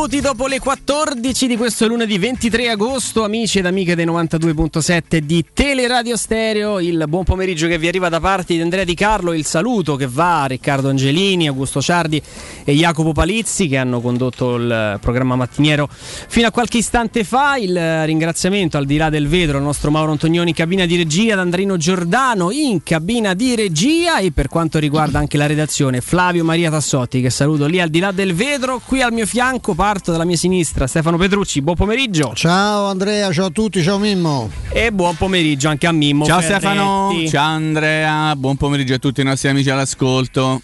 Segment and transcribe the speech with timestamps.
[0.00, 5.44] minuti dopo le 14 di questo lunedì 23 agosto, amici ed amiche dei 92.7 di
[5.52, 9.44] Teleradio Stereo, il buon pomeriggio che vi arriva da parte di Andrea Di Carlo, il
[9.44, 12.22] saluto che va a Riccardo Angelini, Augusto Ciardi
[12.64, 18.06] e Jacopo Palizzi che hanno condotto il programma mattiniero fino a qualche istante fa, il
[18.06, 21.40] ringraziamento al di là del vetro al nostro Mauro Antonioni in cabina di regia, ad
[21.40, 26.70] Andrino Giordano in cabina di regia e per quanto riguarda anche la redazione Flavio Maria
[26.70, 30.24] Tassotti che saluto lì al di là del vetro, qui al mio fianco parto dalla
[30.24, 32.30] mia sinistra Stefano Petrucci, buon pomeriggio.
[32.32, 34.48] Ciao Andrea, ciao a tutti, ciao Mimmo.
[34.68, 36.24] E buon pomeriggio anche a Mimmo.
[36.24, 36.60] Ciao Ferretti.
[36.60, 40.62] Stefano, ciao Andrea, buon pomeriggio a tutti i nostri amici all'ascolto.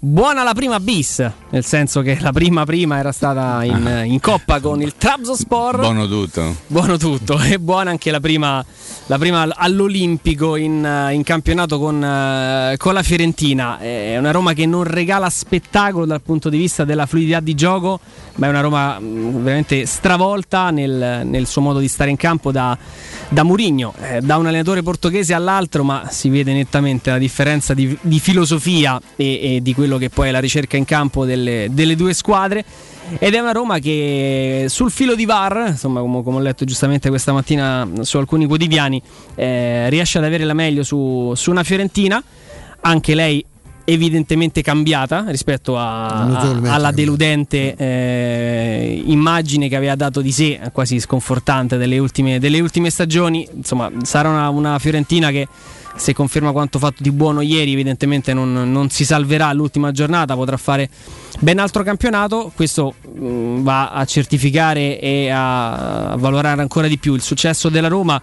[0.00, 4.04] Buona la prima bis, nel senso che la prima prima era stata in, Ah.
[4.04, 5.80] in coppa con il Trabzonspor.
[5.80, 6.54] Buono tutto.
[6.68, 8.64] Buono tutto, e buona anche la prima,
[9.06, 13.78] la prima all'Olimpico in, in campionato con, eh, con la Fiorentina.
[13.80, 17.98] È una Roma che non regala spettacolo dal punto di vista della fluidità di gioco,
[18.36, 22.52] ma è una Roma mh, veramente stravolta nel, nel suo modo di stare in campo
[22.52, 22.78] da,
[23.30, 27.98] da Murigno, eh, da un allenatore portoghese all'altro, ma si vede nettamente la differenza di,
[28.00, 31.96] di filosofia e, e di quello che poi è la ricerca in campo delle, delle
[31.96, 32.64] due squadre.
[33.18, 37.08] Ed è una Roma che sul filo di VAR, insomma, come, come ho letto giustamente
[37.08, 39.00] questa mattina su alcuni quotidiani,
[39.34, 42.22] eh, riesce ad avere la meglio su, su una Fiorentina,
[42.82, 43.42] anche lei
[43.84, 51.00] evidentemente cambiata rispetto a- a- alla deludente eh, immagine che aveva dato di sé, quasi
[51.00, 53.48] sconfortante, delle ultime, delle ultime stagioni.
[53.54, 55.48] Insomma, sarà una, una Fiorentina che
[55.98, 60.56] se conferma quanto fatto di buono ieri, evidentemente non, non si salverà l'ultima giornata, potrà
[60.56, 60.88] fare
[61.40, 62.52] ben altro campionato.
[62.54, 68.20] Questo mh, va a certificare e a valorare ancora di più il successo della Roma.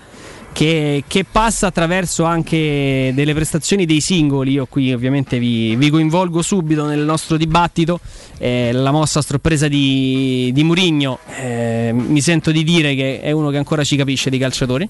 [0.55, 4.53] Che, che passa attraverso anche delle prestazioni dei singoli.
[4.53, 7.99] Io qui ovviamente vi, vi coinvolgo subito nel nostro dibattito.
[8.37, 13.31] Eh, la mossa a sorpresa di, di Murigno, eh, mi sento di dire che è
[13.31, 14.87] uno che ancora ci capisce di calciatori,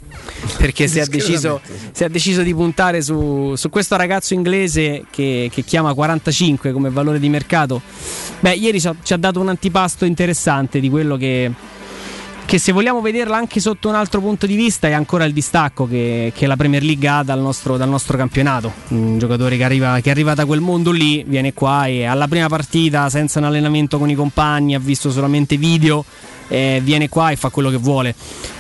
[0.58, 5.50] perché se ha deciso, se ha deciso di puntare su, su questo ragazzo inglese che,
[5.52, 7.82] che chiama 45 come valore di mercato,
[8.40, 11.52] beh, ieri ci ha, ci ha dato un antipasto interessante di quello che,
[12.46, 15.88] che se vogliamo vederla anche sotto un altro punto di vista è ancora il distacco
[15.88, 18.72] che, che la Premier League ha dal nostro, dal nostro campionato.
[18.90, 22.48] Un giocatore che arriva, che arriva da quel mondo lì, viene qua e alla prima
[22.48, 26.06] partita senza un allenamento con i compagni, ha visto solamente video.
[26.48, 28.14] eh, viene qua e fa quello che vuole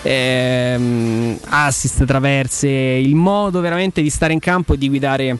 [0.07, 5.37] Ehm, assist, traverse il modo veramente di stare in campo e di guidare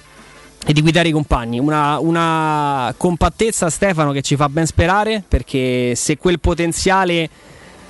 [0.66, 1.59] e di guidare i compagni.
[1.59, 7.29] Una, una compattezza, Stefano, che ci fa ben sperare perché se quel potenziale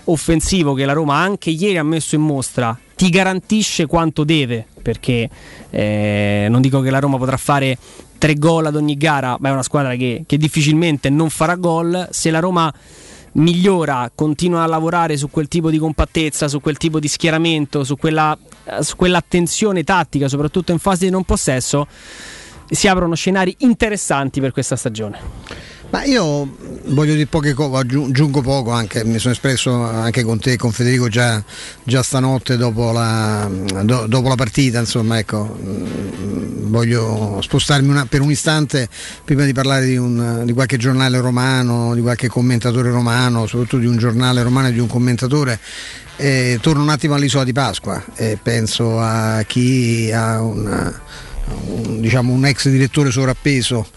[0.05, 5.29] offensivo che la Roma anche ieri ha messo in mostra ti garantisce quanto deve perché
[5.69, 7.77] eh, non dico che la Roma potrà fare
[8.17, 12.07] tre gol ad ogni gara ma è una squadra che, che difficilmente non farà gol
[12.11, 12.73] se la Roma
[13.35, 17.97] migliora, continua a lavorare su quel tipo di compattezza, su quel tipo di schieramento, su,
[17.97, 18.37] quella,
[18.79, 21.87] su quell'attenzione tattica, soprattutto in fase di non possesso,
[22.69, 25.19] si aprono scenari interessanti per questa stagione.
[25.95, 26.57] Ma io
[26.87, 30.73] voglio dire poche cose, aggiungo poco anche, mi sono espresso anche con te e con
[30.73, 31.41] Federico già,
[31.85, 33.49] già stanotte dopo la,
[33.81, 38.89] do- dopo la partita, insomma ecco, mm, voglio spostarmi una- per un istante
[39.23, 43.85] prima di parlare di, un- di qualche giornale romano, di qualche commentatore romano, soprattutto di
[43.87, 45.57] un giornale romano e di un commentatore.
[46.17, 51.01] Eh, torno un attimo all'isola di Pasqua e penso a chi ha una-
[51.67, 53.87] un, diciamo, un ex direttore sovrappeso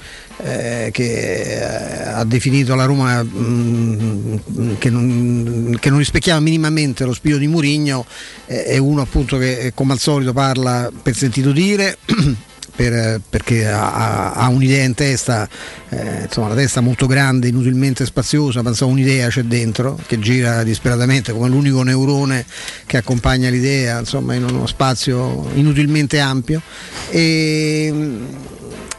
[0.43, 4.37] eh, che eh, ha definito la Roma mm,
[4.79, 8.05] che, non, che non rispecchiava minimamente lo spirito di Murigno
[8.47, 11.99] eh, è uno appunto che eh, come al solito parla per sentito dire
[12.79, 15.49] per- perché ha, ha- un'idea in testa,
[15.89, 21.33] eh, insomma la testa molto grande, inutilmente spaziosa, penso un'idea c'è dentro che gira disperatamente
[21.33, 22.47] come l'unico neurone
[22.87, 26.63] che accompagna l'idea, insomma in uno spazio inutilmente ampio.
[27.11, 27.93] E,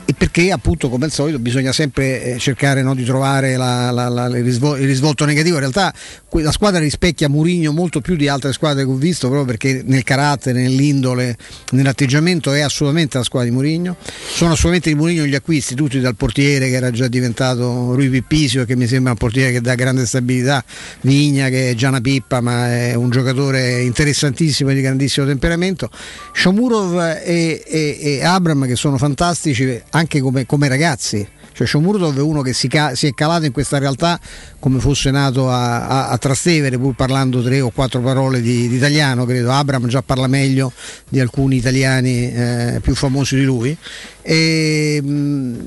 [0.10, 4.10] e perché appunto come al solito bisogna sempre eh, cercare no, di trovare la- la-
[4.10, 5.54] la- il, il risvolto negativo.
[5.54, 5.94] In realtà
[6.32, 10.04] la squadra rispecchia Murigno molto più di altre squadre che ho visto, proprio perché nel
[10.04, 11.36] carattere, nell'indole,
[11.72, 13.96] nell'atteggiamento è assolutamente la squadra di Murigno.
[14.02, 18.66] Sono assolutamente di Murigno gli acquisti, tutti dal portiere che era già diventato Rui Pippisio,
[18.66, 20.64] che mi sembra un portiere che dà grande stabilità,
[21.02, 25.90] Vigna che è già una pippa ma è un giocatore interessantissimo e di grandissimo temperamento.
[26.34, 31.28] Shomurov e, e- e Abram che sono fantastici anche come, come ragazzi.
[31.60, 34.18] Cioè Shomurov è uno che si, ca- si è calato in questa realtà
[34.60, 38.78] come fosse nato a, a- a Trastevere, pur parlando tre o quattro parole di, di
[38.78, 39.52] italiano, credo.
[39.52, 40.72] Abram già parla meglio
[41.10, 43.76] di alcuni italiani eh, più famosi di lui.
[44.22, 45.58] E, mh,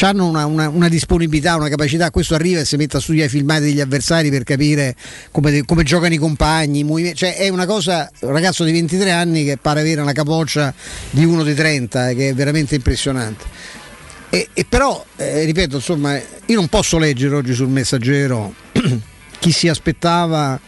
[0.00, 3.30] hanno una, una, una, disponibilità, una capacità, questo arriva e si mette a studiare i
[3.30, 4.96] filmati degli avversari per capire
[5.30, 9.58] come, come giocano i compagni, cioè è una cosa, un ragazzo di 23 anni che
[9.58, 10.72] pare avere una capoccia
[11.10, 13.84] di uno di 30, che è veramente impressionante.
[14.28, 18.54] E, e però, eh, ripeto, insomma, io non posso leggere oggi sul messaggero
[19.38, 20.60] chi si aspettava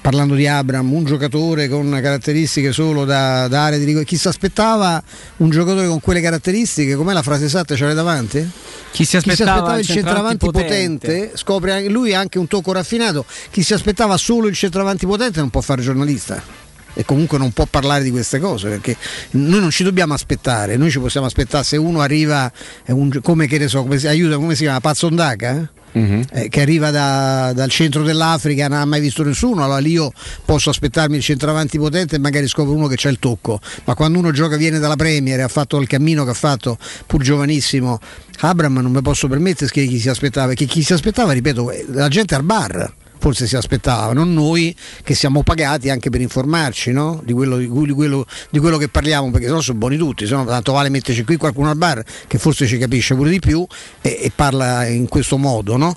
[0.00, 4.04] parlando di Abram, un giocatore con caratteristiche solo da, da area di rigore.
[4.04, 5.02] Chi si aspettava
[5.38, 6.94] un giocatore con quelle caratteristiche?
[6.96, 7.76] Com'è la frase esatta?
[7.76, 8.48] Ce l'hai davanti?
[8.90, 11.06] Chi si aspettava, Chi si aspettava il centravanti, potente.
[11.06, 13.24] potente, scopre lui anche un tocco raffinato.
[13.50, 16.59] Chi si aspettava solo il centravanti potente non può fare giornalista
[16.94, 18.96] e comunque non può parlare di queste cose perché
[19.32, 22.50] noi non ci dobbiamo aspettare, noi ci possiamo aspettare se uno arriva
[22.86, 25.50] un, come che ne so, come si, aiuta, come si chiama, Pazzondaca?
[25.50, 25.78] Eh?
[25.92, 26.22] Uh-huh.
[26.32, 30.12] Eh, che arriva da, dal centro dell'Africa, non ha mai visto nessuno, allora lì io
[30.44, 34.18] posso aspettarmi il centravanti potente e magari scopro uno che c'ha il tocco, ma quando
[34.18, 37.98] uno gioca viene dalla Premier e ha fatto il cammino che ha fatto, pur giovanissimo,
[38.40, 42.08] Abram non mi posso permettere che chi si aspettava, perché chi si aspettava, ripeto, la
[42.08, 44.74] gente al bar forse si aspettava, non noi
[45.04, 47.20] che siamo pagati anche per informarci no?
[47.22, 50.44] di, quello, di, quello, di, quello, che parliamo, perché sennò sono buoni tutti, se no
[50.46, 53.64] tanto vale metterci qui qualcuno al bar che forse ci capisce pure di più
[54.00, 55.76] e, e parla in questo modo.
[55.76, 55.94] No?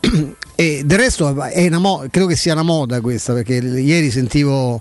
[0.56, 1.34] E del resto
[1.80, 4.80] mo- credo che sia una moda questa, perché ieri sentivo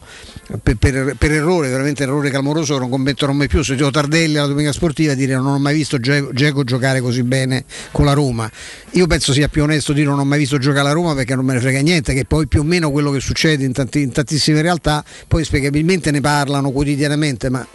[0.61, 4.71] per, per, per errore, veramente errore clamoroso, non commetterò mai più, sentivo Tardelli alla domenica
[4.71, 8.49] sportiva dire non ho mai visto Geco giocare così bene con la Roma.
[8.91, 11.43] Io penso sia più onesto dire non ho mai visto giocare la Roma perché non
[11.43, 14.11] me ne frega niente, che poi più o meno quello che succede in, tanti, in
[14.11, 17.65] tantissime realtà, poi spiegabilmente ne parlano quotidianamente, ma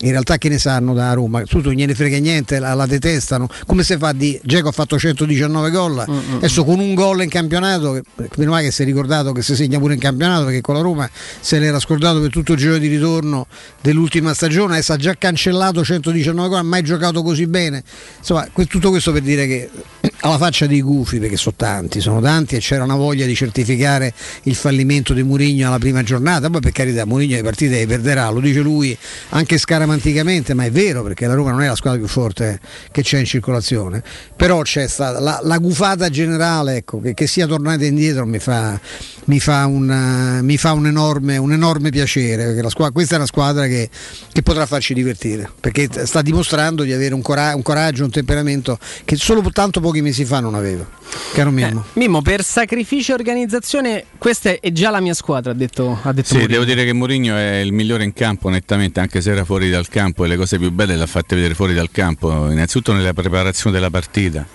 [0.00, 1.42] in realtà che ne sanno da Roma?
[1.42, 3.48] Tutto gliene frega niente, la, la, detestano.
[3.66, 6.36] Come si fa di Geco ha fatto 119 gol, mm-hmm.
[6.36, 8.00] adesso con un gol in campionato,
[8.36, 10.80] meno male che si è ricordato che si segna pure in campionato perché con la
[10.80, 11.08] Roma
[11.40, 13.46] se l'era scordato per tutto il giro di ritorno
[13.80, 17.82] dell'ultima stagione, adesso ha già cancellato 119 gol, ha mai giocato così bene.
[18.18, 19.70] Insomma, tutto questo per dire che
[20.20, 24.12] alla faccia dei gufi, perché sono tanti, sono tanti e c'era una voglia di certificare
[24.44, 28.28] il fallimento di Murigno alla prima giornata, poi per carità Murigno le partite le perderà,
[28.30, 28.96] lo dice lui
[29.30, 32.58] anche Scaramanticamente, ma è vero perché la Roma non è la squadra più forte
[32.90, 34.02] che c'è in circolazione,
[34.34, 38.80] però c'è stata la, la gufata generale, ecco, che, che, sia tornata indietro mi fa,
[39.26, 43.26] mi fa, un, mi fa un, enorme, un, enorme, piacere, perché squadra, questa è una
[43.26, 43.88] squadra che,
[44.32, 48.80] che, potrà farci divertire, perché sta dimostrando di avere un, cora- un, coraggio, un temperamento
[49.04, 50.84] che solo tanto pochi mesi fa non aveva.
[51.32, 51.84] Caro Mimmo.
[51.86, 56.12] Eh, Mimmo, per sacrificio e organizzazione, questa è già la mia squadra, ha detto, ha
[56.12, 56.52] detto Sì, Mourinho.
[56.52, 59.88] devo dire che Mourinho è il migliore in campo nettamente, anche se era fuori dal
[59.88, 63.12] campo e le cose più belle le ha fatte vedere fuori dal campo, innanzitutto nella
[63.12, 64.46] preparazione della partita.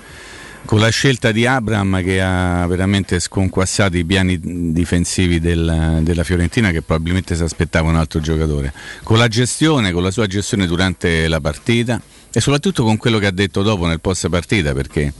[0.64, 6.72] Con la scelta di Abram che ha veramente sconquassato i piani difensivi del, della Fiorentina
[6.72, 8.72] che probabilmente si aspettava un altro giocatore.
[9.04, 12.00] Con la gestione, con la sua gestione durante la partita
[12.32, 15.12] e soprattutto con quello che ha detto dopo nel post partita perché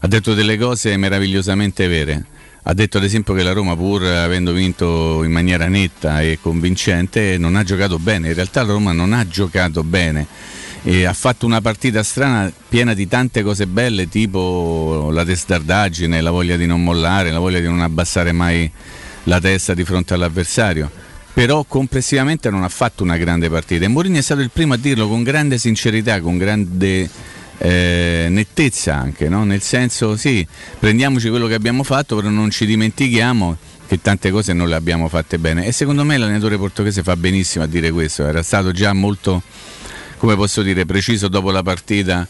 [0.00, 2.26] ha detto delle cose meravigliosamente vere
[2.66, 7.36] ha detto ad esempio che la Roma pur avendo vinto in maniera netta e convincente
[7.36, 10.26] non ha giocato bene, in realtà la Roma non ha giocato bene.
[10.86, 16.30] E ha fatto una partita strana piena di tante cose belle tipo la testardaggine, la
[16.30, 18.70] voglia di non mollare, la voglia di non abbassare mai
[19.24, 20.90] la testa di fronte all'avversario.
[21.32, 23.86] Però complessivamente non ha fatto una grande partita.
[23.86, 27.08] E Mourinho è stato il primo a dirlo con grande sincerità, con grande
[27.58, 29.44] eh, nettezza anche, no?
[29.44, 30.46] nel senso sì,
[30.78, 33.56] prendiamoci quello che abbiamo fatto, però non ci dimentichiamo
[33.86, 37.64] che tante cose non le abbiamo fatte bene e secondo me l'allenatore portoghese fa benissimo
[37.64, 39.42] a dire questo, era stato già molto,
[40.16, 42.26] come posso dire, preciso dopo la partita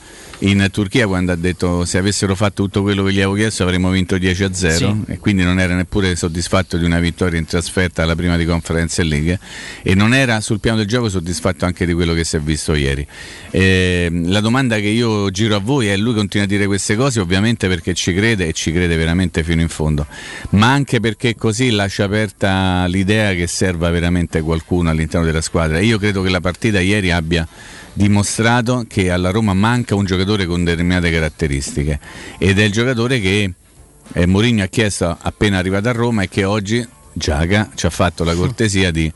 [0.50, 3.90] in Turchia quando ha detto se avessero fatto tutto quello che gli avevo chiesto avremmo
[3.90, 5.12] vinto 10 a 0 sì.
[5.12, 9.02] e quindi non era neppure soddisfatto di una vittoria in trasferta alla prima di Conference
[9.02, 9.38] League
[9.82, 12.74] e non era sul piano del gioco soddisfatto anche di quello che si è visto
[12.74, 13.06] ieri.
[13.50, 17.20] E la domanda che io giro a voi è lui continua a dire queste cose
[17.20, 20.06] ovviamente perché ci crede e ci crede veramente fino in fondo,
[20.50, 25.80] ma anche perché così lascia aperta l'idea che serva veramente qualcuno all'interno della squadra.
[25.80, 27.46] Io credo che la partita ieri abbia
[27.94, 31.98] dimostrato che alla Roma manca un giocatore con determinate caratteristiche.
[32.38, 33.52] Ed è il giocatore che
[34.12, 36.86] eh, Mourinho ha chiesto appena arrivato a Roma e che oggi
[37.16, 39.11] Giaga ci ha fatto la cortesia di,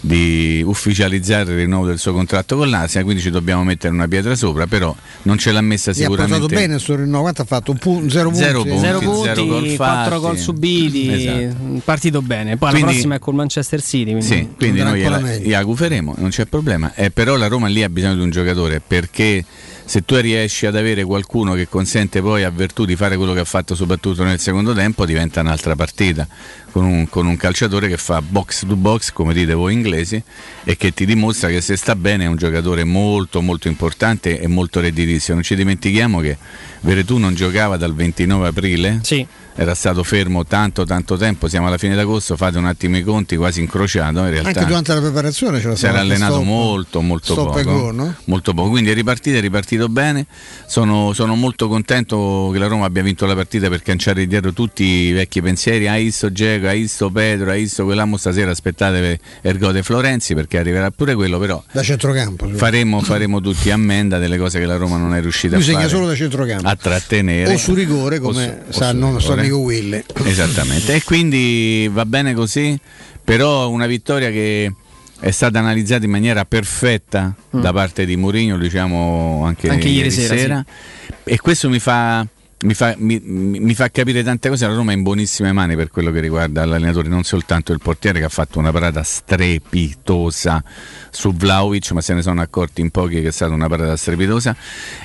[0.00, 4.34] di, ufficializzare il rinnovo del suo contratto con l'Asia, quindi ci dobbiamo mettere una pietra
[4.34, 6.34] sopra, però non ce l'ha messa sicuramente.
[6.34, 7.70] Ha portato bene il suo rinnovo, quanto ha fatto?
[7.70, 11.80] Un pu- zero, zero punti, zero punti, zero gol 4 gol subiti, esatto.
[11.84, 12.56] partito bene.
[12.56, 14.10] Poi quindi, la prossima è col Manchester City.
[14.10, 16.92] Quindi, sì, quindi noi la, la guferemo, non c'è problema.
[16.94, 19.44] Eh, però la Roma lì ha bisogno di un giocatore perché
[19.84, 23.40] se tu riesci ad avere qualcuno che consente poi a Vertù di fare quello che
[23.40, 26.26] ha fatto soprattutto nel secondo tempo, diventa un'altra partita.
[26.70, 30.20] Con un, con un, calciatore che fa box to box, come dite voi inglesi,
[30.64, 34.48] e che ti dimostra che se sta bene è un giocatore molto molto importante e
[34.48, 35.34] molto redditizio.
[35.34, 36.36] Non ci dimentichiamo che
[36.80, 39.00] Veretù non giocava dal 29 aprile.
[39.02, 39.26] Sì
[39.56, 43.36] era stato fermo tanto tanto tempo, siamo alla fine d'agosto, fate un attimo i conti,
[43.36, 44.48] quasi incrociato in realtà.
[44.48, 48.14] Anche durante la preparazione c'era si era allenato stop, molto molto poco, go, no?
[48.24, 50.26] molto poco, quindi è ripartito, è ripartito bene,
[50.66, 54.82] sono, sono, molto contento che la Roma abbia vinto la partita per canciare dietro tutti
[54.82, 59.82] i vecchi pensieri, ha visto Geco, ha visto Pedro, ha visto quell'amo stasera aspettate Ergode
[59.82, 64.66] Florenzi perché arriverà pure quello, però da centrocampo faremo, faremo tutti ammenda delle cose che
[64.66, 65.78] la Roma non è riuscita Lui a fare.
[65.78, 66.66] segna solo da centrocampo.
[66.68, 67.52] A trattenere.
[67.52, 70.02] O su rigore come o su, sanno o su amico Willy.
[70.24, 72.78] Esattamente, e quindi va bene così,
[73.22, 74.72] però una vittoria che
[75.20, 77.60] è stata analizzata in maniera perfetta mm.
[77.60, 80.64] da parte di Mourinho, diciamo anche, anche ieri, ieri sera, sera.
[81.06, 81.12] Sì.
[81.24, 82.26] e questo mi fa
[82.60, 84.66] mi fa, mi, mi fa, capire tante cose.
[84.66, 88.18] La Roma è in buonissime mani per quello che riguarda l'allenatore, non soltanto il portiere
[88.18, 90.62] che ha fatto una parata strepitosa
[91.10, 94.56] su Vlaovic, ma se ne sono accorti in pochi che è stata una parata strepitosa.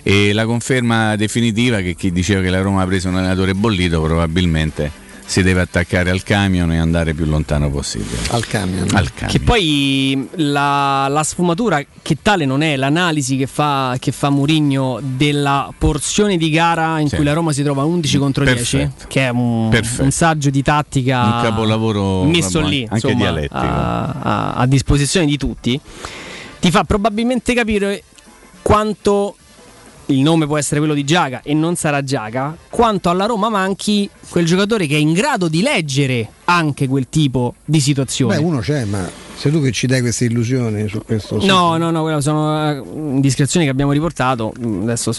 [0.03, 4.01] E la conferma definitiva che chi diceva che la Roma ha preso un allenatore bollito
[4.01, 8.17] probabilmente si deve attaccare al camion e andare più lontano possibile.
[8.29, 8.87] Al camion.
[8.93, 9.29] Al camion.
[9.29, 14.99] Che poi la, la, sfumatura che tale non è l'analisi che fa, che fa Murigno
[15.03, 17.15] della porzione di gara in sì.
[17.15, 18.77] cui la Roma si trova 11 contro Perfetto.
[18.77, 19.69] 10, che è un,
[19.99, 23.55] un, saggio di tattica un capolavoro messo lì anche insomma, dialettico.
[23.55, 25.79] A, a, a disposizione di tutti,
[26.59, 28.01] ti fa probabilmente capire
[28.63, 29.35] quanto
[30.09, 34.09] il nome può essere quello di Giaga e non sarà Giaga, quanto alla Roma manchi
[34.29, 38.35] quel giocatore che è in grado di leggere anche quel tipo di situazione.
[38.35, 41.37] Beh, uno c'è, ma sei tu che ci dai queste illusioni su questo?
[41.45, 44.51] No, no, no, quelle sono eh, indiscrezioni che abbiamo riportato,
[44.81, 45.15] adesso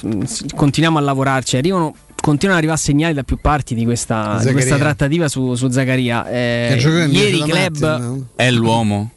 [0.55, 4.77] continuiamo a lavorarci, arrivano continuano ad arrivare segnali da più parti di questa, di questa
[4.77, 6.29] trattativa su, su Zaccaria.
[6.29, 9.11] Eh, ieri club Martin, è l'uomo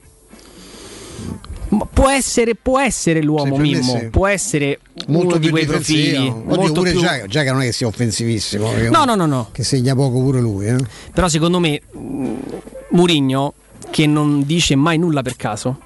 [1.91, 4.07] può essere, può essere l'uomo Mimmo, sì.
[4.09, 6.27] può essere molto uno di quei profili.
[6.27, 6.99] Oddio, pure più...
[6.99, 8.71] Giaga, Giaga non è che sia offensivissimo.
[8.89, 9.49] No, no, no, no.
[9.51, 10.67] Che segna poco pure lui.
[10.67, 10.77] Eh?
[11.13, 11.81] Però secondo me
[12.89, 13.53] Murigno,
[13.89, 15.79] che non dice mai nulla per caso,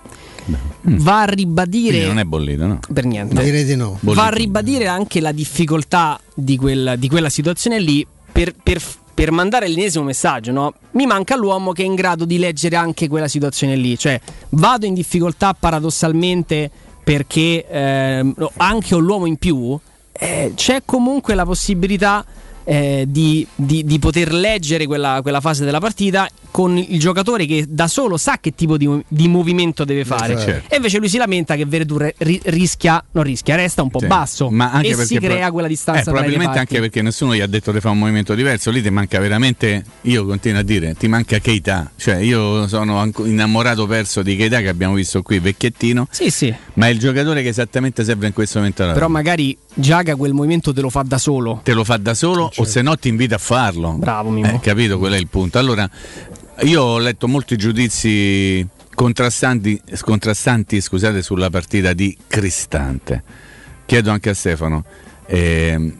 [0.50, 0.98] mm.
[0.98, 1.90] va a ribadire.
[1.90, 2.80] Quindi non è bollito, no?
[2.94, 3.44] Per niente.
[3.44, 3.98] Direi di no.
[4.02, 8.82] Va a ribadire anche la difficoltà di, quel, di quella situazione lì per, per
[9.18, 10.74] per mandare l'ennesimo messaggio, no?
[10.92, 13.98] mi manca l'uomo che è in grado di leggere anche quella situazione lì.
[13.98, 16.70] Cioè, vado in difficoltà paradossalmente
[17.04, 19.76] perché eh, anche ho l'uomo in più,
[20.12, 22.24] eh, c'è comunque la possibilità
[22.70, 27.66] eh, di, di, di, poter leggere quella, quella, fase della partita con il giocatore che
[27.66, 30.38] da solo sa che tipo di, di movimento deve fare.
[30.38, 30.74] Certo.
[30.74, 34.08] E invece lui si lamenta che Verdure ri, rischia, non rischia, resta un po' sì.
[34.08, 36.02] basso e si crea pro- quella distanza.
[36.02, 38.70] Eh, probabilmente anche perché nessuno gli ha detto di fare un movimento diverso.
[38.70, 41.92] Lì ti manca veramente, io continuo a dire, ti manca Keita.
[41.96, 46.08] Cioè, io sono innamorato perso di Keita che abbiamo visto qui, vecchiettino.
[46.12, 46.54] Sì, sì.
[46.74, 48.92] Ma è il giocatore che esattamente serve in questo momento.
[48.92, 51.62] Però magari Giaga quel movimento te lo fa da solo.
[51.64, 52.62] Te lo fa da solo certo.
[52.62, 53.94] o se no ti invita a farlo.
[53.94, 54.54] Bravo, Mimo.
[54.54, 54.98] Eh, capito?
[54.98, 55.60] Quello è il punto.
[55.60, 55.90] Allora,
[56.62, 63.24] io ho letto molti giudizi contrastanti, contrastanti scusate, sulla partita di Cristante.
[63.86, 64.84] Chiedo anche a Stefano.
[65.28, 65.94] Eh,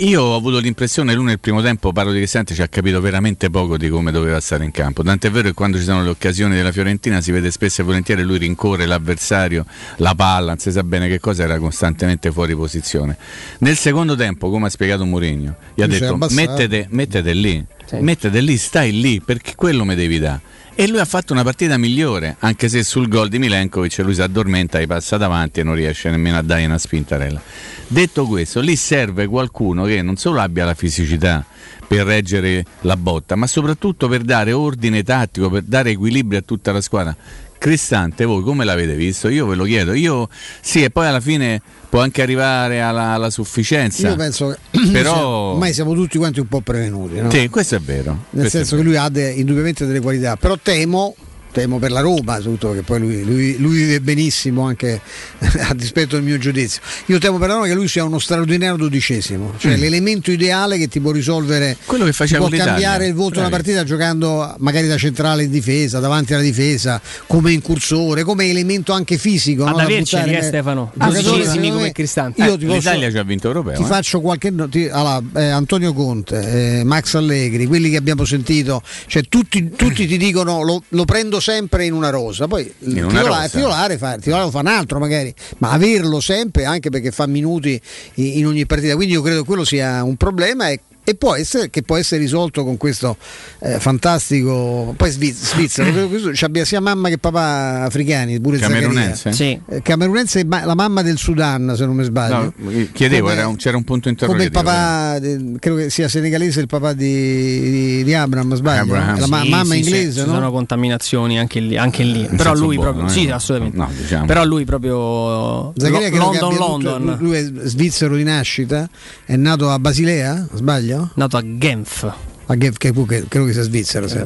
[0.00, 3.50] io ho avuto l'impressione lui nel primo tempo, parlo di Cristante, ci ha capito veramente
[3.50, 5.02] poco di come doveva stare in campo.
[5.02, 8.22] Tant'è vero che quando ci sono le occasioni della Fiorentina si vede spesso e volentieri
[8.22, 9.66] lui rincorre l'avversario,
[9.96, 13.16] la palla, non si sa bene che cosa, era costantemente fuori posizione.
[13.58, 17.96] Nel secondo tempo, come ha spiegato Mourinho, gli ha detto mettete, mettete lì, sì.
[17.96, 20.40] mettete lì, stai lì, perché quello mi devi dare
[20.80, 24.22] e lui ha fatto una partita migliore, anche se sul gol di Milenkovic lui si
[24.22, 27.38] addormenta e passa davanti e non riesce nemmeno a dare una spintarella.
[27.86, 31.44] Detto questo, lì serve qualcuno che non solo abbia la fisicità
[31.86, 36.72] per reggere la botta, ma soprattutto per dare ordine tattico, per dare equilibrio a tutta
[36.72, 37.14] la squadra.
[37.58, 39.28] Cristante, voi come l'avete visto?
[39.28, 39.92] Io ve lo chiedo.
[39.92, 40.30] Io
[40.62, 41.60] sì, e poi alla fine
[41.90, 44.08] può anche arrivare alla, alla sufficienza.
[44.08, 45.52] Io penso che però...
[45.52, 47.20] ormai siamo tutti quanti un po' prevenuti.
[47.20, 47.30] No?
[47.30, 48.26] Sì, questo è vero.
[48.30, 51.14] Nel senso che lui ha de, indubbiamente delle qualità, però temo
[51.52, 55.00] temo per la Roma, soprattutto perché poi lui, lui, lui, vive benissimo anche
[55.68, 56.80] a dispetto del mio giudizio.
[57.06, 59.80] Io temo per la Roma che lui sia uno straordinario dodicesimo, cioè mm.
[59.80, 63.48] l'elemento ideale che ti può risolvere, quello che faceva può cambiare il voto di una
[63.48, 69.18] partita giocando magari da centrale in difesa, davanti alla difesa, come incursore, come elemento anche
[69.18, 69.64] fisico.
[69.64, 69.82] Ad no?
[69.82, 72.42] averceli, eh, Stefano, dodicesimi come Cristante.
[72.42, 73.76] Io eh, ti posso, L'Italia ci ha vinto europeo.
[73.76, 73.86] Ti eh?
[73.86, 79.22] faccio qualche ti, allora, eh, Antonio Conte, eh, Max Allegri, quelli che abbiamo sentito, cioè
[79.28, 82.46] tutti, tutti ti dicono lo, lo prendo sempre in una rosa.
[82.46, 86.20] Poi il In titolare, titolare fa, il titolare lo fa un altro magari, ma averlo
[86.20, 87.80] sempre anche perché fa minuti
[88.14, 88.94] in, in ogni partita.
[88.94, 90.80] Quindi io credo che quello sia un problema e,
[91.10, 93.16] e può essere, che può essere risolto con questo
[93.60, 94.94] eh, fantastico.
[94.96, 98.58] Poi Svi- Svizzera, credo che abbia sia mamma che papà africani, pure.
[98.58, 99.32] Camerunense?
[99.32, 99.60] Sì.
[99.68, 102.52] Eh, Camerunense ma- la mamma del Sudan, se non mi sbaglio.
[102.56, 104.62] No, chiedevo, Come- era un- c'era un punto come il interrogativo.
[104.62, 108.82] papà, de- credo che sia senegalese il papà di, di, di Abraham, sbaglio?
[108.82, 109.18] Abraham.
[109.20, 110.34] La ma- Sì, mamma sì, sì, inglese, ci no?
[110.34, 112.20] sono contaminazioni anche lì, anche lì.
[112.20, 113.18] In però lui buono, proprio eh?
[113.18, 114.26] sì assolutamente No, diciamo.
[114.26, 118.88] però lui proprio che London abbia tutto- London lui è svizzero di nascita,
[119.24, 120.99] è nato a Basilea, sbaglio?
[121.14, 122.12] Nato a Genf
[122.46, 124.08] A Genf, che, che- credo che sia svizzero.
[124.08, 124.18] sì.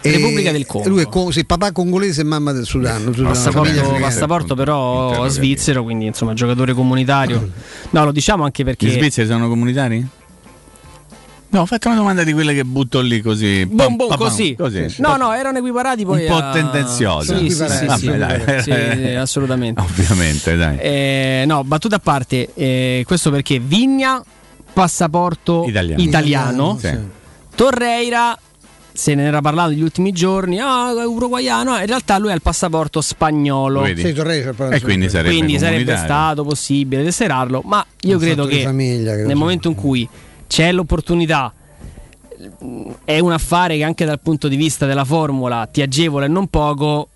[0.00, 0.88] E- Repubblica del Congo.
[0.88, 3.12] Lui è co- sì, papà congolese e mamma del Sudan.
[3.12, 3.28] famiglia
[3.82, 7.50] passaporto, passaporto però svizzero quindi insomma giocatore comunitario
[7.90, 10.06] no lo diciamo anche perché Gli svizzeri sono comunitari?
[11.52, 13.66] No, ho fatto una domanda di quelle che butto lì così.
[13.66, 14.54] Bom, bom, così.
[14.56, 14.86] così.
[14.98, 17.36] No, no, erano equiparati poi Un po' a- tendenziosa.
[17.36, 18.62] Sì, sì, sì, Vabbè, sì, dai.
[18.62, 19.80] sì, sì, assolutamente.
[19.82, 20.78] Ovviamente, dai.
[20.78, 24.22] Eh, no, battuta a parte, eh, questo perché Vigna,
[24.72, 26.02] passaporto Italiano.
[26.02, 26.98] italiano, Sì.
[27.54, 28.38] Torreira,
[28.92, 33.00] se ne era parlato negli ultimi giorni, ah, uruguaiano, in realtà lui ha il passaporto
[33.00, 33.84] spagnolo.
[33.84, 39.12] Sì, E quindi sarebbe Quindi sarebbe stato possibile tesserarlo, ma io Un credo che famiglia,
[39.12, 40.08] credo nel momento in cui
[40.46, 41.52] c'è l'opportunità,
[43.04, 46.48] è un affare che anche dal punto di vista della formula ti agevola e non
[46.48, 47.08] poco,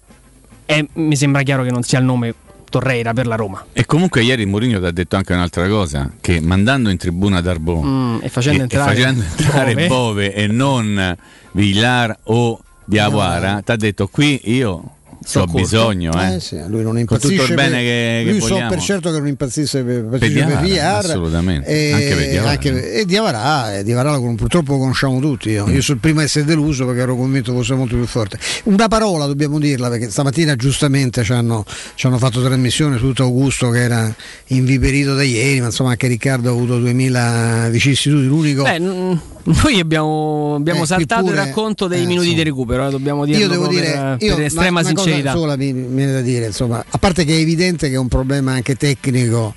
[0.66, 2.34] e mi sembra chiaro che non sia il nome
[2.68, 3.64] Torreira per la Roma.
[3.72, 7.82] E comunque ieri Mourinho ti ha detto anche un'altra cosa, che mandando in tribuna Darbo
[7.82, 9.86] Mm, e facendo e, entrare, e facendo entrare Bove.
[9.86, 11.16] Bove e non
[11.52, 15.58] Villar o Diawara, ti ha detto qui io So ho corto.
[15.60, 16.12] bisogno.
[16.20, 16.34] Eh.
[16.34, 18.68] Eh sì, lui non Con tutto impazzisce il bene per- che- che lui so vogliamo.
[18.70, 21.66] per certo che non impazzisce per, impazzisce Per per Diawara, Villar, assolutamente.
[21.68, 22.50] e Anche per Diawara.
[22.50, 25.66] anche- e Diawara, eh, Diawara lo- purtroppo lo conosciamo tutti io.
[25.68, 28.88] io sono il primo a essere deluso perché ero convinto fosse molto più forte una
[28.88, 31.64] parola dobbiamo dirla perché stamattina giustamente ci hanno,
[31.94, 34.14] ci hanno fatto trasmissione su tutto Augusto che era
[34.48, 39.78] inviperito da ieri ma insomma anche Riccardo ha avuto 2000 vicissitudini l'unico Beh, n- noi
[39.78, 42.42] abbiamo, abbiamo Eh, saltato pure- il racconto dei eh, minuti insomma.
[42.42, 45.13] di recupero, eh, dobbiamo dirlo io devo proprio dire per, io, per estrema sincerità.
[45.22, 48.08] Cosa sola mi viene da dire insomma a parte che è evidente che è un
[48.08, 49.54] problema anche tecnico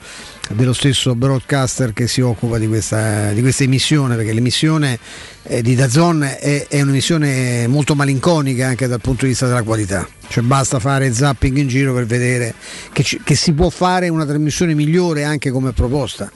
[0.50, 4.98] dello stesso broadcaster che si occupa di questa, di questa emissione perché l'emissione
[5.48, 10.08] eh, di Dazon è, è un'emissione molto malinconica anche dal punto di vista della qualità
[10.30, 12.54] cioè basta fare zapping in giro per vedere
[12.92, 16.30] che, ci- che si può fare una trasmissione migliore anche come proposta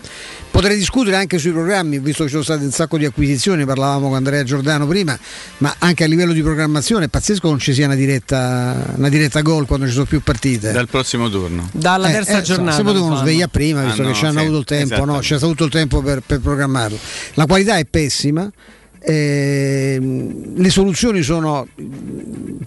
[0.50, 4.08] potrei discutere anche sui programmi visto che ci sono state un sacco di acquisizioni parlavamo
[4.08, 5.18] con Andrea Giordano prima
[5.58, 9.10] ma anche a livello di programmazione è pazzesco che non ci sia una diretta, una
[9.10, 11.70] diretta gol quando ci sono più partite Dal prossimo turno.
[11.74, 12.78] Dalla eh, terza eh, giornata.
[12.78, 15.20] si potevano svegliare prima visto Ah, che no, ci hanno sì, avuto il tempo no?
[15.20, 16.98] c'è stato il tempo per, per programmarlo
[17.34, 18.50] la qualità è pessima
[19.02, 21.68] ehm, le soluzioni sono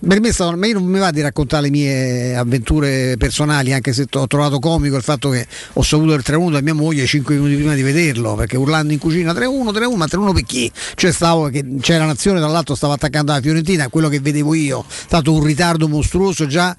[0.06, 3.92] per me stavano- ma io non mi va di raccontare le mie avventure personali anche
[3.92, 7.34] se ho trovato comico il fatto che ho saputo il 3-1 da mia moglie 5
[7.36, 10.70] minuti prima di vederlo perché urlando in cucina 3-1 3-1 ma 3-1 per chi?
[10.94, 14.92] Cioè stavo che c'era nazione dall'altro stava attaccando la Fiorentina quello che vedevo io è
[15.06, 16.76] stato un ritardo mostruoso già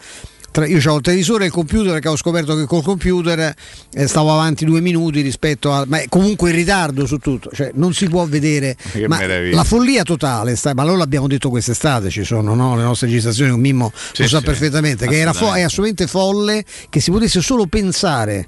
[0.56, 3.54] tra- io ho il televisore e il computer perché ho scoperto che col computer
[3.94, 7.72] eh, stavo avanti due minuti rispetto a ma è comunque in ritardo su tutto cioè
[7.74, 12.24] non si può vedere Che la follia totale sta- ma allora l'abbiamo detto quest'estate ci
[12.24, 12.78] sono no?
[12.78, 16.08] le nostre registrazioni un Mimmo Sì, lo sa sì, perfettamente che era fo- è assolutamente
[16.08, 18.48] folle che si potesse solo pensare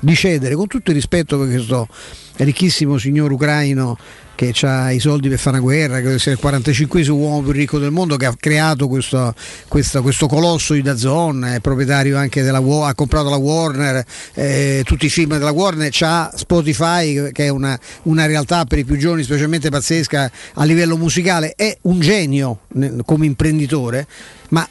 [0.00, 1.88] di cedere con tutto il rispetto per questo
[2.36, 3.96] ricchissimo signor ucraino
[4.38, 7.80] che ha i soldi per fare una guerra, che essere il 45 uomo più ricco
[7.80, 9.34] del mondo che ha creato questo,
[9.66, 14.82] questo- questo colosso di Dazon, è proprietario anche della Wa- ha comprato la Warner, eh,
[14.84, 18.96] tutti i film della Warner, c'ha Spotify che è una, una realtà per i più
[18.96, 22.60] giovani specialmente pazzesca a livello musicale, è un genio
[23.04, 24.06] come imprenditore,
[24.50, 24.68] ma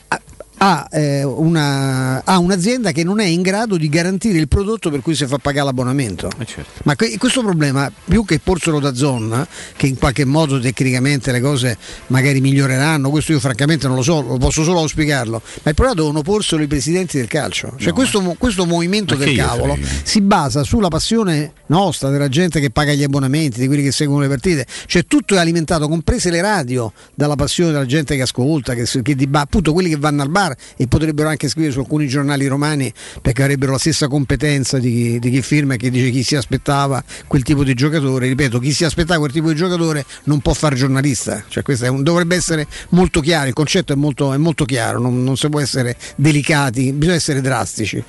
[0.59, 5.01] ha- eh, una- ha un'azienda che non è in grado di garantire il prodotto per
[5.01, 6.29] cui si fa pagare l'abbonamento.
[6.39, 6.81] Eh, certo.
[6.83, 11.41] Ma que- questo problema, più che porselo da zona, che in qualche modo tecnicamente le
[11.41, 15.75] cose magari miglioreranno, questo io francamente non lo so, lo posso solo auspicarlo, ma il
[15.75, 17.73] problema devono porselo i presidenti del calcio.
[17.77, 17.93] Cioè No.
[17.93, 22.93] questo, questo movimento Ma del cavolo si basa sulla passione nostra, della gente che paga
[22.93, 26.91] gli abbonamenti, di quelli che seguono le partite, cioè tutto è alimentato, comprese le radio,
[27.13, 30.46] dalla passione della gente che ascolta, che, che diba- appunto quelli che vanno al bar
[30.75, 35.19] e potrebbero anche scrivere su alcuni giornali romani perché avrebbero la stessa competenza di chi,
[35.19, 38.27] di chi firma e che dice chi si aspettava quel tipo di giocatore.
[38.27, 42.35] Ripeto, chi si aspettava quel tipo di giocatore non può fare giornalista, cioè un- dovrebbe
[42.35, 45.95] essere molto chiaro, il concetto è molto, è molto chiaro, non, non si può essere
[46.15, 48.03] delicati, bisogna essere drastici.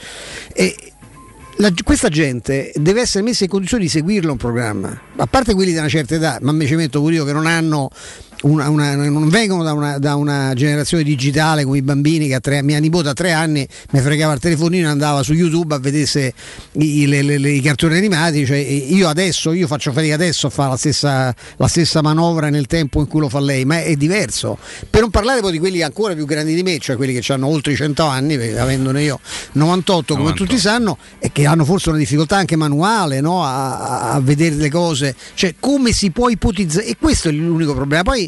[0.53, 0.77] E,
[1.57, 5.73] la- questa gente deve essere messa in condizioni di seguirlo un programma, a parte quelli
[5.73, 7.91] di una certa età, ma mi ci metto pure io che non hanno
[8.43, 12.41] una, una, non vengono da una, da una, generazione digitale come i bambini che a
[12.41, 15.79] tre, mia nipote a tre anni mi fregava il telefonino e andava su YouTube a
[15.79, 16.33] vedere
[16.73, 18.47] i, le, le, le, i cartoni animati.
[18.47, 22.67] Cioè, io adesso, io faccio fatica adesso a fare la stessa, la stessa, manovra nel
[22.67, 24.59] tempo in cui lo fa lei, ma è, diverso.
[24.89, 27.49] Per non parlare poi di quelli ancora più grandi di me, cioè quelli che hanno
[27.49, 29.19] oltre i 100 anni, avendone io
[29.53, 30.45] 98 come 98.
[30.45, 33.45] tutti sanno, e che hanno forse una difficoltà anche manuale no?
[33.45, 35.15] a, a vedere le cose.
[35.35, 36.87] Cioè come si può ipotizzare?
[36.87, 38.03] E questo è l'unico problema.
[38.03, 38.28] Poi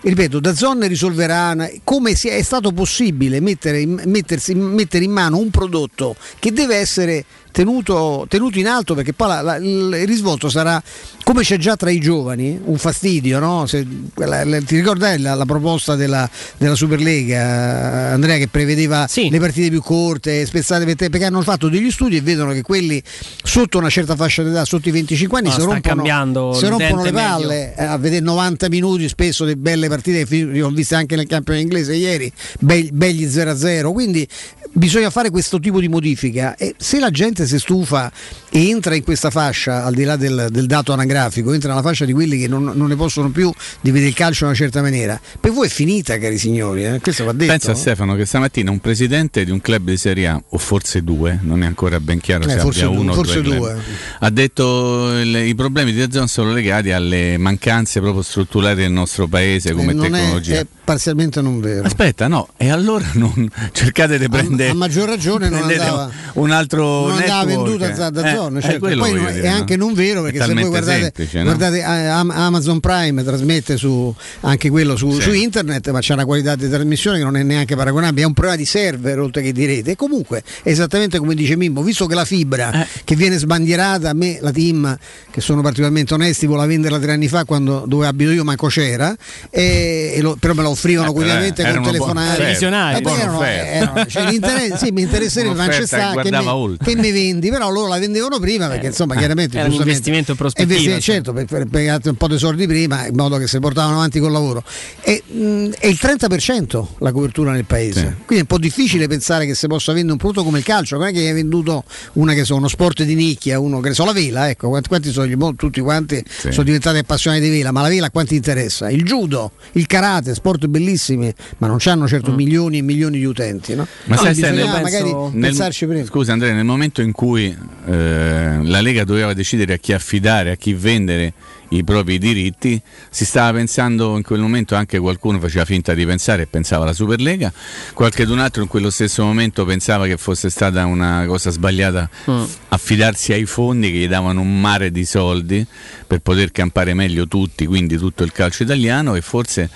[0.00, 5.50] ripeto, da Zon risolverà come è stato possibile mettere in, mettersi, mettere in mano un
[5.50, 10.82] prodotto che deve essere tenuto, tenuto in alto perché poi la, la, il risvolto sarà
[11.24, 13.66] come c'è già tra i giovani un fastidio no?
[13.66, 19.28] Se, la, ti ricordi la, proposta della, della, Superlega Andrea che prevedeva sì.
[19.30, 22.62] le partite più corte spezzate per te perché hanno fatto degli studi e vedono che
[22.62, 23.02] quelli
[23.42, 27.12] sotto una certa fascia d'età sotto i 25 anni no, si rompono, si rompono le
[27.12, 31.26] palle eh, a vedere 90 minuti spesso di belle partite che ho viste anche nel
[31.26, 34.26] campione inglese ieri begli 0-0 quindi
[34.72, 38.10] bisogna fare questo tipo di modifica e se la gente si stufa
[38.50, 42.04] e entra in questa fascia, al di là del, del dato anagrafico, entra nella fascia
[42.04, 44.80] di quelli che non, non, ne possono più di vedere il calcio in una certa
[44.80, 47.00] maniera, per voi è finita cari signori, eh?
[47.00, 47.50] questo va detto.
[47.50, 51.38] Pensa Stefano che stamattina un presidente di un club di Serie A, o forse due,
[51.42, 53.76] non è ancora ben chiaro eh, se abbia due, uno o due, due.
[54.20, 59.26] ha detto il, i problemi di Zon sono legati alle mancanze proprio strutturali del nostro
[59.26, 60.54] paese come eh, tecnologia.
[60.54, 61.86] È, è parzialmente non vero.
[61.86, 66.50] Aspetta, no, e allora non cercate di prendere a, a maggior ragione non andava, un
[66.50, 68.60] altro non andava venduta da, da eh, zone.
[68.60, 68.78] Certo.
[68.78, 71.44] Poi non, dire, è anche non vero perché se voi guardate, semplice, no?
[71.44, 75.20] guardate eh, Amazon Prime trasmette su, anche quello su, sì.
[75.22, 78.22] su, internet, ma c'è una qualità di trasmissione che non è neanche paragonabile.
[78.22, 79.92] È un problema di server oltre che di rete.
[79.92, 82.86] E comunque, esattamente come dice Mimmo, visto che la fibra eh.
[83.04, 84.96] che viene sbandierata, a me la team,
[85.30, 89.14] che sono particolarmente onesti, voleva venderla tre anni fa quando dove abito io, manco c'era,
[89.50, 92.46] e, e lo, però me la offrivano eh, quotidianamente con telefonate.
[92.46, 97.88] Visionari, erano, erano, cioè, sì, mi interesserebbe Francesca che, mi, che mi vendi, però loro
[97.88, 100.94] la vendevano prima perché insomma eh, chiaramente era un investimento prospettivo.
[100.94, 103.96] Eh, certo, per, per pagare un po' di soldi prima in modo che si portavano
[103.96, 104.62] avanti col lavoro.
[105.02, 108.06] E, mh, è il 30% la copertura nel paese, sì.
[108.06, 110.96] quindi è un po' difficile pensare che si possa vendere un prodotto come il calcio,
[110.96, 114.04] non è che hai venduto una che so, uno sport di nicchia, uno che so
[114.04, 116.50] la vela, ecco, quanti, quanti sono gli, tutti quanti sì.
[116.52, 118.90] sono diventati appassionati di vela, ma la vela a quanti interessa?
[118.90, 122.34] Il judo, il karate, sport bellissimi, ma non hanno certo mm.
[122.34, 123.86] milioni e milioni di utenti, no?
[124.04, 126.04] Ma no, sai, bisogna magari nel, pensarci prima.
[126.04, 130.56] Scusa Andrea, nel momento in cui eh, la Lega doveva decidere a chi affidare, a
[130.56, 131.32] chi vendere
[131.70, 132.80] i propri diritti,
[133.10, 136.92] si stava pensando in quel momento anche qualcuno faceva finta di pensare e pensava alla
[136.92, 137.52] Superlega,
[137.94, 142.44] qualche d'un altro in quello stesso momento pensava che fosse stata una cosa sbagliata mm.
[142.68, 145.64] affidarsi ai fondi che gli davano un mare di soldi
[146.06, 149.70] per poter campare meglio tutti, quindi tutto il calcio italiano e forse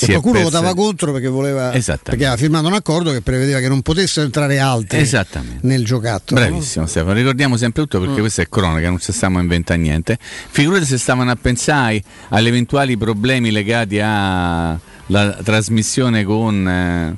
[0.00, 3.80] e qualcuno votava contro perché voleva perché aveva firmato un accordo che prevedeva che non
[3.82, 5.08] potessero entrare altri
[5.62, 6.40] nel giocattolo.
[6.40, 6.90] Bravissimo no?
[6.90, 8.20] Stefano, ricordiamo sempre tutto perché mm.
[8.20, 10.18] questa è cronaca, non ci stiamo a inventare niente.
[10.20, 14.78] Figurate se stavano a pensare agli eventuali problemi legati alla
[15.42, 17.16] trasmissione con eh,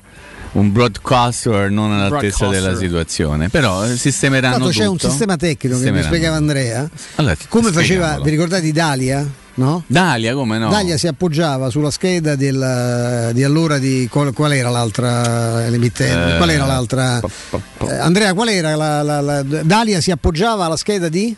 [0.53, 2.51] un broadcaster non all'altezza broadcaster.
[2.51, 7.37] della situazione però eh, sistemeranno Tanto c'è un sistema tecnico che mi spiegava Andrea allora,
[7.49, 9.27] come faceva vi ricordate Italia?
[9.59, 9.83] No?
[9.89, 10.69] Dalia, come no?
[10.69, 16.35] Dalia si appoggiava sulla scheda del, di allora di qual, qual era l'altra emittente?
[16.35, 17.21] Eh, qual era l'altra?
[17.21, 21.35] Eh, Andrea, qual era la, la, la, Dalia si appoggiava alla scheda di?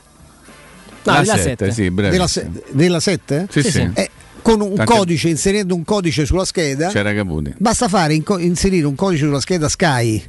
[1.03, 2.29] No, della 7, sì, della,
[2.73, 3.47] della 7?
[3.51, 3.71] Sì, sì.
[3.71, 3.91] sì.
[3.95, 4.11] Eh,
[4.43, 4.93] con un Tante...
[4.93, 7.55] codice, inserendo un codice sulla scheda, c'era Caputi.
[7.57, 10.23] Basta fare inserire un codice sulla scheda Sky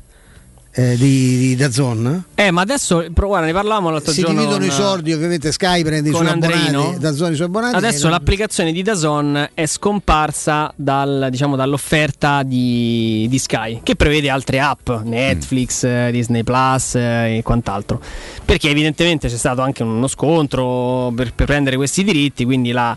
[0.74, 2.26] eh, di, di Dazon.
[2.36, 4.40] Eh, ma adesso guarda, ne parlavamo l'altro si giorno.
[4.40, 7.76] Si dividono con, i soldi, ovviamente Sky prende i suoi abbonati, Dazon i suoi abbonati.
[7.76, 14.60] Adesso l'applicazione di Dazon è scomparsa dal, diciamo, dall'offerta di, di, Sky, che prevede altre
[14.60, 16.10] app, Netflix, mm.
[16.10, 18.02] Disney Plus eh, e quant'altro.
[18.46, 22.96] Perché evidentemente c'è stato anche uno scontro per, per prendere questi diritti, quindi la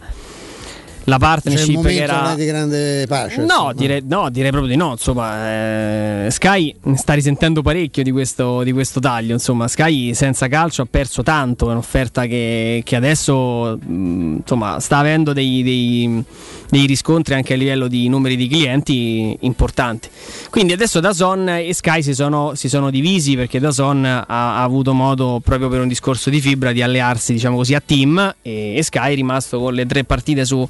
[1.05, 4.93] la partnership cioè, che era di grande pace no direi, no direi, proprio di no
[4.93, 9.69] insomma eh, Sky sta risentendo parecchio di questo, di questo, taglio insomma.
[9.69, 14.99] Sky senza calcio ha perso tanto è un'offerta che, che adesso mh, mm, insomma sta
[14.99, 16.25] avendo dei, dei,
[16.69, 20.09] dei, riscontri anche a livello di numeri di clienti importanti.
[20.51, 24.93] Quindi adesso Dazon e Sky si sono, si sono divisi perché Dazon ha, ha, avuto
[24.93, 28.83] modo proprio per un discorso di fibra di allearsi diciamo così a team e, e
[28.83, 30.67] Sky è rimasto con le tre partite su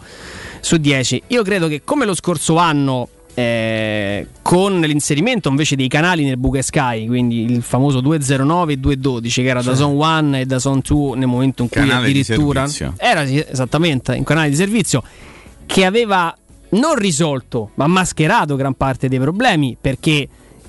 [0.65, 1.25] su 10.
[1.29, 6.63] Io credo che come lo scorso anno eh, con l'inserimento invece dei canali nel Buca
[6.63, 9.69] Sky, quindi il famoso 209 e 212 che era sì.
[9.69, 14.13] da Zone 1 e da Zone 2 nel momento in cui canale addirittura era esattamente
[14.13, 15.03] un canale di servizio
[15.67, 16.35] che aveva
[16.71, 20.27] non risolto, ma mascherato gran parte dei problemi perché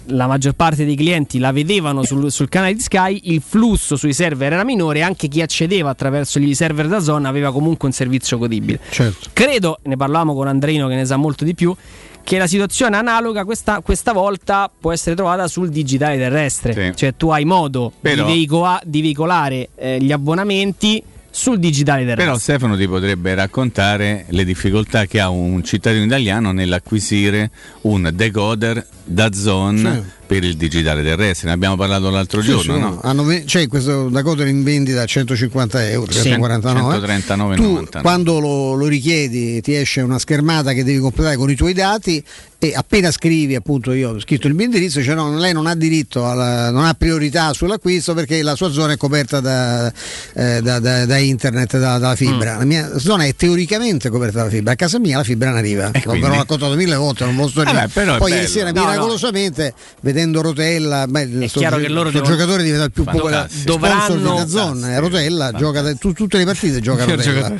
[0.07, 4.13] la maggior parte dei clienti la vedevano sul, sul, canale di Sky, il flusso sui
[4.13, 8.37] server era minore, anche chi accedeva attraverso gli server da zona aveva comunque un servizio
[8.37, 8.79] godibile.
[8.89, 9.29] Certo.
[9.33, 11.75] Credo, ne parlavamo con Andreino che ne sa molto di più,
[12.23, 16.91] che la situazione analoga questa, questa volta può essere trovata sul digitale terrestre, sì.
[16.95, 18.25] cioè tu hai modo Però...
[18.25, 21.03] di, veicola, di, veicolare eh, gli abbonamenti
[21.35, 22.23] sul digitale terrestre.
[22.23, 28.87] Però Stefano ti potrebbe raccontare le difficoltà che ha un cittadino italiano nell'acquisire un decoder
[29.03, 32.73] da zone per il digitale terrestre, ne abbiamo parlato l'altro sì, giorno.
[32.73, 32.99] Sì, no?
[33.03, 37.55] Hanno, c'è questo Dakota in vendita a 150 euro, sì, 139.
[37.55, 41.73] Tu, quando lo, lo, richiedi ti esce una schermata che devi completare con i tuoi
[41.73, 42.23] dati
[42.57, 45.75] e appena scrivi, appunto io ho scritto il mio indirizzo, cioè no, lei non ha
[45.75, 49.91] diritto, alla, non ha priorità sull'acquisto perché la sua zona è coperta da,
[50.33, 52.55] eh, da, da, da internet, dalla fibra.
[52.55, 52.57] Mm.
[52.59, 55.91] La mia zona è teoricamente coperta dalla fibra, a casa mia la fibra non arriva,
[56.03, 60.11] l'ho raccontato mille volte, non lo sto eh beh, Poi ieri sera no, miracolosamente no
[60.15, 62.31] vedendo Rotella, beh, è sto, chiaro che loro devono...
[62.31, 66.79] giocatore diventa il più popolare dovranno di zona, eh, Rotella gioca tu, tutte le partite
[66.79, 67.53] gioca Rotella.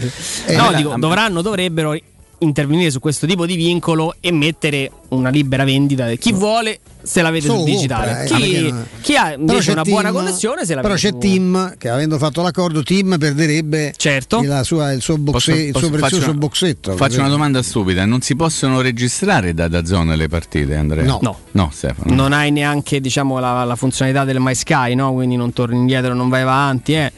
[0.46, 1.94] Eh, no, dico, dovranno, dovrebbero
[2.40, 6.12] intervenire su questo tipo di vincolo e mettere una libera vendita.
[6.14, 8.24] Chi vuole se la vede sul digitale.
[8.24, 11.12] Eh, chi, chi, ha invece una team, buona connessione se la però vede.
[11.12, 14.42] Però c'è Tim che avendo fatto l'accordo, Tim perderebbe certo.
[14.64, 16.96] sua, il suo, boxe, posso, il suo prezioso una, boxetto.
[16.96, 21.06] Faccio una domanda stupida: non si possono registrare da, da zona le partite, Andrea?
[21.06, 21.40] No, no.
[21.52, 22.14] no Stefano.
[22.14, 25.14] Non hai neanche diciamo, la, la funzionalità del MySky, no?
[25.14, 26.94] quindi non torni indietro, non vai avanti.
[26.94, 27.12] Eh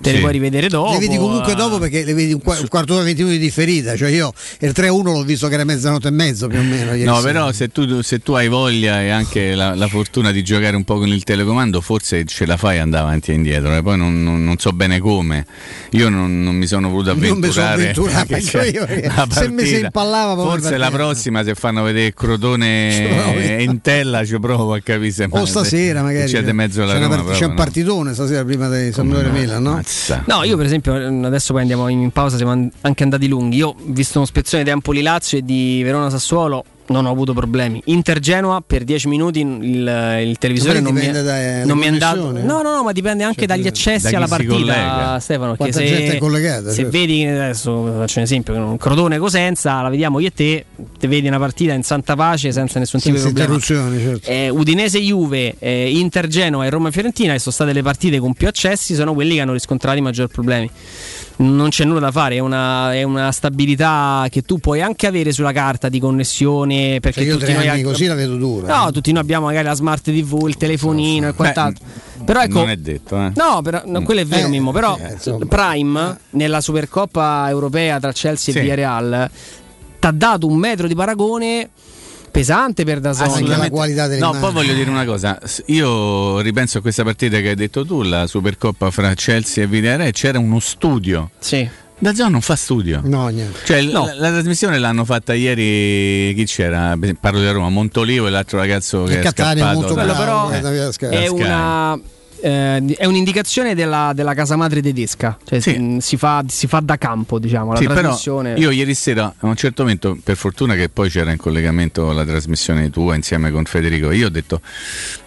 [0.00, 0.14] te sì.
[0.16, 0.92] le puoi rivedere dopo.
[0.92, 3.44] Le vedi comunque dopo perché le vedi un, qu- un quarto d'ora, 20 minuti di
[3.44, 3.96] differita.
[3.96, 6.94] Cioè io il 3-1 l'ho visto che era mezzanotte e mezzo più o meno.
[7.04, 10.76] No, però se tu, se tu, hai voglia e anche la, la, fortuna di giocare
[10.76, 13.74] un po' con il telecomando, forse ce la fai andare avanti e indietro.
[13.74, 15.46] E poi non, non, non so bene come.
[15.90, 17.92] Io non, non mi sono voluto avventurare.
[17.92, 23.56] Non mi sono avventurato se mi si impallava Forse la prossima se fanno vedere Crotone
[23.58, 26.30] e Intella ci provo a capire se O stasera magari.
[26.30, 29.80] C'è, mezzo c'è, Roma, part- c'è un partitone stasera prima di Sampdoria Milan, no?
[29.88, 30.22] Mazza.
[30.26, 33.56] No, io per esempio, adesso poi andiamo in pausa, siamo anche andati lunghi.
[33.56, 37.80] Io ho visto uno spezzone di Empoli-Lazio e di Verona-Sassuolo non ho avuto problemi.
[37.86, 42.30] Inter Genoa per 10 minuti il, il televisore non mi, è, non mi, è andato.
[42.32, 45.56] No, no, no, ma dipende anche cioè, dagli accessi da alla partita, Stefano.
[45.56, 46.90] Che se, se certo.
[46.90, 50.64] vedi, adesso faccio un esempio, un Crotone Cosenza, la vediamo io e te,
[50.98, 53.60] te vedi una partita in santa pace senza nessun tipo senza di problema.
[53.60, 54.28] Certo.
[54.28, 58.32] Eh, Udinese Juve, eh, Inter Genoa e Roma Fiorentina, che sono state le partite con
[58.34, 60.70] più accessi, sono quelli che hanno riscontrato i maggiori problemi
[61.38, 65.32] non c'è nulla da fare, è una, è una, stabilità che tu puoi anche avere
[65.32, 66.98] sulla carta di connessione.
[67.00, 68.76] Perché cioè io tutti tre anni così la vedo dura.
[68.76, 71.32] No, tutti noi abbiamo magari la smart TV, il telefonino so.
[71.32, 71.84] e quant'altro.
[71.84, 73.32] Beh, però ecco, non è detto, eh.
[73.34, 74.72] No, però, no, quello è vero, eh, Mimmo.
[74.72, 78.58] Però eh, Prime nella Supercoppa europea tra Chelsea sì.
[78.58, 79.30] e Villarreal
[80.00, 81.70] ti ha dato un metro di paragone
[82.30, 83.46] pesante per Dazon.
[83.46, 85.38] la qualità delle No, poi voglio dire una cosa.
[85.66, 90.12] Io ripenso a questa partita che hai detto tu, la Supercoppa fra Chelsea e Villarreal,
[90.12, 91.30] c'era uno studio.
[91.38, 91.68] Sì.
[92.00, 93.00] Da Zone non fa studio.
[93.02, 93.58] No, niente.
[93.64, 94.06] Cioè, no.
[94.06, 96.32] La, la, trasmissione l'hanno fatta ieri.
[96.34, 96.96] Chi c'era?
[97.20, 99.64] Parlo di Roma, Montolivo e l'altro ragazzo che il è scappato.
[99.64, 101.98] Molto da, bravo, però eh, è una
[102.40, 105.72] eh, è un'indicazione della, della, casa madre tedesca, cioè sì.
[105.72, 107.72] si, si, fa, si, fa, da campo, diciamo.
[107.72, 108.54] La sì, trasmissione...
[108.54, 112.24] io ieri sera, a un certo momento, per fortuna che poi c'era in collegamento la
[112.24, 114.60] trasmissione tua insieme con Federico, io ho detto,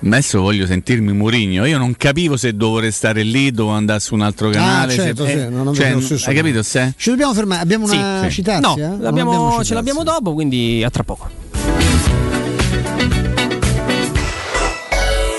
[0.04, 1.66] adesso voglio sentirmi Murigno.
[1.66, 4.94] Io non capivo se dovevo restare lì, dovevo andare su un altro ah, canale.
[4.94, 6.64] Ah, certo, se, sì, eh, non cioè, hai capito?
[6.64, 6.94] Se?
[6.96, 8.44] Ci dobbiamo fermare, abbiamo una sì?
[8.60, 11.30] No, l'abbiamo, ce l'abbiamo dopo, quindi a tra poco.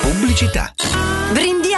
[0.01, 0.73] Pubblicità.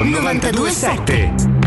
[0.00, 1.57] 927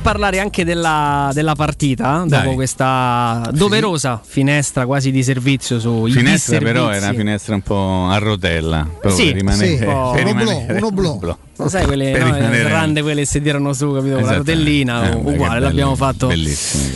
[0.00, 2.42] parlare anche della, della partita Dai.
[2.42, 8.06] dopo questa doverosa finestra quasi di servizio su Finestra però è una finestra un po'
[8.08, 8.86] a rotella.
[9.00, 10.10] proprio Sì, per rimanere, sì, un po'.
[10.12, 11.38] per Un oblò, rimanere- un oblò.
[11.68, 14.14] Sai quelle no, grande quelle che si tirano su, capito?
[14.14, 14.36] Con la Esatto.
[14.38, 16.30] rotellina, Eh, uguale, l'abbiamo fatto.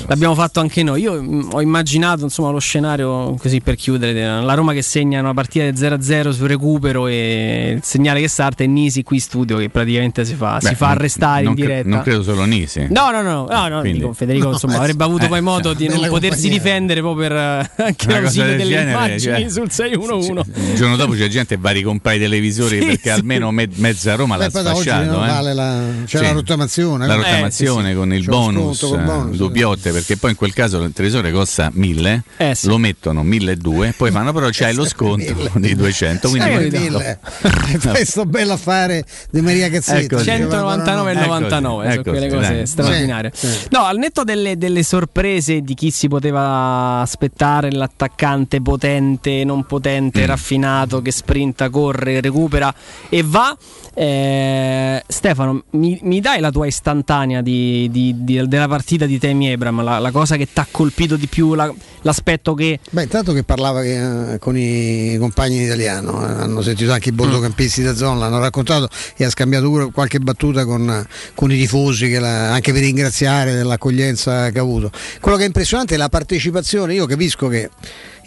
[0.07, 1.03] L'abbiamo fatto anche noi.
[1.03, 4.13] Io mh, ho immaginato insomma lo scenario così per chiudere.
[4.43, 8.65] La Roma che segna una partita del 0-0 sul recupero e il segnale che salta
[8.65, 11.53] è Nisi qui in studio che praticamente si fa, si Beh, fa non- arrestare non
[11.53, 11.89] in diretta.
[11.89, 12.87] non credo solo Nisi.
[12.91, 16.07] No, no, no, no, no, dico, Federico insomma, avrebbe avuto Eh, poi modo di non
[16.09, 20.43] potersi difendere proprio per eh, anche l'ausilio del delle genere, immagini cioè- sul 6-1-1.
[20.71, 24.15] Il giorno dopo c'è gente che va a ricomprare i televisori perché almeno me- mezza
[24.15, 25.11] Roma la poi da oggi sfasciato.
[25.11, 25.29] no, eh.
[25.29, 26.23] vale la, c'è Sì.
[26.25, 27.07] la rottamazione.
[27.07, 27.23] La no?
[27.23, 27.97] rottamazione Eh, sì, sì.
[27.99, 30.93] con il C'è bonus, sconto col bonus, eh, dubbiotte, perché poi in quel caso il
[30.93, 32.23] televisore costa 1000,
[32.63, 36.29] lo mettono 1200, poi fanno però c'hai lo sconto di 200.
[36.29, 37.19] Sì, Quindi mille.
[37.75, 40.17] E poi sto bello affare di Maria Cazzetta.
[40.17, 42.67] Ecco, 199 e Ecco, 99 sono ecco, quelle sì, cose dai.
[42.67, 43.33] straordinarie.
[43.35, 43.59] Sì, sì.
[43.71, 50.23] No, al netto delle, delle sorprese di chi si poteva aspettare, l'attaccante potente, non potente,
[50.23, 50.27] Mm.
[50.27, 52.73] raffinato che sprinta, corre, recupera
[53.09, 53.57] e va.
[53.95, 59.53] Eh, Stefano, mi, mi dai la tua istantanea di- di- di- della partita di Temi
[59.53, 59.83] Abram?
[59.83, 61.73] La, la cosa che ti ha colpito di più, la-
[62.03, 62.81] l'aspetto che.
[62.91, 67.11] Beh, intanto che parlava che, eh, con i compagni in italiano, eh, hanno sentito anche
[67.11, 71.57] i bortocampisti da zona, l'hanno raccontato e ha scambiato pure qualche battuta con, con i
[71.57, 74.91] tifosi che la- anche per ringraziare dell'accoglienza che ha avuto.
[75.21, 77.71] Quello che è impressionante è la partecipazione, io capisco che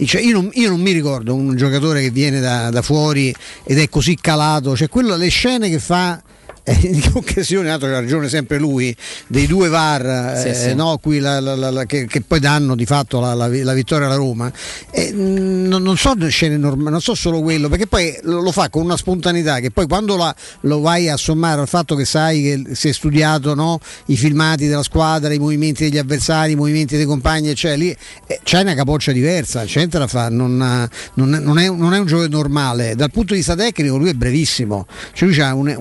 [0.06, 3.34] cioè, io, non, io non mi ricordo un giocatore che viene da, da fuori
[3.64, 6.22] ed è così calato, cioè quello, le scene che fa
[6.84, 8.96] in che occasione, altro ha ragione sempre lui,
[9.28, 10.74] dei due VAR Sì, eh, sì.
[10.76, 13.34] no, qui la- la- la- che, che poi danno di fatto la,
[13.74, 14.52] vittoria alla Roma,
[14.92, 18.70] eh, non, non so scene normali, non so solo quello, perché poi lo, lo fa
[18.70, 22.42] con una spontaneità che poi quando la- lo vai a sommare al fatto che sai
[22.42, 26.98] che si è studiato no, i filmati della squadra, i movimenti degli avversari, i movimenti
[26.98, 27.96] dei compagni, cioè lì
[28.28, 32.00] eh, c'è una capoccia diversa, c'è da fare, non, non è, non è- non è
[32.00, 35.74] un gioco normale, dal punto di vista tecnico lui è brevissimo, cioè lui ha un,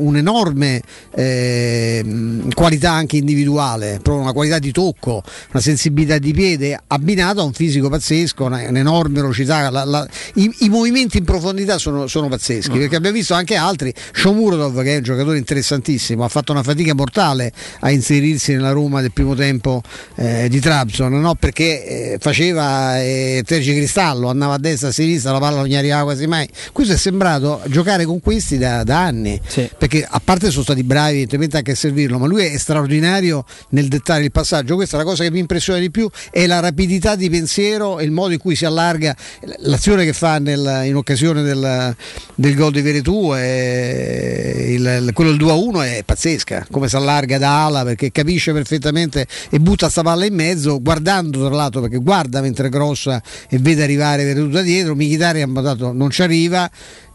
[1.14, 5.22] ehm, qualità anche individuale, proprio una qualità di tocco,
[5.52, 10.68] una sensibilità di piede abbinata a un fisico pazzesco, un'enorme velocità, la- la- i, i
[10.68, 15.02] movimenti in profondità sono, sono pazzeschi, perché abbiamo visto anche altri, Shomurodov che è un
[15.02, 19.82] giocatore interessantissimo, ha fatto una fatica mortale a inserirsi nella Roma del primo tempo
[20.16, 21.34] eh, di Trabzon, no?
[21.34, 26.04] perché eh, faceva eh, tergicristallo, andava a destra a sinistra, la palla non gli arrivava
[26.04, 26.48] quasi mai.
[26.72, 29.40] Questo è sembrato giocare con questi da, da anni,
[29.78, 33.86] perché a parte sono stati bravi evidentemente anche a servirlo, ma lui è straordinario nel
[33.88, 34.74] dettare il passaggio.
[34.74, 38.04] Questa è la cosa che mi impressiona di più, è la rapidità di pensiero e
[38.04, 39.14] il modo in cui si allarga
[39.58, 41.94] l'azione che fa nel- in occasione del,
[42.34, 47.84] del gol di Veretù, il- quello del 2-1 è pazzesca, come si allarga da ala
[47.84, 52.68] perché capisce perfettamente e butta sta palla in mezzo, guardando tra l'altro perché guarda mentre
[52.68, 56.68] grossa e vede arrivare Veretù da dietro, Michitari ha dato non ci arriva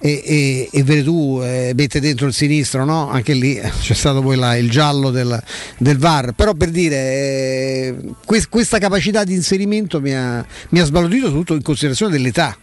[0.04, 3.10] e, e, e Veretù eh, mette dentro il sinistro, no?
[3.10, 5.42] anche lì eh, c'è stato poi là il giallo del,
[5.78, 7.96] del VAR, però per dire eh,
[8.26, 12.58] que- questa capacità di inserimento mi ha, mi ha sbalordito tutto in considerazione dell'età.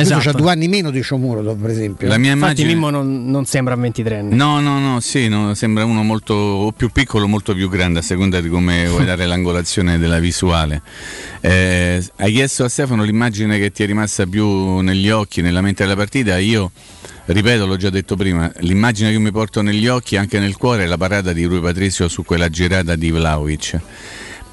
[0.00, 0.20] Esatto.
[0.20, 2.06] C'ha due anni meno di Shomurodov per esempio.
[2.06, 4.34] La mia Infatti, immagine- Mimmo non, non sembra un 23 anni.
[4.34, 8.00] No, no, no, sì, no, sembra uno molto o più piccolo o molto più grande
[8.00, 10.82] a seconda di come vuoi dare l'angolazione della visuale.
[11.40, 15.82] Eh, hai chiesto a Stefano l'immagine che ti è rimasta più negli occhi, nella mente
[15.84, 16.70] della partita, io
[17.26, 20.84] ripeto, l'ho già detto prima, l'immagine che mi porto negli occhi e anche nel cuore
[20.84, 23.80] è la parata di Rui Patrizio su quella girata di Vlaovic.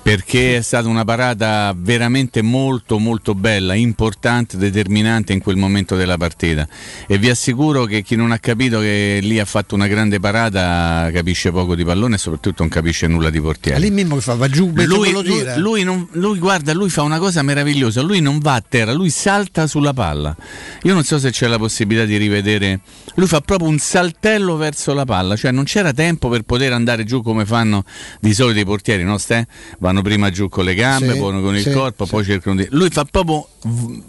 [0.03, 6.17] Perché è stata una parata veramente molto molto bella, importante, determinante in quel momento della
[6.17, 6.67] partita.
[7.07, 11.09] E vi assicuro che chi non ha capito che lì ha fatto una grande parata
[11.13, 13.79] capisce poco di pallone e soprattutto non capisce nulla di portiere.
[13.79, 14.35] lì Mimmo che fa?
[14.35, 18.39] Va giù, Lui, lui- lui non- lui, guarda, lui fa una cosa meravigliosa, lui non
[18.39, 20.35] va a terra, lui salta sulla palla.
[20.83, 22.81] Io non so se c'è la possibilità di rivedere,
[23.15, 27.05] lui fa proprio un saltello verso la palla, cioè non c'era tempo per poter andare
[27.05, 27.85] giù come fanno
[28.19, 29.17] di solito i portieri, no?
[29.17, 29.47] Ste?
[29.79, 32.67] Vanno prima giù con le gambe, Sì, poi con il sì, corpo, poi cercano di...
[32.71, 33.47] Lui fa proprio,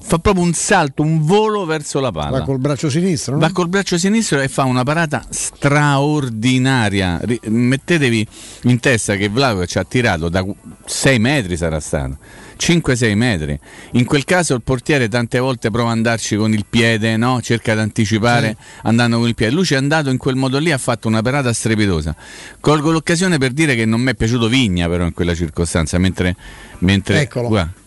[0.00, 2.38] fa proprio un salto, un volo verso la palla.
[2.38, 3.40] Va col braccio sinistro, no?
[3.40, 7.20] Va col braccio sinistro e fa una parata straordinaria.
[7.22, 8.26] Ri- Mettetevi
[8.62, 10.44] in testa che Vlaovic ha tirato da
[10.84, 12.18] 6 metri sarà stato.
[12.58, 13.58] 5-6 metri.
[13.92, 17.40] In quel caso il portiere tante volte prova ad andarci con il piede, no?
[17.40, 19.52] cerca di anticipare andando con il piede.
[19.52, 22.14] Lui ci è andato in quel modo lì, ha fatto una parata strepitosa.
[22.60, 26.36] Colgo l'occasione per dire che non mi è piaciuto Vigna però in quella circostanza, mentre...
[26.78, 27.48] mentre Eccolo.
[27.48, 27.82] guarda.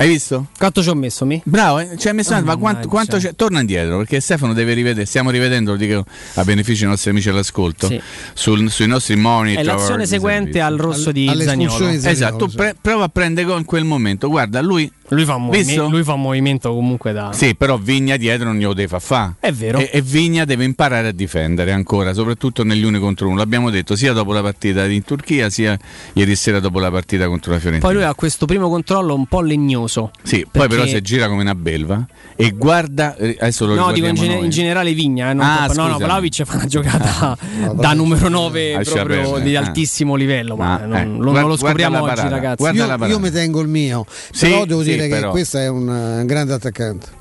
[0.00, 0.46] Hai visto?
[0.56, 1.26] Quanto ci ho messo?
[1.26, 1.42] Mi?
[1.44, 1.98] Bravo, eh?
[1.98, 3.34] ci hai messo Ah, ma quanto, quanto c'è?
[3.34, 5.04] Torna indietro perché Stefano deve rivedere.
[5.04, 8.00] Stiamo rivedendo, lo dico a beneficio dei nostri amici all'ascolto, Sì.
[8.32, 9.62] sul- sui nostri monitor.
[9.62, 12.08] È l'azione seguente al rosso di all'espulsione Zagnolo.
[12.12, 14.28] Esatto, pre- prova a prendere gol in quel momento.
[14.30, 14.90] Guarda, lui.
[15.10, 17.32] Lui fa, un movime- lui fa un movimento comunque da.
[17.32, 19.34] Sì, però Vigna dietro non glielo deve far fare.
[19.40, 19.78] È vero.
[19.78, 23.36] E, e Vigna deve imparare a difendere ancora, soprattutto negli uni contro uno.
[23.36, 25.76] L'abbiamo detto sia dopo la partita in Turchia, sia
[26.12, 27.90] ieri sera dopo la partita contro la Fiorentina.
[27.90, 30.10] Poi lui ha questo primo controllo un po' legnoso.
[30.22, 32.06] Sì, poi però Perché- si gira come una belva
[32.36, 33.16] e guarda.
[33.16, 34.44] eh, Adesso lo No, dico in, noi.
[34.44, 35.30] in generale Vigna.
[35.30, 35.96] eh, non Ah, no, no.
[35.98, 39.56] Vlaovic fa una giocata no, da numero 9 Lascia proprio di eh.
[39.56, 40.54] altissimo livello.
[40.56, 41.04] Ma Ah, non, eh.
[41.04, 42.56] non- Guarda- non lo scopriamo guarda oggi, parata, ragazzi.
[42.86, 45.26] guarda Io, io mi tengo il mio, Sì, però devo sì, dire però.
[45.28, 47.18] che questo è un, eh, grande attaccante.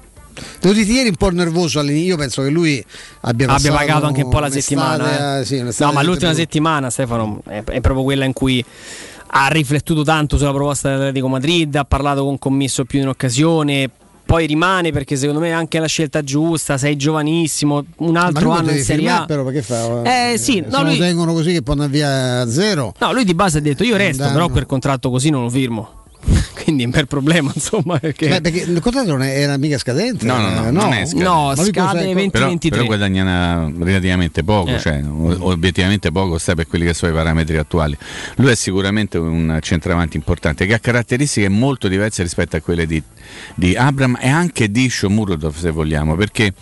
[0.61, 2.83] Devo dire ieri un po' nervoso all'inizio, io penso che lui
[3.21, 5.37] abbia, abbia pagato anche un po' la settimana.
[5.37, 5.41] eh.
[5.41, 8.63] eh, sì, no, ma l'ultima settimana, Stefano, è, è proprio quella in cui
[9.31, 13.89] ha riflettuto tanto sulla proposta dell'Atletico Madrid, ha parlato con commesso più di un'occasione.
[14.29, 16.77] Poi rimane perché secondo me è anche la scelta giusta.
[16.77, 19.25] Sei giovanissimo, un altro anno in Serie A.
[19.25, 20.03] però perché fa?
[20.03, 22.93] Eh, sì, se no, lo lui- tengono così che può andare via a zero.
[22.99, 25.98] No, lui di base ha detto io resto, però quel contratto così non lo firmo.
[26.63, 27.97] Quindi è un bel problema, insomma.
[27.99, 28.27] Perché...
[28.27, 30.25] Beh, perché il contratto non è- era mica scadente.
[30.25, 31.23] No, no, no, eh, non è scadente.
[31.23, 32.77] No, scade cosa- 20 però, 23.
[32.77, 34.79] però guadagna relativamente poco, Eh.
[34.79, 37.97] cioè, obiettivamente poco sta per quelli che sono i parametri attuali.
[38.35, 43.01] Lui è sicuramente un centravanti importante che ha caratteristiche molto diverse rispetto a quelle di,
[43.55, 46.53] di Abram e anche di Shomurodov se vogliamo, perché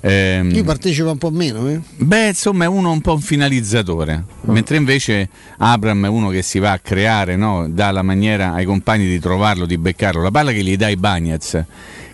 [0.00, 1.80] ehm, Lui partecipa un po' meno, eh?
[1.96, 5.28] Beh, insomma, è uno un po' un finalizzatore, mentre invece
[5.58, 7.68] Abram è uno che si va a creare, no?
[7.68, 10.22] dà la maniera ai compagni di trovarlo, di beccarlo.
[10.22, 11.64] La palla che gli dà i Bagnets,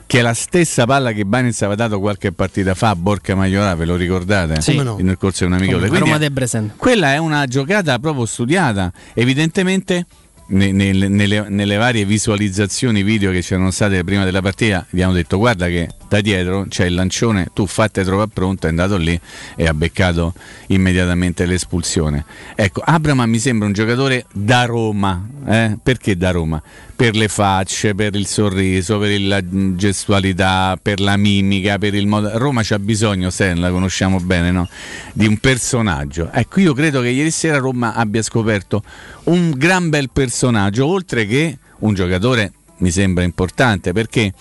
[0.07, 3.75] che è la stessa palla che Bagnets aveva dato qualche partita fa a Borca Maiorà,
[3.75, 4.61] ve lo ricordate?
[4.61, 4.77] Sì.
[4.77, 4.97] No.
[5.01, 5.79] Nel corso di un no.
[5.79, 6.73] Quindi Roma Debrecen.
[6.77, 10.07] quella è una giocata proprio studiata, evidentemente.
[10.49, 15.39] Ne- nelle, nelle- nelle varie visualizzazioni video che c'erano state prima della partita hanno detto
[15.39, 19.19] guarda che da dietro c'è il lancione tu fatte trovare pronto è andato lì
[19.57, 20.35] e ha beccato
[20.69, 22.25] immediatamente l'espulsione
[22.55, 25.77] ecco Abram mi sembra un giocatore da Roma eh?
[25.83, 26.63] perché da Roma?
[26.97, 32.31] Per le facce, per il sorriso, per la gestualità, per la mimica, per il modo.
[32.39, 34.67] Roma c'ha bisogno, Sen, la conosciamo bene, no?
[35.13, 36.31] Di un personaggio.
[36.33, 38.83] Ecco, io credo che ieri sera Roma abbia scoperto
[39.25, 44.33] un gran bel personaggio, oltre che un giocatore mi sembra importante perché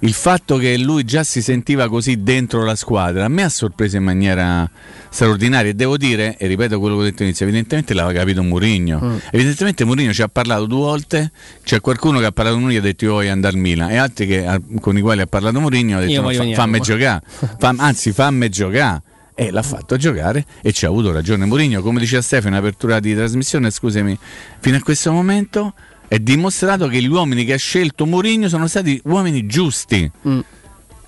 [0.00, 3.96] il fatto che lui già si sentiva così dentro la squadra a me ha sorpreso
[3.96, 4.68] in maniera
[5.08, 9.00] straordinaria e devo dire, e ripeto quello che ho detto all'inizio, evidentemente l'aveva capito Mourinho.
[9.02, 9.16] Mm.
[9.30, 11.32] Evidentemente Mourinho ci ha parlato due volte,
[11.64, 13.90] c'è qualcuno che ha parlato con lui e ha detto io voglio andare al Milan
[13.90, 16.54] e altri che- a- con i quali ha parlato Mourinho ha detto "No, fa- a
[16.54, 17.22] fammi Roma." giocare,
[17.58, 19.02] Fam- anzi fammi giocare.
[19.38, 23.00] E l'ha fatto giocare e ci ha avuto ragione Mourinho, come diceva Stefano in apertura
[23.00, 24.18] di trasmissione, scusami,
[24.60, 25.74] fino a questo momento
[26.08, 30.10] è dimostrato che gli uomini che ha scelto Mourinho sono stati uomini giusti.
[30.28, 30.38] Mm.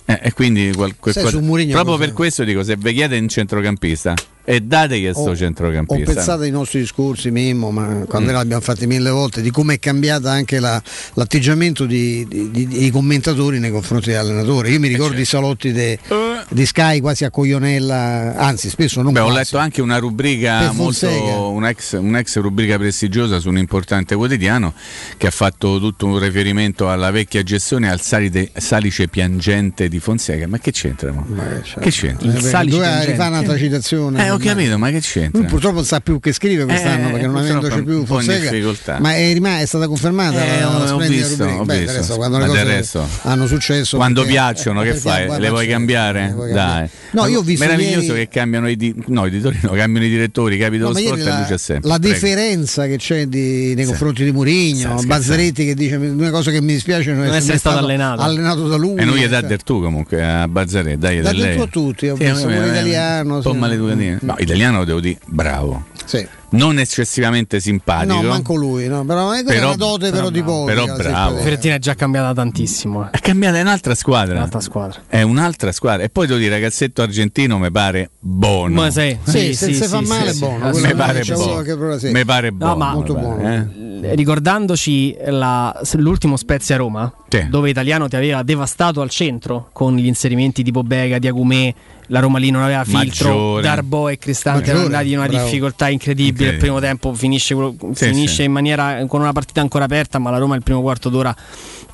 [0.05, 3.17] Eh, e quindi qual- quel- Sai, qual- Mourinho proprio per questo dico: se vi chiede
[3.19, 6.13] un centrocampista e dategli a sto Ho- Ho centrocampista.
[6.13, 8.31] pensato ai nostri discorsi, Mimmo, ma quando Mm.
[8.31, 10.81] noi l'abbiamo fatti mille volte, di come è cambiata anche la-
[11.13, 14.71] l'atteggiamento dei commentatori nei confronti dell'allenatore.
[14.71, 15.21] Io mi Eh, ricordo certo.
[15.21, 15.99] i salotti de-
[16.49, 21.07] di Sky quasi a coglionella, anzi spesso non Beh, ho letto anche una rubrica molto
[21.51, 24.73] un'ex, un'ex rubrica prestigiosa su un importante quotidiano
[25.17, 30.47] che ha fatto tutto un riferimento alla vecchia gestione al salite- salice piangente di Fonseca.
[30.47, 31.11] Ma che c'entra?
[31.11, 31.25] mo?
[31.79, 32.31] Che c'entra?
[32.33, 34.25] Eh, beh, doveva rifare un'altra citazione.
[34.25, 35.39] Eh, ho ma- capito, ma che c'entra?
[35.39, 38.51] Lui purtroppo non sa più che scrive quest'anno Eh, perché non avendoci più Fonseca.
[38.99, 41.97] Ma è, rimasta- è stata confermata Eh, la, la ho visto, ho Beh, visto.
[41.97, 43.07] resto, quando Ma le cose resto.
[43.23, 43.97] hanno successo.
[43.97, 45.25] Quando perché- piacciono, che perché fai?
[45.25, 46.28] guarda, Le vuoi cambiare?
[46.33, 46.87] Vuoi Dai.
[47.11, 50.05] No, io ho visto Meraviglioso ieri- che cambiano i, di- no, i editori, no, cambiano
[50.05, 50.83] i direttori, capito?
[50.85, 51.89] No, lo sport e la, luce sempre.
[51.89, 52.13] la Prego.
[52.13, 53.89] deferenza che c'è di- nei Sì.
[53.89, 57.51] confronti di Murigno, Sì, Bazzaretti che dice una cosa che mi dispiace non, Non essere
[57.51, 58.99] mai stato allenato." allenato da lui.
[58.99, 61.55] E noi gli dà del tu comunque a Bazzaretti, dai, da lei.
[61.55, 63.57] tu a tutti, ho Sì, visto vabbè, pure eh, italiano, Un po' sì.
[63.57, 64.17] maleducatino.
[64.21, 65.85] No, italiano lo devo dire, bravo.
[66.05, 66.27] Sì.
[66.51, 68.13] Non eccessivamente simpatico.
[68.21, 70.73] No, manco lui, no, però è Però- una dote però, di pochi.
[70.73, 71.37] però bravo.
[71.37, 73.05] Fiorentina è già cambiata tantissimo.
[73.05, 73.09] eh.
[73.11, 74.35] È cambiata, è un'altra squadra.
[74.35, 75.01] Un'altra squadra.
[75.07, 76.03] È un'altra squadra.
[76.03, 78.73] E poi devo dire, ragazzetto argentino mi pare buono.
[78.73, 80.73] Ma sì, Sì, sì, se sì, si fa sì, male sì, è buono.
[80.73, 82.01] sì, quello Mi no, pare buono.
[82.11, 82.75] Mi pare buono.
[82.75, 83.53] ma- Molto pare, buono.
[83.53, 84.15] eh.
[84.15, 87.47] Ricordandoci la- l'ultimo Spezia Roma, Sì.
[87.49, 91.73] dove Italiano ti aveva devastato al centro con gli inserimenti di Bobega, di Agumè,
[92.11, 93.61] la Roma lì non aveva filtro, Maggiore.
[93.61, 95.43] Darbo e Cristante erano andati in una bravo.
[95.45, 96.29] difficoltà incredibile.
[96.29, 96.57] Il Incredibile.
[96.59, 97.55] primo tempo finisce,
[97.93, 98.43] Sì, finisce sì.
[98.43, 101.35] in maniera con una partita ancora aperta, ma la Roma il primo quarto d'ora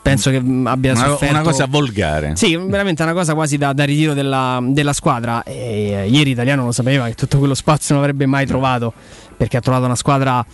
[0.01, 2.35] penso che abbia Una, sofferto una cosa volgare.
[2.35, 5.43] Sì, veramente una cosa quasi da, da ritiro della, della squadra.
[5.43, 8.93] E, eh, ieri Italiano lo sapeva che tutto quello spazio non avrebbe mai trovato
[9.35, 10.45] perché ha trovato una squadra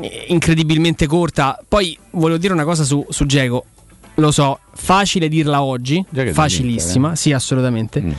[0.00, 1.58] eh, incredibilmente corta.
[1.66, 3.64] Poi volevo dire una cosa su, su Dzeko.
[4.16, 8.02] Lo so, facile dirla oggi, facilissima, l'Inter, sì, assolutamente.
[8.02, 8.10] Mm.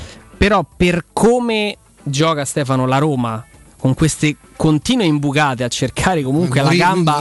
[0.42, 3.46] Però per come gioca Stefano la Roma
[3.78, 7.20] con queste continue imbucate a cercare comunque la gamba,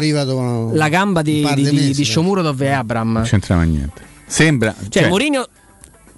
[0.73, 3.13] la gamba di, di, di di, mesi, di Shomurodov e Abram.
[3.13, 4.03] Non c'entrava niente.
[4.25, 4.75] Sembra.
[4.89, 5.47] Cioè, Mourinho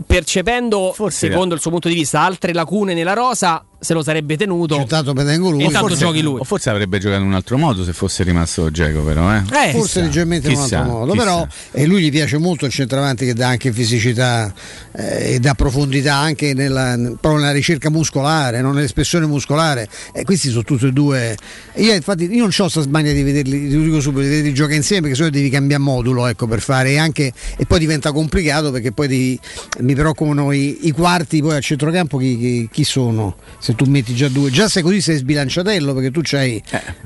[0.06, 4.36] percependo, Forse- secondo il suo punto di vista, altre lacune nella rosa, se lo sarebbe
[4.36, 4.76] tenuto.
[4.76, 5.10] Intanto.
[5.10, 6.38] E intanto Forse- giochi lui.
[6.38, 9.34] O forse avrebbe giocato in un altro modo se fosse rimasto Geco, però.
[9.34, 9.38] Eh?
[9.38, 11.24] Eh, Forse chissà, leggermente in un altro modo, chissà.
[11.24, 14.52] però e lui gli piace molto il centravanti che dà anche fisicità
[14.92, 19.88] eh, e dà profondità anche nella, proprio nella ricerca muscolare, non nell'espressione muscolare.
[20.12, 21.36] E questi sono tutti e due.
[21.76, 24.76] Io infatti io non ho sta smania di vederli, ti dico subito, di vederli giocare
[24.76, 28.12] insieme perché se no devi cambiare modulo ecco, per fare e anche e poi diventa
[28.12, 29.40] complicato perché poi devi-
[29.80, 34.14] mi preoccupano i, i quarti poi a centrocampo chi, chi- chi sono se tu metti
[34.14, 36.62] già due già sei così sei sbilanciatello perché tu c'hai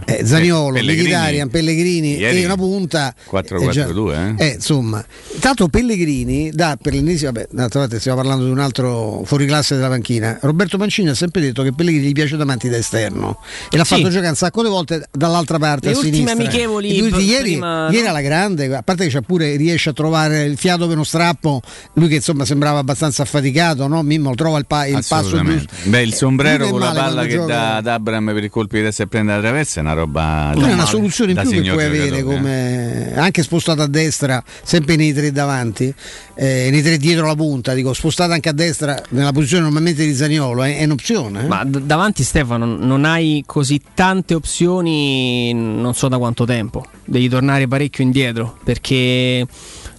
[0.06, 1.02] eh, Zaniolo, Pellegrini.
[1.02, 5.04] Mkhitaryan, Pellegrini Ieri e una punta 4-4-2, eh, già- eh, insomma,
[5.40, 9.88] tanto Pellegrini dà per l'ennesima, vabbè, d'altra parte stiamo parlando di un altro fuoriclasse della
[9.88, 10.38] panchina.
[10.42, 13.38] Roberto Mancini ha sempre detto che Pellegrini gli piace davanti da esterno
[13.70, 13.94] e l'ha Sì.
[13.96, 16.32] fatto giocare un sacco di volte dall'altra parte Le a sinistra.
[16.32, 18.08] amichevoli lui ieri, prima, ieri no?
[18.10, 21.60] alla grande, a parte che c'ha pure riesce a trovare il fiato per uno strappo,
[21.94, 24.02] lui che insomma sembrava abbastanza affaticato, no?
[24.02, 25.74] Mimmo trova il, pa- il passo giusto.
[25.84, 27.46] Beh, il sombrero Lui con la palla che gioca.
[27.46, 30.52] dà ad Abram per i colpi di destra e prende la traversa è una roba.
[30.57, 32.36] Da è una soluzione in più che puoi avere giocatore, eh.
[32.36, 35.92] come anche spostata a destra, sempre nei tre davanti,
[36.34, 40.14] eh, nei tre dietro la punta, dico spostata anche a destra nella posizione normalmente di
[40.14, 41.44] Zaniolo, è, è un'opzione.
[41.44, 41.46] eh.
[41.46, 46.84] Ma d- davanti Stefano non hai così tante opzioni, non so da quanto tempo.
[47.04, 49.46] Devi tornare parecchio indietro perché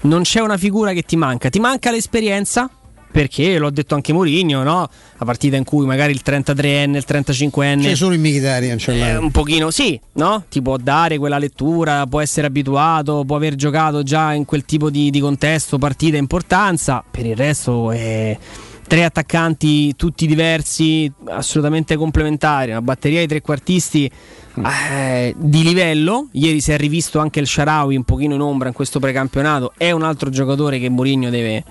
[0.01, 1.49] non c'è una figura che ti manca.
[1.49, 2.69] Ti manca l'esperienza.
[3.09, 4.87] Perché l'ho detto anche Mourinho, no?
[5.17, 8.99] La partita in cui magari il 33enne, il 35enne C'è solo in Mkhitaryan, l'hai.
[8.99, 10.43] eh, un pochino sì, no?
[10.49, 14.89] Ti può dare quella lettura, può essere abituato, può aver giocato già in quel tipo
[14.89, 17.03] di, di contesto, partita, importanza.
[17.09, 18.37] Per il resto è
[18.87, 24.09] tre attaccanti tutti diversi, assolutamente complementari, una batteria di trequartisti
[24.89, 26.29] eh, di livello.
[26.31, 29.73] Ieri si è rivisto anche il Sharawi un pochino in ombra in questo precampionato.
[29.77, 31.63] È un altro giocatore che Mourinho deve,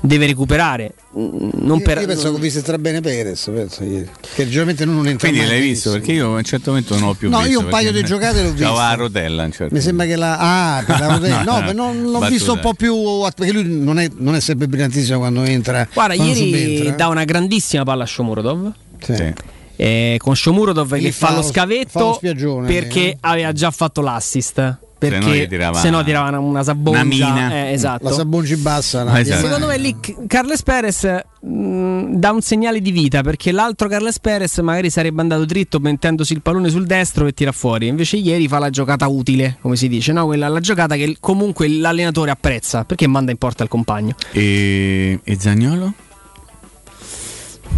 [0.00, 0.94] deve recuperare.
[1.18, 4.08] Mm, Non io, per, io penso che ho visto tra bene Perez, penso ieri.
[4.34, 5.90] Che generalmente non entra Quindi mai l'hai visto?
[5.92, 7.52] Perché io a un certo momento non ho più No, visto.
[7.52, 8.82] io un paio di giocate l'ho C'aveva viste.
[8.86, 10.38] la rotella a un certo Mi sembra che la.
[10.78, 11.42] Ah, per la rotella.
[11.42, 12.28] No, ma non, l'ho Battuta.
[12.28, 12.94] visto un po' più.
[13.36, 15.86] Perché lui non è, non è sempre brillantissimo quando entra.
[15.92, 16.94] Guarda, quando ieri subentra.
[16.96, 18.72] dà una grandissima palla a Shomurodov.
[19.02, 19.34] Sì.
[19.76, 22.20] Eh, con Shomurodov che fa fa lo lo- fa lo scavetto
[22.66, 23.16] perché eh.
[23.20, 24.78] aveva già fatto l'assist.
[25.00, 25.48] Perché
[25.80, 27.00] se no tirava una, una sabongia.
[27.00, 27.52] Una mina.
[27.54, 28.04] Eh, esatto.
[28.04, 29.02] La Sabongi bassa.
[29.02, 29.16] no?
[29.16, 29.44] Esatto.
[29.46, 29.96] Secondo me lì
[30.26, 31.04] Carles Perez
[31.40, 36.34] mh, dà un segnale di vita perché l'altro Carles Perez magari sarebbe andato dritto mettendosi
[36.34, 37.86] il pallone sul destro e tira fuori.
[37.86, 40.26] Invece ieri fa la giocata utile, come si dice, no?
[40.26, 44.14] Quella, la giocata che comunque l'allenatore apprezza perché manda in porta il compagno.
[44.32, 45.94] E, e Zagnolo?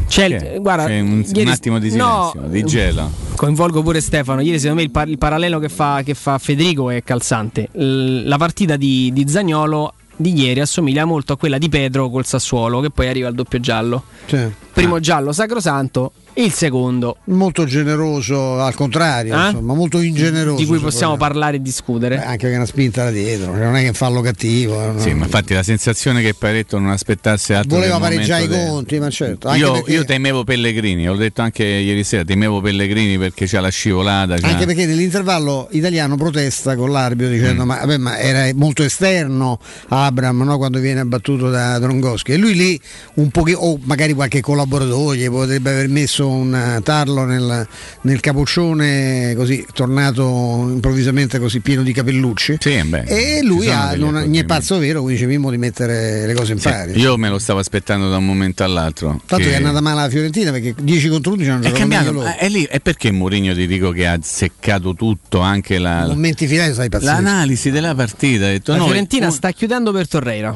[0.08, 0.60] C'è il- Che è?
[0.60, 3.10] guarda, C'è un, un ieri- attimo di no, silenzio, di gelo.
[3.36, 4.40] Coinvolgo pure Stefano.
[4.40, 7.68] Ieri, secondo me, il, par- il parallelo che fa, che fa Federico è calzante.
[7.72, 12.24] L- la partita di, di Zagnolo di ieri assomiglia molto a quella di Pedro col
[12.26, 14.04] Sassuolo, che poi arriva al doppio giallo.
[14.26, 19.46] Cioè, Primo giallo sacrosanto, il secondo molto generoso, al contrario, Eh?
[19.50, 20.56] insomma, molto ingeneroso.
[20.56, 22.16] di cui possiamo parlare e discutere.
[22.16, 24.82] Beh, anche che una spinta da dietro, non è che fallo cattivo.
[24.82, 25.00] eh, no.
[25.00, 28.64] Sì, ma infatti la sensazione che Paretto non aspettasse altro Voleva del pareggiare i momento
[28.64, 29.48] de- conti, ma certo.
[29.48, 33.60] Anche Io, perché, io temevo Pellegrini, l'ho detto anche ieri sera, temevo Pellegrini perché c'ha
[33.60, 34.36] la scivolata.
[34.36, 37.36] c'ha- anche perché nell'intervallo italiano protesta con l'arbitro Mm.
[37.38, 39.58] dicendo ma, vabbè, ma era molto esterno
[39.88, 42.80] Abram no, quando viene abbattuto da Drongoschi e lui lì
[43.14, 47.66] un pochino o magari qualche collaboratore gli potrebbe aver messo un eh, tarlo nel,
[48.02, 54.14] nel capoccione così tornato improvvisamente così pieno di capellucci Sì, beh, e lui ha, non,
[54.26, 57.16] ne è pazzo vero quindi dice Mimmo di mettere le cose in Sì, pari io
[57.16, 59.20] me lo stavo aspettando da un momento all'altro.
[59.26, 61.78] tanto che- che è andata male la Fiorentina perché 10 contro 11 hanno È giocato
[61.80, 62.30] cambiato, meglio loro.
[62.32, 66.46] eh, è, lì, è perché Mourinho ti dico che ha azzeccato tutto, anche la, momenti
[66.46, 68.46] finali sai pazzesco l'analisi della partita.
[68.46, 70.54] Detto, La noi- Fiorentina un- sta chiudendo per Torreira.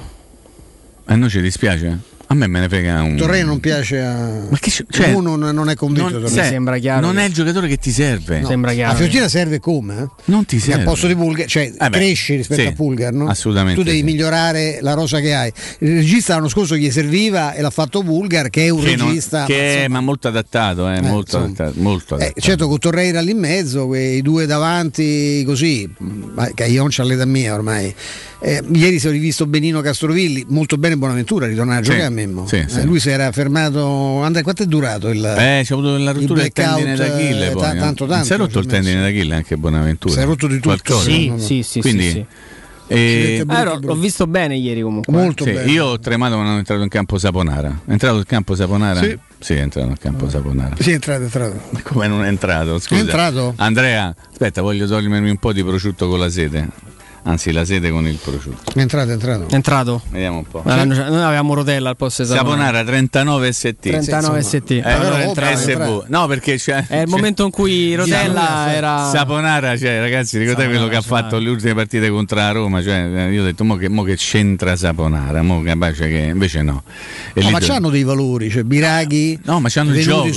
[1.09, 1.99] A noi ci dispiace?
[2.29, 3.14] A me me ne frega un.
[3.16, 6.77] Torre non piace a Ma che cioè, uno non, non è convinto non, se- sembra
[6.79, 8.41] chiaro non che- è il giocatore che ti serve.
[8.41, 8.49] No.
[8.49, 8.91] Sembra chiaro.
[8.91, 10.03] La Fiorentina serve come?
[10.03, 10.07] eh?
[10.24, 10.81] Non ti Che serve.
[10.81, 13.29] al posto di Pulgar, cioè Eh beh, cresci rispetto sì, a Pulgar, no?
[13.29, 14.03] assolutamente Tu devi sì.
[14.05, 15.53] migliorare la rosa che hai.
[15.79, 19.07] Il regista l'anno scorso gli serviva e l'ha fatto Pulgar, che è un Che non-
[19.07, 19.45] regista.
[19.45, 21.45] che ma è ma molto adattato, eh, molto, insomma.
[21.45, 22.41] adattato, molto eh, adattato.
[22.41, 27.55] certo con Torreira lì in mezzo, quei due davanti così, ma Caglion c'ha l'età mia
[27.55, 27.95] ormai.
[28.39, 32.47] Eh, ieri si è rivisto Benino Castrovilli, molto bene Buonaventura, ritornare a giocare Memmo.
[32.47, 32.85] sì, Eh, sì.
[32.85, 34.23] lui si era fermato.
[34.23, 35.25] Andrea, quanto è durato il.
[35.25, 37.61] Eh, c'è avuto la rottura del tendine d'Achille eh, poi.
[37.62, 37.79] ta- eh.
[37.79, 38.83] tanto, Non si è tanto rotto il ci ha messo.
[38.91, 40.14] tendine d'Achille anche Bonaventura.
[40.14, 40.99] Si è rotto di tutto.
[41.01, 42.25] Sì, no, sì, sì, Quindi, sì,
[42.89, 45.12] eh, Eh, l'ho, l'ho visto bene ieri comunque.
[45.12, 45.71] Molto sì, bene.
[45.71, 47.81] io ho tremato quando è entrato in campo Saponara.
[47.85, 49.01] È entrato in campo Saponara?
[49.03, 49.19] Sì.
[49.39, 50.75] Sì, è entrato in campo Saponara.
[50.79, 51.61] Sì, è entrato, è entrato.
[51.71, 52.79] Ma come non è entrato?
[52.79, 53.01] Scusa.
[53.01, 53.53] È entrato?
[53.57, 56.69] Andrea, aspetta, voglio togliermi un po' di prosciutto con la sete.
[57.29, 58.70] Anzi, la sede con il prosciutto.
[58.72, 59.49] È entrato, è entrato.
[59.49, 60.01] È entrato.
[60.11, 60.62] Vediamo un po'.
[60.64, 63.77] Ma noi avevamo Rotella al posto di Saponara 39 ST.
[63.81, 64.70] 39 ST.
[64.70, 66.05] Eh, Allora entrato, entrato.
[66.07, 66.87] No, perché c'è.
[66.87, 69.09] È il momento in cui Rotella era.
[69.11, 72.81] Saponara, cioè, ragazzi, ricordate quello che ha fatto le ultime partite contro la Roma?
[72.81, 72.95] Cioè,
[73.27, 75.43] eh, io ho detto, mo che, mo che c'entra Saponara?
[75.43, 76.85] Mo capace che invece no.
[77.35, 80.29] E No, ma do- c'hanno dei valori, cioè Biraghi, No, ma c'hanno il gioco.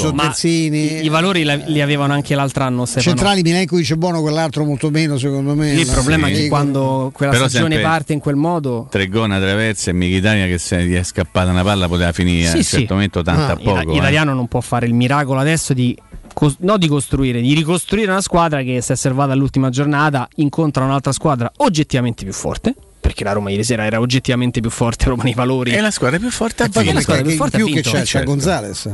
[0.41, 3.15] I, i valori li avevano anche l'altro anno Stefano.
[3.15, 5.71] centrali Milenkovic è buono, quell'altro molto meno secondo me.
[5.73, 6.41] Il problema è Sì.
[6.41, 6.77] che quando
[7.13, 8.87] quella Però stagione sempre- parte in quel modo.
[8.89, 12.47] Tre gol, una traversa e Mkhitaryan che se gli è scappata una palla poteva finire
[12.47, 12.77] a Sì, un sì.
[12.77, 13.79] certo momento tanta Ah, poco.
[13.91, 13.93] eh.
[13.93, 15.97] L'italiano non può fare il miracolo adesso di
[16.33, 20.83] cos- no di costruire, di ricostruire una squadra che si è servata all'ultima giornata, incontra
[20.83, 22.73] un'altra squadra oggettivamente più forte.
[23.01, 25.71] Perché la Roma ieri sera era oggettivamente più forte proprio nei valori.
[25.71, 26.93] E la squadra più forte ha Eh, vinto.
[26.93, 27.89] la squadra più forte più che vinto.
[27.91, 28.29] c'è, c'è certo.
[28.29, 28.89] Gonzales.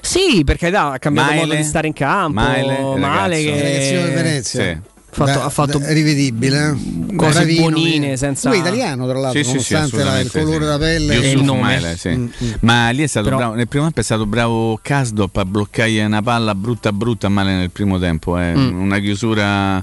[0.00, 2.40] Sì, perché da, ha cambiato Maile, modo di stare in campo.
[2.40, 4.06] Maile, Male ragazzo.
[4.06, 4.62] che Venezia.
[4.64, 4.78] Sì.
[5.10, 6.68] Fatto- Da- ha fatto rivedibile,
[7.10, 7.16] eh?
[7.16, 10.30] cose Bravino, buonine senza- Lui è italiano, tra l'altro, Sì, sì, sì, nonostante la- il
[10.30, 10.58] colore sì.
[10.58, 11.14] della pelle.
[11.22, 11.60] E il nome.
[11.60, 12.08] Maile, sì.
[12.10, 12.50] Mm, mm.
[12.60, 13.54] Ma lì è stato Però- bravo.
[13.54, 17.70] Nel primo tempo è stato bravo Kasdop a bloccare una palla brutta brutta male nel
[17.70, 18.38] primo tempo.
[18.38, 18.54] eh.
[18.54, 18.80] Mm.
[18.80, 19.82] Una chiusura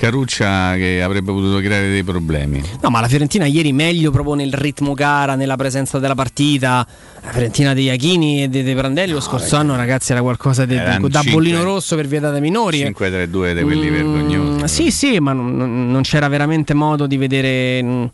[0.00, 2.62] caruccia che avrebbe potuto creare dei problemi.
[2.80, 6.86] No, ma la Fiorentina ieri meglio proprio nel ritmo gara, nella presenza della partita.
[7.22, 10.74] La Fiorentina dei Iachini e dei, dei Prandelli lo scorso anno, ragazzi, era qualcosa di,
[10.74, 12.82] Erano da bollino rosso per via date minori.
[12.82, 14.68] 5-3-2 di quelli Mm, vergognosi.
[14.68, 15.54] Sì, sì, ma non,
[15.90, 18.04] non- c'era veramente modo di vedere mm,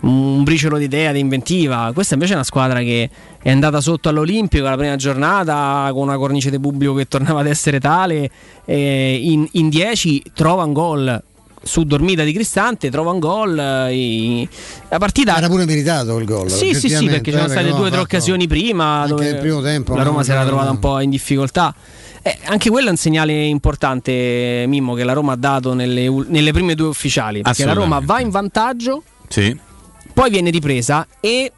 [0.00, 1.90] un briciolo di idea, di inventiva.
[1.94, 3.08] Questa invece è una squadra che
[3.42, 7.46] è andata sotto all'Olimpico la prima giornata con una cornice di pubblico che tornava ad
[7.46, 8.30] essere tale.
[8.66, 11.22] in 10 trova un gol.
[11.62, 13.58] Su dormita di Cristante trova un gol.
[13.58, 14.48] eh, i-
[14.88, 16.48] La partita Era pure meritato il gol.
[16.50, 19.94] sì, sì, sì, perché c'erano state due o tre occasioni prima dove nel primo tempo,
[19.94, 21.74] la Roma si era No, trovata un po' in difficoltà.
[22.22, 26.52] Eh, anche quello è un segnale importante, Mimmo, che la Roma ha dato nelle, nelle
[26.52, 27.42] prime due ufficiali.
[27.42, 29.56] Perché la Roma va in vantaggio, Sì.
[30.12, 31.52] poi viene ripresa e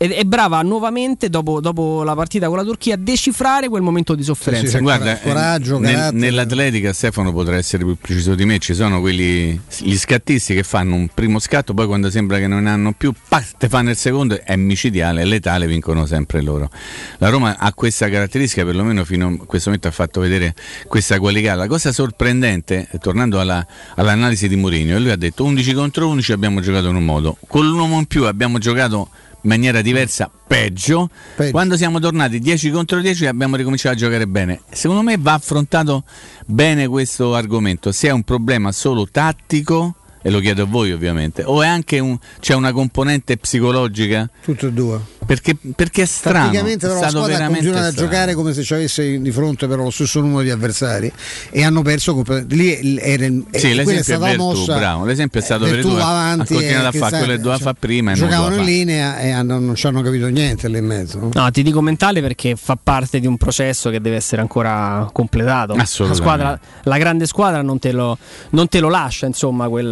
[0.00, 4.14] ed è brava nuovamente dopo, dopo la partita con la Turchia a decifrare quel momento
[4.14, 4.78] di sofferenza.
[4.78, 5.32] Guarda, eh,
[5.80, 10.62] nel- nell'atletica Stefano potrà essere più preciso di me, ci sono quelli gli scattisti che
[10.62, 13.12] fanno un primo scatto, poi quando sembra che non ne hanno più,
[13.58, 16.70] te fanno il secondo, è micidiale, è letale, vincono sempre loro.
[17.18, 20.54] La Roma ha questa caratteristica, perlomeno fino a questo momento ha fatto vedere
[20.86, 21.54] questa qualità.
[21.56, 26.60] La cosa sorprendente, tornando alla- all'analisi di Mourinho, lui ha detto 11 contro 11 abbiamo
[26.60, 29.08] giocato in un modo, con l'uomo in più abbiamo giocato
[29.40, 31.10] in maniera diversa, peggio.
[31.50, 34.60] Quando siamo tornati 10 contro 10 abbiamo ricominciato a giocare bene.
[34.70, 36.04] Secondo me va affrontato
[36.46, 37.92] bene questo argomento.
[37.92, 41.98] Se è un problema solo tattico, e lo chiedo a voi ovviamente, o è anche
[41.98, 44.28] un, c'è una componente psicologica?
[44.42, 44.98] Tutte e due.
[45.26, 46.48] Perché, perché è strano.
[46.48, 49.66] Praticamente è però la squadra ha continuato a giocare come se ci avesse di fronte
[49.66, 51.12] però lo stesso numero di avversari
[51.50, 52.24] e hanno perso.
[52.48, 54.76] Lì era, Sì, eh, è l'esempio è stata la Vertù, mossa.
[54.76, 55.04] bravo.
[55.04, 57.38] L'esempio è stato Eh, Vertù, Vertù ha- avanti ha continuato e a fare quello che
[57.38, 60.78] doveva cioè, fare prima Giocavano in linea e hanno- non ci hanno capito niente lì
[60.78, 61.18] in mezzo.
[61.18, 61.28] no?
[61.34, 65.74] No, ti dico mentale perché fa parte di un processo che deve essere ancora completato.
[65.74, 66.22] La, Assolutamente.
[66.26, 68.16] squadra, la grande squadra non te lo,
[68.50, 69.90] non te lo lascia, insomma, quel,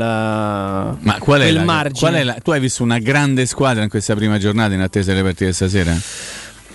[1.00, 1.98] Ma qual è, quel la, margine.
[1.98, 5.12] qual è la- tu hai visto una grande squadra in questa prima giornata in attesa
[5.12, 5.94] delle partite stasera?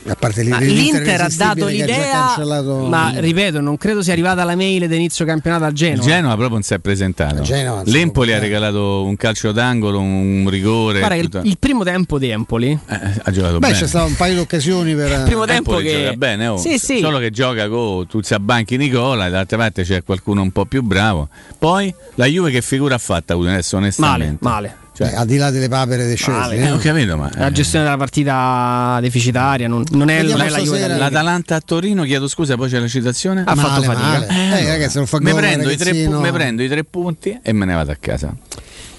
[0.07, 4.55] A parte Ma l'Inter ha dato l'idea, cancellato- ma ripeto, non credo sia arrivata la
[4.55, 5.97] mail di inizio campionato al Genoa.
[5.97, 7.41] Il Genoa proprio non si è presentato.
[7.43, 10.97] Genoa, L'Empoli ha regalato un calcio d'angolo, un rigore.
[10.99, 13.79] Guarda che il, tutto- il primo tempo di Empoli Eh, ha giocato Beh, bene.
[13.79, 15.11] c'è stato un paio di occasioni per.
[15.11, 16.57] Il primo tempo Empoli che gioca bene, oh.
[16.57, 16.99] Sì, sì.
[16.99, 21.29] solo che gioca con Tuzza Banchi Nicola, dall'altra parte c'è qualcuno un po' più bravo.
[21.59, 24.37] Poi la Juve che figura ha fatto adesso male, onestamente?
[24.43, 24.75] male.
[25.01, 26.31] Cioè, Eh, al di là delle papere dei scesi.
[26.37, 26.65] Male, eh.
[26.65, 30.59] eh, ho capito, ma La gestione della partita deficitaria non, non è, non è la
[30.59, 33.43] Juve l'Atalanta a Torino, chiedo scusa, poi c'è la citazione.
[33.45, 34.33] Ha fatto Male, fatica.
[34.33, 34.59] male.
[34.59, 37.53] Eh, ragazzi, non fa mi, gol, prendo i tre, mi prendo i tre punti e
[37.53, 38.35] me ne vado a casa.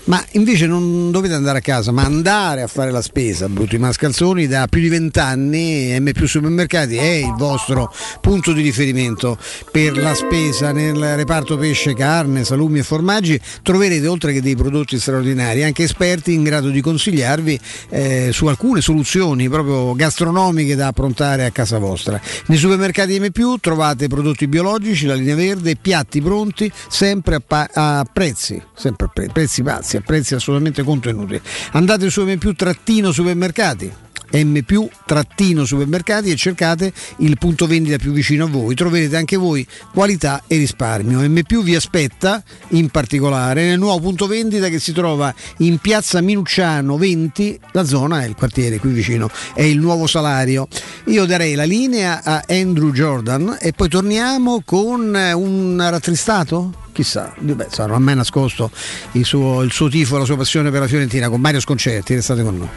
[0.05, 4.49] Ma invece non dovete andare a casa, ma andare a fare la spesa, brutti mascalzoni,
[4.49, 9.39] da più di vent'anni M più Supermercati è il vostro punto di riferimento
[9.71, 13.41] per la spesa nel reparto pesce, carne, salumi e formaggi.
[13.63, 18.81] Troverete oltre che dei prodotti straordinari anche esperti in grado di consigliarvi eh, su alcune
[18.81, 22.21] soluzioni proprio gastronomiche da approntare a casa vostra.
[22.47, 27.71] Nei supermercati M più trovate prodotti biologici, la linea verde, piatti pronti, sempre a, pa-
[27.73, 31.41] a prezzi, sempre a pre- prezzi pazzi, a prezzi assolutamente contenuti.
[31.73, 33.93] Andate su M più trattino supermercati.
[34.33, 34.59] M
[35.05, 38.75] trattino supermercati e cercate il punto vendita più vicino a voi.
[38.75, 41.21] Troverete anche voi qualità e risparmio.
[41.21, 46.97] M vi aspetta in particolare nel nuovo punto vendita che si trova in piazza Minucciano
[46.97, 50.67] 20, la zona è il quartiere qui vicino, è il nuovo salario.
[51.07, 56.81] Io darei la linea a Andrew Jordan e poi torniamo con un rattristato?
[56.93, 58.71] Chissà, Beh, ha mai nascosto
[59.13, 62.43] il suo, il suo tifo la sua passione per la Fiorentina con Mario Sconcerti, restate
[62.43, 62.69] con noi.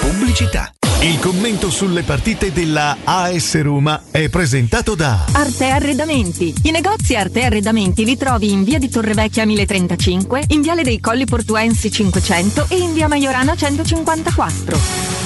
[0.00, 0.70] Pubblicità.
[1.02, 6.54] Il commento sulle partite della AS Roma è presentato da Arte Arredamenti.
[6.62, 11.26] I negozi Arte Arredamenti li trovi in via di Torrevecchia 1035, in viale dei Colli
[11.26, 15.25] Portuensi 500 e in via Maiorana 154.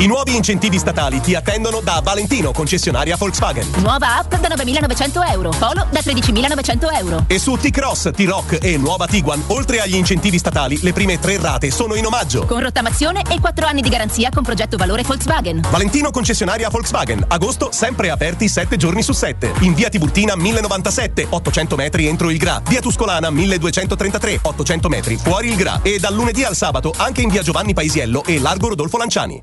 [0.00, 3.68] I nuovi incentivi statali ti attendono da Valentino, concessionaria Volkswagen.
[3.82, 5.50] Nuova app da 9.900 euro.
[5.50, 7.24] Polo da 13.900 euro.
[7.26, 11.70] E su T-Cross, T-Rock e nuova Tiguan, oltre agli incentivi statali, le prime tre rate
[11.70, 12.46] sono in omaggio.
[12.46, 15.66] Con rottamazione e 4 anni di garanzia con progetto valore Volkswagen.
[15.70, 17.22] Valentino, concessionaria Volkswagen.
[17.28, 19.52] Agosto, sempre aperti 7 giorni su 7.
[19.60, 22.62] In via Tiburtina 1097, 800 metri entro il Gra.
[22.66, 25.80] Via Tuscolana 1233, 800 metri fuori il Gra.
[25.82, 29.42] E dal lunedì al sabato anche in via Giovanni Paisiello e Largo Rodolfo Lanciani.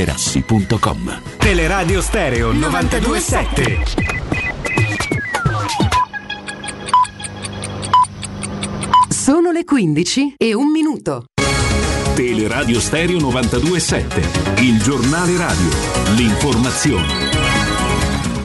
[1.37, 3.83] Teleradio Stereo 927.
[9.09, 11.25] Sono le 15 e un minuto.
[12.15, 15.69] Teleradio Stereo 927, il giornale radio,
[16.15, 17.60] l'informazione.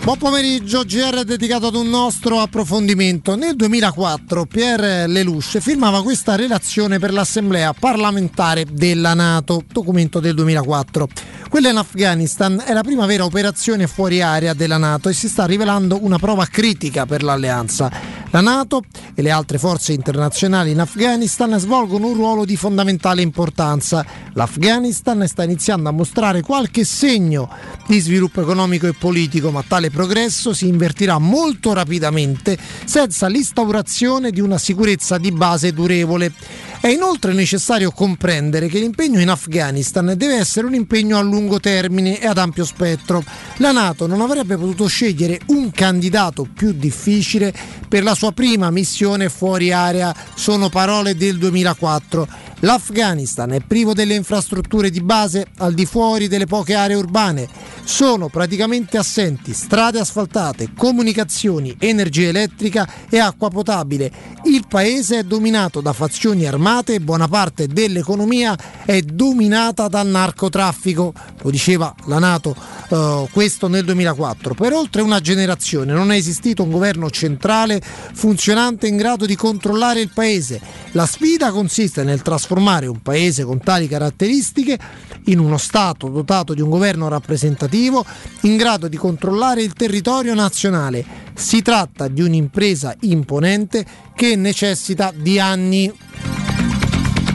[0.06, 3.34] Buon pomeriggio, GR dedicato ad un nostro approfondimento.
[3.34, 11.08] Nel 2004 Pierre Lelouch firmava questa relazione per l'Assemblea parlamentare della Nato, documento del 2004.
[11.48, 15.44] Quella in Afghanistan è la prima vera operazione fuori area della Nato e si sta
[15.44, 17.90] rivelando una prova critica per l'alleanza.
[18.30, 18.82] La Nato
[19.14, 24.04] e le altre forze internazionali in Afghanistan svolgono un ruolo di fondamentale importanza.
[24.34, 27.48] L'Afghanistan sta iniziando a mostrare qualche segno
[27.86, 34.42] di sviluppo economico e politico, ma tale progresso si invertirà molto rapidamente senza l'instaurazione di
[34.42, 36.34] una sicurezza di base durevole.
[36.78, 42.20] È inoltre necessario comprendere che l'impegno in Afghanistan deve essere un impegno a lungo termine
[42.20, 43.24] e ad ampio spettro.
[43.56, 47.54] La Nato non avrebbe potuto scegliere un candidato più difficile
[47.88, 52.28] per la sua prima missione fuori area, sono parole del 2004.
[52.60, 57.46] L'Afghanistan è privo delle infrastrutture di base al di fuori delle poche aree urbane.
[57.84, 64.10] Sono praticamente assenti strade asfaltate, comunicazioni, energia elettrica e acqua potabile.
[64.44, 71.12] Il paese è dominato da fazioni armate e buona parte dell'economia è dominata dal narcotraffico.
[71.42, 72.56] Lo diceva la Nato
[72.88, 74.54] eh, questo nel 2004.
[74.54, 80.00] Per oltre una generazione non è esistito un governo centrale funzionante in grado di controllare
[80.00, 80.60] il paese.
[80.92, 84.78] La sfida consiste nel trasformare un paese con tali caratteristiche
[85.24, 88.04] in uno Stato dotato di un governo rappresentativo
[88.42, 91.04] in grado di controllare il territorio nazionale.
[91.34, 93.84] Si tratta di un'impresa imponente
[94.14, 95.92] che necessita di anni.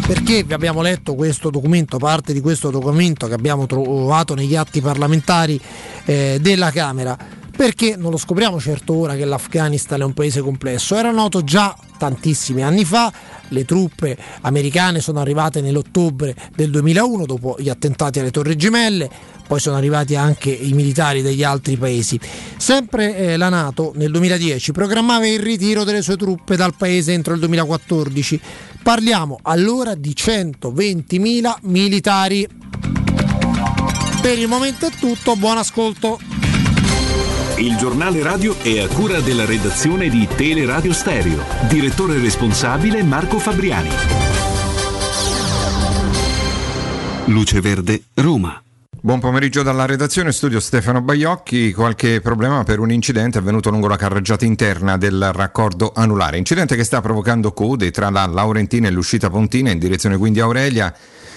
[0.07, 4.81] Perché vi abbiamo letto questo documento, parte di questo documento che abbiamo trovato negli atti
[4.81, 5.59] parlamentari
[6.05, 7.40] eh, della Camera?
[7.55, 11.75] Perché non lo scopriamo certo ora che l'Afghanistan è un paese complesso, era noto già
[11.97, 13.11] tantissimi anni fa,
[13.49, 19.09] le truppe americane sono arrivate nell'ottobre del 2001 dopo gli attentati alle Torri Gemelle,
[19.45, 22.19] poi sono arrivati anche i militari degli altri paesi.
[22.57, 27.33] Sempre eh, la Nato nel 2010 programmava il ritiro delle sue truppe dal paese entro
[27.33, 28.39] il 2014.
[28.81, 32.47] Parliamo allora di 120.000 militari.
[34.21, 36.30] Per il momento è tutto, buon ascolto.
[37.61, 41.43] Il giornale radio è a cura della redazione di Teleradio Stereo.
[41.69, 43.89] Direttore responsabile Marco Fabriani.
[47.25, 48.59] Luce Verde, Roma.
[48.99, 51.71] Buon pomeriggio dalla redazione, studio Stefano Baiocchi.
[51.71, 56.39] Qualche problema per un incidente avvenuto lungo la carreggiata interna del raccordo anulare.
[56.39, 60.91] Incidente che sta provocando code tra la Laurentina e l'uscita Pontina in direzione quindi Aurelia.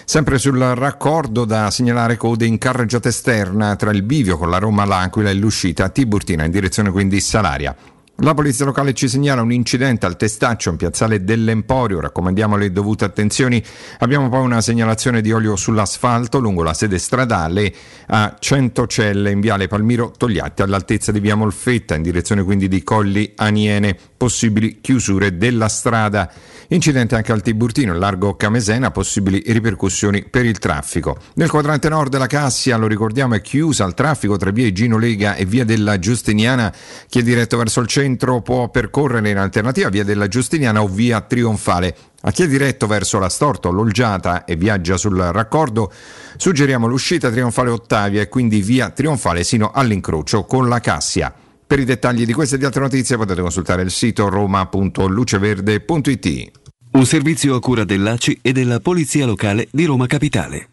[0.05, 4.85] Sempre sul raccordo da segnalare code in carreggiata esterna tra il bivio con la Roma
[4.85, 7.75] L'Aquila e l'uscita Tiburtina in direzione quindi Salaria.
[8.19, 13.05] La polizia locale ci segnala un incidente al testaccio in piazzale dell'Emporio, raccomandiamo le dovute
[13.05, 13.61] attenzioni.
[13.99, 17.75] Abbiamo poi una segnalazione di olio sull'asfalto lungo la sede stradale
[18.07, 23.33] a Centocelle in viale Palmiro Togliatti all'altezza di via Molfetta in direzione quindi di Colli
[23.35, 26.33] Aniene, possibili chiusure della strada.
[26.69, 31.19] Incidente anche al Tiburtino, in largo Camesena, possibili ripercussioni per il traffico.
[31.35, 35.35] Nel quadrante nord della Cassia, lo ricordiamo, è chiusa al traffico tra via Gino Lega
[35.35, 36.73] e via della Giustiniana.
[37.09, 38.04] Chi è diretto verso il centro
[38.43, 41.97] può percorrere in alternativa via della Giustiniana o via Trionfale.
[42.23, 45.93] A chi è diretto verso la Storto, l'Olgiata e viaggia sul raccordo,
[46.37, 51.33] suggeriamo l'uscita Trionfale Ottavia e quindi via Trionfale sino all'incrocio con la Cassia.
[51.67, 56.51] Per i dettagli di queste e di altre notizie potete consultare il sito roma.luceverde.it.
[56.93, 60.69] Un servizio a cura dell'ACI e della Polizia Locale di Roma Capitale.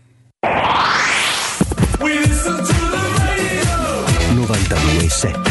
[4.33, 5.50] 92.7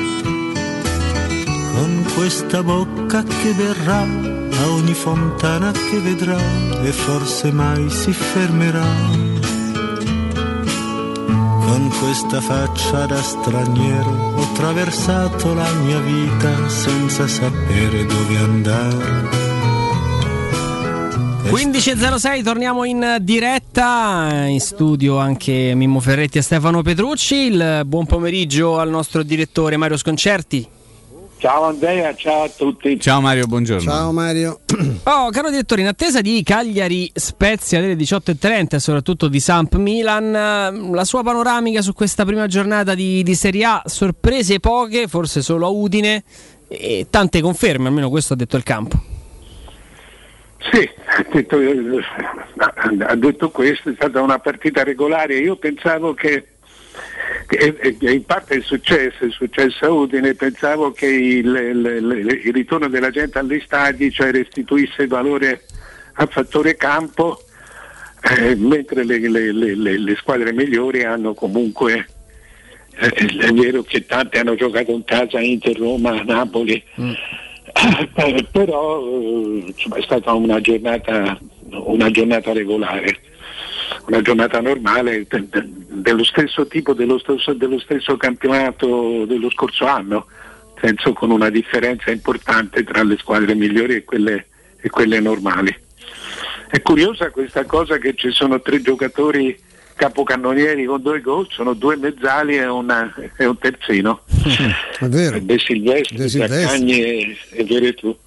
[1.73, 6.37] con questa bocca che verrà a ogni fontana che vedrà
[6.83, 9.29] e forse mai si fermerà.
[11.65, 19.39] Con questa faccia da straniero ho attraversato la mia vita senza sapere dove andare.
[21.51, 28.79] 15.06 torniamo in diretta in studio anche Mimmo Ferretti e Stefano Petrucci il buon pomeriggio
[28.79, 30.79] al nostro direttore Mario Sconcerti
[31.41, 32.99] Ciao Andrea, ciao a tutti.
[32.99, 33.81] Ciao Mario, buongiorno.
[33.81, 34.59] Ciao Mario.
[35.05, 40.31] Oh, caro direttore, in attesa di Cagliari Spezia delle 18.30 e soprattutto di Samp Milan,
[40.93, 45.65] la sua panoramica su questa prima giornata di, di Serie A, sorprese poche, forse solo
[45.65, 46.23] a Udine,
[46.67, 49.01] e tante conferme, almeno questo ha detto il campo.
[50.71, 51.57] Sì, ha detto,
[53.07, 55.39] ha detto questo, è stata una partita regolare.
[55.39, 56.50] Io pensavo che
[57.99, 63.09] in parte è successo, è successo a Udine, pensavo che il, il, il ritorno della
[63.09, 65.63] gente agli stadi cioè restituisse valore
[66.13, 67.41] al fattore campo,
[68.37, 72.05] eh, mentre le, le, le, le, squadre migliori hanno comunque,
[72.99, 77.11] eh, è vero che tante hanno giocato in casa, Inter, Roma, Napoli, mm.
[78.15, 79.01] eh, però
[79.65, 83.29] insomma, è stata una giornata, una giornata regolare
[84.07, 85.25] una giornata normale
[85.89, 90.25] dello stesso tipo, dello stesso, dello stesso campionato dello scorso anno,
[90.79, 94.47] senso con una differenza importante tra le squadre migliori e quelle,
[94.79, 95.75] e quelle normali.
[96.69, 99.57] È curiosa questa cosa che ci sono tre giocatori
[99.93, 104.21] capocannonieri con due gol, sono due mezzali e, una- e un terzino.
[104.99, 105.37] È vero.
[105.39, 106.61] De Silvestri, De Silvestri.
[106.63, 108.17] Zaccagni e, e Veretù.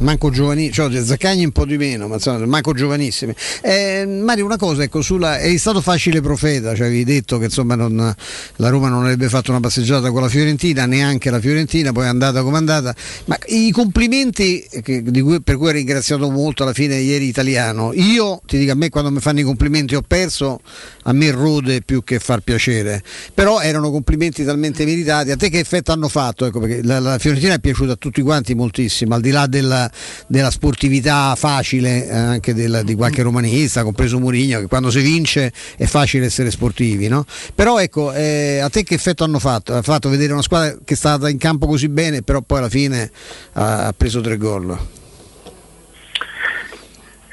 [0.00, 3.32] Manco giovanissimi, cioè Zaccagni un po' di meno, ma insomma, manco giovanissimi.
[3.60, 7.76] Eh, Mario, una cosa, ecco, sulla, è stato facile profeta, cioè avevi detto che insomma
[7.76, 8.12] non-
[8.56, 12.08] la Roma non avrebbe fatto una passeggiata con la Fiorentina, neanche la Fiorentina, poi è
[12.08, 12.94] andata come è andata.
[13.26, 18.40] Ma i complimenti che- cui- per cui hai ringraziato molto alla fine ieri italiano, io
[18.44, 20.60] ti dico a me quando mi fanno i complimenti ho perso,
[21.02, 23.02] a me rode più che far piacere.
[23.34, 25.30] Però erano complimenti talmente meritati.
[25.30, 26.46] A te che effetto hanno fatto?
[26.46, 29.90] Ecco, perché la, la Fiorentina è piaciuta a tutti quanti moltissimo, al di là della,
[30.26, 35.52] della sportività facile eh, anche del- di qualche romanista, compreso Mourinho, che quando si vince
[35.76, 37.24] è facile essere sportivi, no?
[37.54, 39.74] Però ecco, eh, a te che effetto hanno fatto?
[39.74, 42.68] Ha fatto vedere una squadra che è stata in campo così bene, però poi alla
[42.68, 43.10] fine
[43.54, 44.78] ha, ha preso tre gol.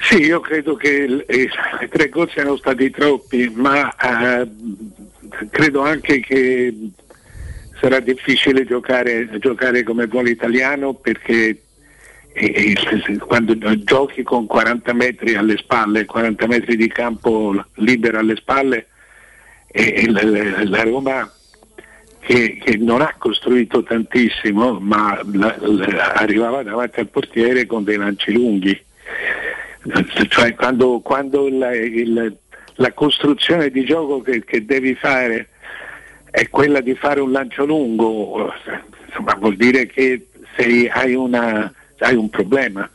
[0.02, 1.50] Sì, io credo che il- eh,
[1.82, 4.48] i tre gol siano stati troppi, ma eh,
[5.50, 6.74] credo anche che
[7.80, 11.62] sarà difficile giocare, giocare come vuole italiano perché
[12.34, 12.76] eh,
[13.20, 18.88] quando giochi con 40 metri alle spalle, 40 metri di campo libero alle spalle,
[20.08, 20.22] la,
[20.64, 21.32] la- Roma
[22.20, 25.20] che, che non ha costruito tantissimo, ma
[26.16, 28.88] arrivava davanti al portiere con dei lanci lunghi
[30.30, 32.38] cioè quando, quando la, il-
[32.76, 35.50] la costruzione di gioco che, che devi fare
[36.32, 38.54] è quella di fare un lancio lungo,
[39.08, 42.90] insomma, vuol dire che sei- hai, una- hai un problema.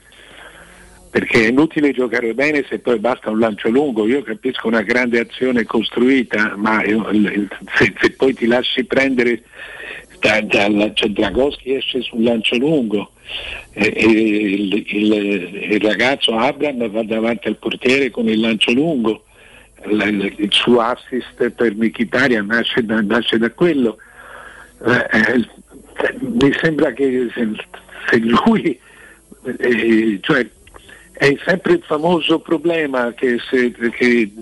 [1.10, 4.06] Perché è inutile giocare bene se poi basta un lancio lungo.
[4.08, 6.82] Io capisco una grande azione costruita, ma
[7.76, 9.42] se, se poi ti lasci prendere
[10.18, 13.12] da, dal- cioè Dragoschi esce sul lancio lungo
[13.74, 19.24] e, il, il- il ragazzo Abram va davanti al portiere con il lancio lungo.
[19.86, 23.98] Il, suo assist per Mkhitaryan nasce da, nasce da quello.
[24.86, 25.46] Eh, eh,
[26.20, 27.48] mi sembra che se,
[28.08, 28.78] se lui
[29.58, 30.46] eh, cioè
[31.12, 34.32] è sempre il famoso problema che, se, che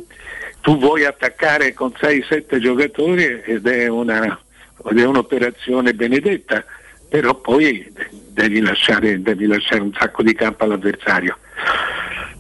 [0.61, 4.39] tu vuoi attaccare con 6-7 giocatori ed è, una,
[4.91, 6.65] ed è un'operazione benedetta,
[7.13, 7.93] però poi
[8.33, 11.37] devi lasciare, devi lasciare un sacco di campo all'avversario.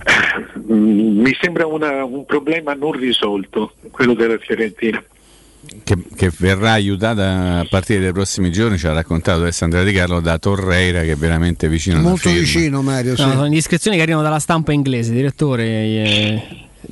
[0.05, 5.03] Eh, Mi sembra una- un problema non risolto, quello della Fiorentina.
[5.85, 9.93] che, che verrà aiutata a partire dai prossimi giorni, ci ha raccontato adesso Andrea Di
[9.93, 12.39] Carlo da Torreira che è veramente vicino alla Molto firma.
[12.41, 13.23] vicino Mario, sì.
[13.23, 15.65] No, sono indiscrezioni che arrivano dalla stampa inglese, direttore.
[15.65, 16.43] eh,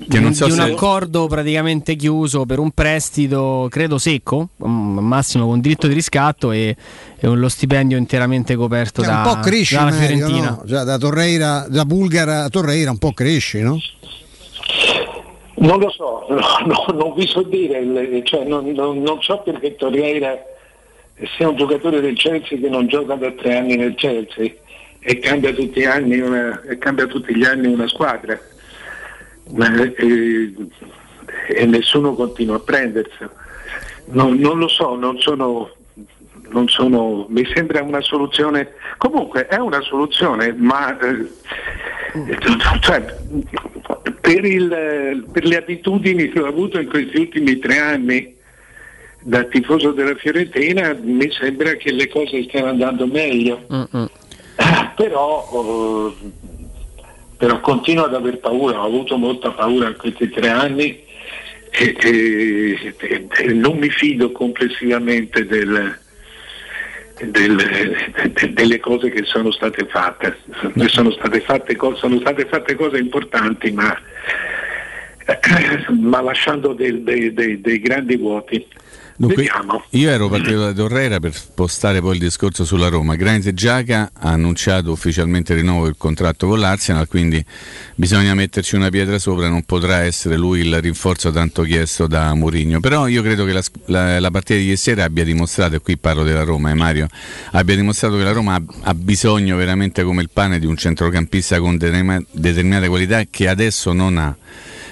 [0.08, 5.46] Che non so di un se- accordo praticamente chiuso per un prestito, credo secco, massimo
[5.46, 6.76] con diritto di riscatto e,
[7.18, 10.50] e lo stipendio interamente coperto Cioè, da, un po' cresci dalla Fiorentina.
[10.50, 10.64] no?
[10.66, 13.78] Cioè, da Torreira, da Bulgara a Torreira un po' cresci, no?
[15.56, 17.82] Non lo so, no, no, non vi so dire,
[18.24, 20.38] cioè, non, non- non so perché Torreira
[21.36, 24.50] sia un giocatore del Chelsea che non gioca da tre anni nel Chelsea
[25.00, 28.38] e cambia tutti, gli anni una, e cambia tutti gli anni una squadra
[29.52, 30.54] Ma, eh,
[31.48, 33.30] e nessuno continua a prenderselo.
[34.12, 35.70] Non, non lo so, non sono,
[36.50, 41.26] non sono, mi sembra una soluzione, comunque è una soluzione, ma eh,
[42.80, 43.04] cioè,
[44.20, 48.36] per, il- per le abitudini che ho avuto in questi ultimi tre anni
[49.22, 53.64] da tifoso della Fiorentina mi sembra che le cose stiano andando meglio.
[54.96, 55.48] Però,
[56.18, 56.30] eh,
[57.40, 61.02] però continuo ad aver paura, ho avuto molta paura in questi tre anni
[61.70, 65.98] e, e- e- e non mi fido complessivamente del-
[67.22, 67.96] del-
[68.34, 70.36] de- delle cose che sono state fatte.
[70.88, 73.98] Sono state fatte, sono state fatte cose importanti, ma,
[75.98, 78.66] ma lasciando dei, dei- dei- dei grandi vuoti.
[79.20, 79.50] Dunque,
[79.90, 83.16] io ero partito da Torreira per spostare poi il discorso sulla Roma.
[83.16, 87.44] Granit Giaca ha annunciato ufficialmente il rinnovo del contratto con l'Arsenal, quindi
[87.96, 92.80] bisogna metterci una pietra sopra, non potrà essere lui il rinforzo tanto chiesto da Mourinho.
[92.80, 95.98] Però io credo che la, la- la partita di ieri sera abbia dimostrato, e qui
[95.98, 97.06] parlo della Roma, eh, Mario,
[97.50, 101.60] abbia dimostrato che la Roma ha, ha bisogno veramente come il pane di un centrocampista
[101.60, 104.34] con determin- determinate qualità che adesso non ha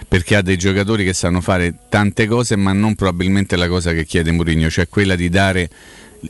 [0.08, 4.06] perché ha dei giocatori che sanno fare tante cose, ma non probabilmente la cosa che
[4.06, 5.68] chiede Mourinho, cioè quella di dare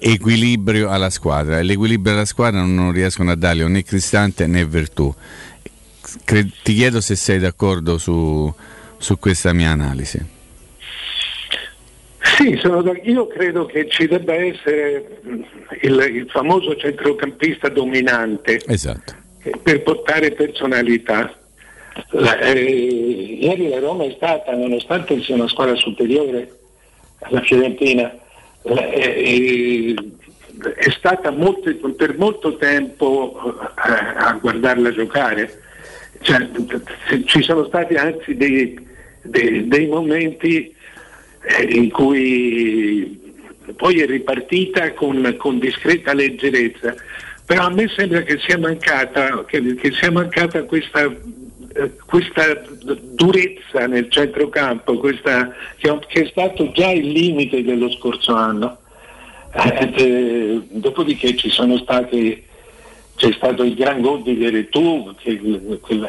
[0.00, 1.60] equilibrio alla squadra.
[1.60, 5.14] E l'equilibrio alla squadra non riescono a darlo né Cristante né Vertù.
[6.24, 8.52] Cre- ti chiedo se sei d'accordo su,
[8.96, 10.36] su questa mia analisi.
[12.36, 12.58] Sì,
[13.04, 15.20] io credo che ci debba essere
[15.82, 19.14] il, il famoso centrocampista dominante Esatto.
[19.62, 21.32] per portare personalità.
[22.10, 26.50] La- eh, ieri la Roma è stata, nonostante sia una squadra superiore
[27.20, 28.14] alla Fiorentina,
[28.62, 29.94] la- eh, eh,
[30.76, 35.62] è stata molto- per molto tempo eh, a guardarla giocare.
[36.20, 36.48] Cioè,
[37.26, 38.78] ci sono stati anzi dei,
[39.22, 40.74] dei- dei momenti
[41.42, 43.26] eh, in cui
[43.76, 46.94] poi è ripartita con, con discreta leggerezza,
[47.46, 51.08] però a me sembra che sia mancata, che, che sia mancata questa,
[51.78, 52.42] eh, questa
[53.12, 58.78] durezza nel centrocampo, questa, che, che è stato già il limite dello scorso anno.
[59.52, 62.44] Eh, eh, dopodiché ci sono stati
[63.16, 65.40] c'è stato il gran gol di Veretù che,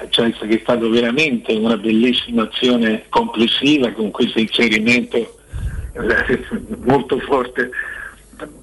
[0.10, 6.46] cioè, che è stato veramente una bellissima azione complessiva con questo inserimento eh,
[6.84, 7.72] molto forte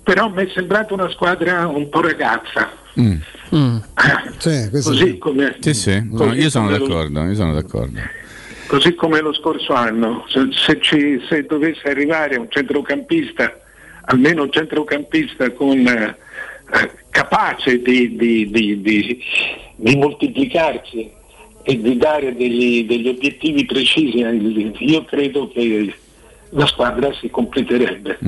[0.05, 2.71] però mi è sembrata una squadra un po' ragazza
[4.39, 8.01] Sì, questo così come, Sì, sì, così io sono lo- d'accordo, io sono d'accordo.
[8.67, 13.55] così come lo scorso anno, se, se ci- se dovesse arrivare un centrocampista,
[14.07, 16.17] almeno un centrocampista con, eh,
[16.75, 19.23] eh, capace di, di- di- di-
[19.77, 21.11] di moltiplicarsi
[21.63, 24.19] e di dare degli, degli obiettivi precisi,
[24.79, 25.95] io credo che
[26.51, 28.19] la squadra si completerebbe.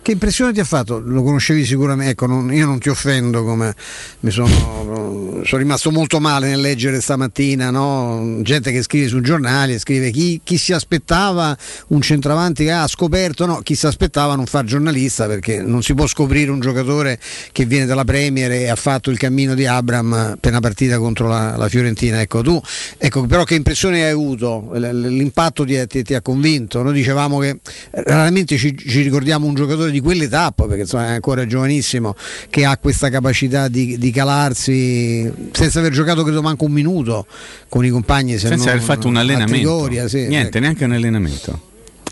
[0.00, 0.98] Che impressione ti ha fatto?
[0.98, 3.74] Lo conoscevi sicuramente, ecco, non- io non ti offendo come
[4.20, 8.38] mi sono, sono rimasto molto male nel leggere stamattina, no?
[8.42, 11.54] gente che scrive sui giornali scrive chi, chi si aspettava
[11.88, 15.92] un centravanti che ha scoperto, no, chi si aspettava non far giornalista perché non si
[15.92, 17.18] può scoprire un giocatore
[17.52, 21.28] che viene dalla Premier e ha fatto il cammino di Abram per una partita contro
[21.28, 22.20] la, la Fiorentina.
[22.22, 22.58] Ecco, tu,
[22.96, 24.70] ecco, però che impressione hai avuto?
[24.72, 26.82] L'impatto ti, ti- ti ha convinto?
[26.82, 27.58] Noi dicevamo che
[27.90, 32.14] raramente ci, ci ricordiamo un giocatore di quell'età, perché insomma, è ancora giovanissimo,
[32.50, 37.26] che ha questa capacità di, di calarsi senza aver giocato credo manco un minuto
[37.68, 38.32] con i compagni.
[38.38, 39.52] se Senza non aver fatto un allenamento.
[39.54, 40.58] Trigoria, sì, Niente, ecco.
[40.60, 41.60] neanche un allenamento.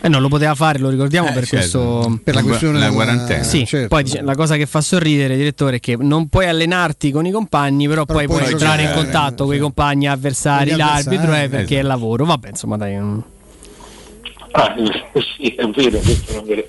[0.03, 1.79] Eh no, lo poteva fare, lo ricordiamo Eh, per certo.
[1.81, 3.43] questo Per la questione la della- quarantena.
[3.43, 3.89] Sì, certo.
[3.89, 7.89] poi la cosa che fa sorridere, direttore, è che non puoi allenarti con i compagni,
[7.89, 11.49] però, Però poi puoi puoi entrare in contatto con i compagni avversari, l'arbitro, avversari, eh,
[11.49, 11.79] perché esatto.
[11.79, 12.25] è lavoro.
[12.27, 12.95] Vabbè, insomma, dai.
[12.97, 13.19] mm.
[14.57, 14.75] Ah,
[15.37, 16.65] sì, è vero, questo non me lo,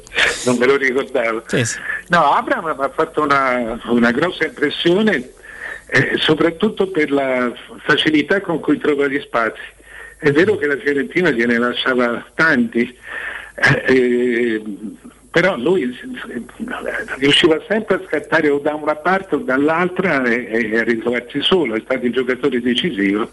[0.46, 1.44] non me lo ricordavo.
[1.48, 1.80] Sì, sì.
[2.10, 5.30] No, Abram mi ha fatto una, una grossa impressione,
[5.88, 7.50] eh, soprattutto per la
[7.86, 9.62] facilità con cui trova gli spazi.
[10.18, 12.94] È vero che la Fiorentina gliene lasciava tanti,
[13.56, 14.62] eh, eh,
[15.32, 16.44] però lui eh,
[17.20, 21.76] riusciva sempre a scattare o da una parte o dall'altra e, e a ritrovarsi solo,
[21.76, 23.32] è stato il giocatore decisivo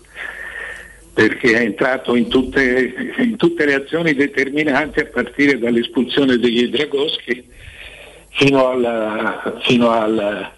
[1.14, 7.44] perché è entrato in tutte, in tutte le azioni determinanti a partire dall'espulsione degli Dragoschi
[8.30, 10.50] fino, alla- fino al-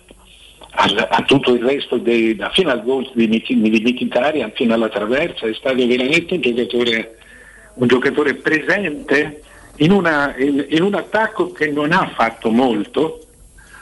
[0.70, 5.46] al- a tutto il resto, dei- fino al gol di, di Mkhitaryan, fino alla traversa,
[5.46, 7.16] è stato veramente un giocatore,
[7.74, 9.42] un giocatore presente
[9.76, 13.20] in, una- in- in un attacco che non ha fatto molto,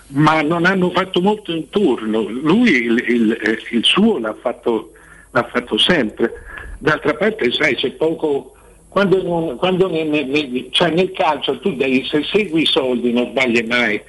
[0.08, 2.22] ma non hanno fatto molto in turno.
[2.28, 4.90] Lui il, il- il suo l'ha fatto,
[5.34, 6.32] l'ha fatto sempre.
[6.78, 8.52] D'altra parte, sai, c'è poco.
[8.88, 13.30] Quando, non- quando ne- ne- cioè nel calcio tu devi, se segui i soldi non
[13.30, 14.00] sbagli mai.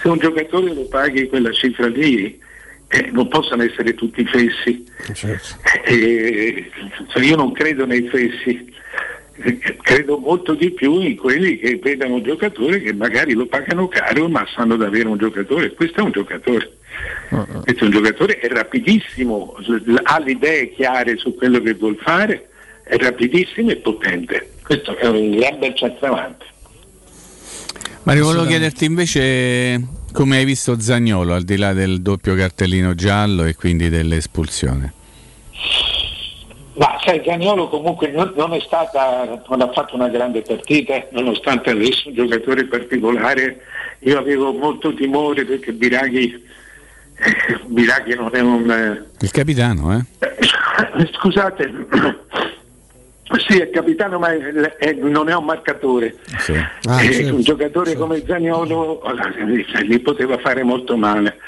[0.00, 2.38] Se un giocatore lo paghi quella cifra lì,
[2.88, 4.84] eh, non possono essere tutti fessi.
[5.86, 6.70] Eh,
[7.08, 8.73] cioè io non credo nei fessi, Eh,
[9.82, 14.28] credo molto di più in quelli che vedono un giocatore che magari lo pagano caro
[14.28, 15.72] ma sanno di avere un giocatore.
[15.72, 16.72] Questo è un giocatore.
[17.28, 19.56] Questo è un giocatore, è rapidissimo,
[20.04, 22.48] ha le idee chiare su quello che vuol fare,
[22.84, 24.52] è rapidissimo e potente.
[24.62, 26.46] Questo è un gran bel centravanti.
[28.04, 29.82] Mario, volevo chiederti invece
[30.12, 34.92] come hai visto Zagnolo al di là del doppio cartellino giallo e quindi dell'espulsione.
[36.76, 41.70] Ma sai, Zagnolo comunque non, non è stata, non ha fatto una grande partita, nonostante
[41.70, 43.60] avesse un giocatore particolare.
[44.00, 46.32] Io avevo molto timore perché Biraghi,
[47.16, 48.68] eh, Biraghi non è un...
[48.70, 50.04] eh, Il capitano, eh?
[51.14, 51.72] Scusate,
[53.46, 56.16] sì è capitano ma è- è- non è un marcatore.
[56.38, 56.54] Sì.
[56.88, 57.34] Ah, Eh, certo.
[57.36, 61.38] un giocatore come Zagnolo eh, gli poteva fare molto male.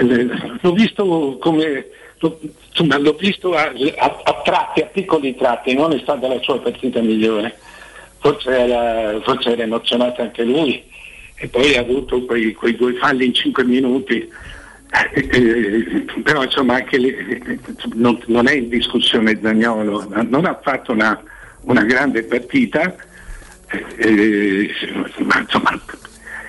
[0.00, 0.26] Eh,
[0.60, 1.86] l'ho visto come
[2.78, 6.60] insomma, l'ho visto a, a- a tratti, a piccoli tratti, non è stata la sua
[6.60, 7.58] partita migliore.
[8.20, 10.82] Forse era, forse era emozionato anche lui
[11.36, 14.28] e poi ha avuto quei, quei due falli in cinque minuti.
[15.12, 17.58] Eh, eh, però insomma anche lì, eh,
[17.94, 21.20] non, non è in discussione Zagnolo, non ha fatto una,
[21.62, 22.94] una grande partita,
[23.96, 24.70] eh,
[25.18, 25.80] ma insomma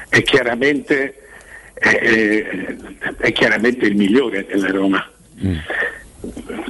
[0.10, 1.22] è chiaramente,
[1.76, 2.78] eh,
[3.18, 5.08] è chiaramente il migliore della Roma.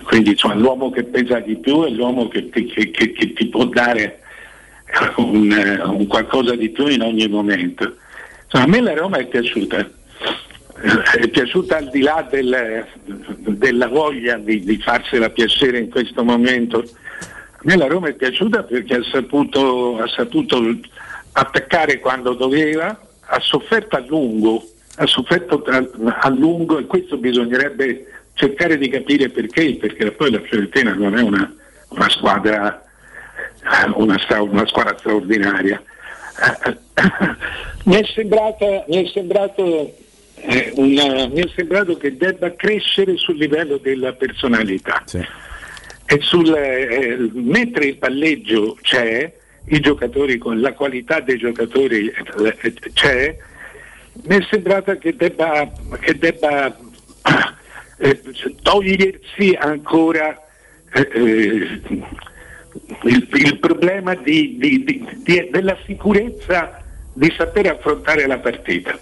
[0.03, 3.47] Quindi insomma, l'uomo che pesa di più è l'uomo che ti, che- che- che ti
[3.47, 4.19] può dare
[5.17, 7.95] un, eh, un qualcosa di più in ogni momento.
[8.43, 9.89] Insomma, a me la Roma è piaciuta,
[11.19, 16.79] è piaciuta al di là del- della voglia di, di farsela piacere in questo momento.
[16.79, 20.63] A me la Roma è piaciuta perché ha saputo, ha saputo
[21.33, 24.63] attaccare quando doveva, ha sofferto a lungo,
[24.95, 25.87] ha sofferto a,
[26.21, 28.05] a lungo e questo bisognerebbe
[28.39, 31.53] cercare di capire perché, perché poi la Fiorentina non è una,
[31.89, 32.81] una squadra
[33.95, 35.81] una, stra- una squadra straordinaria.
[36.65, 36.77] Eh,
[37.83, 39.93] mi è sembrata, mi è sembrato
[40.35, 45.03] eh, una- mi è sembrato che debba crescere sul livello della personalità.
[46.05, 49.31] E sul, eh, mentre il palleggio c'è,
[49.65, 53.37] i giocatori con la qualità dei giocatori eh, c'è,
[54.23, 56.75] mi è sembrata che debba, che debba
[57.99, 58.21] eh,
[58.61, 60.35] togliersi ancora
[60.93, 61.81] eh, eh,
[63.03, 66.81] il, il problema di- di- di- di- della sicurezza
[67.11, 68.97] di saper affrontare la partita.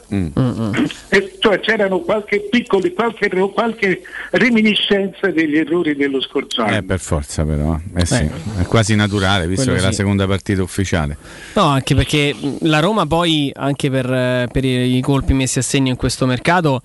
[1.10, 4.02] E cioè c'erano qualche piccoli, qualche, qualche
[4.32, 6.78] reminiscenza degli errori dello scorso anno.
[6.78, 9.98] Eh, per forza però, eh sì, è quasi naturale visto Quello che è la sì.
[9.98, 11.16] seconda partita ufficiale.
[11.54, 15.90] No, anche perché la Roma poi, anche per, eh, per i colpi messi a segno
[15.90, 16.82] in questo mercato,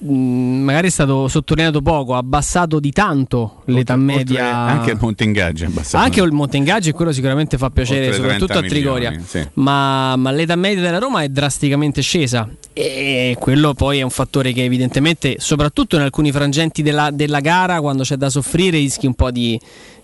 [0.00, 4.46] magari è stato sottolineato poco, ha abbassato di tanto l'età media.
[4.54, 6.04] Anche il monte ingaggio è abbassato.
[6.04, 9.10] Anche il monte ingaggio e quello sicuramente fa piacere, Oltre soprattutto 30 a Trigoria.
[9.10, 9.48] milioni, sì.
[9.54, 14.52] Ma, ma l'età media della Roma è drasticamente scesa e quello poi è un fattore
[14.52, 19.14] che evidentemente, soprattutto in alcuni frangenti della, della gara, quando c'è da soffrire, rischi un
[19.14, 19.58] po' di,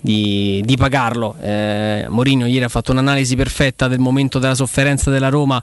[0.04, 1.34] di- di pagarlo.
[1.40, 5.62] Eh, Mourinho ieri ha fatto un'analisi perfetta del momento della sofferenza della Roma,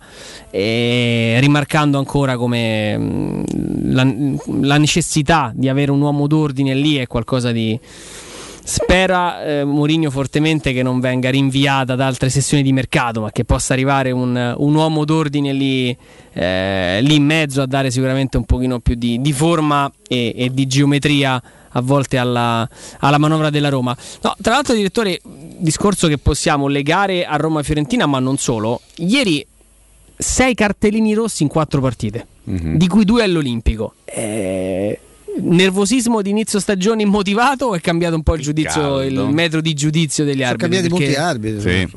[0.50, 3.44] eh, rimarcando ancora come mh,
[3.94, 4.14] la,
[4.62, 7.80] la necessità di avere un uomo d'ordine lì è qualcosa di
[8.64, 13.44] spera eh, Mourinho fortemente che non venga rinviata ad altre sessioni di mercato, ma che
[13.44, 15.96] possa arrivare un, un uomo d'ordine lì,
[16.34, 20.54] eh, lì in mezzo a dare sicuramente un pochino più di, di forma e, e
[20.54, 21.42] di geometria
[21.74, 22.68] a volte alla,
[23.00, 23.96] alla manovra della Roma.
[24.22, 28.82] No, tra l'altro, direttore, discorso che possiamo legare a Roma Fiorentina, ma non solo.
[28.98, 29.46] Ieri
[30.18, 33.94] sei cartellini rossi in quattro partite, di cui due all'Olimpico.
[34.06, 35.00] Eh,
[35.40, 39.74] nervosismo di inizio stagione immotivato o è cambiato un po' il giudizio, il metro di
[39.74, 40.70] giudizio degli Sono arbitri?
[40.70, 41.90] cambiati molti arbitri.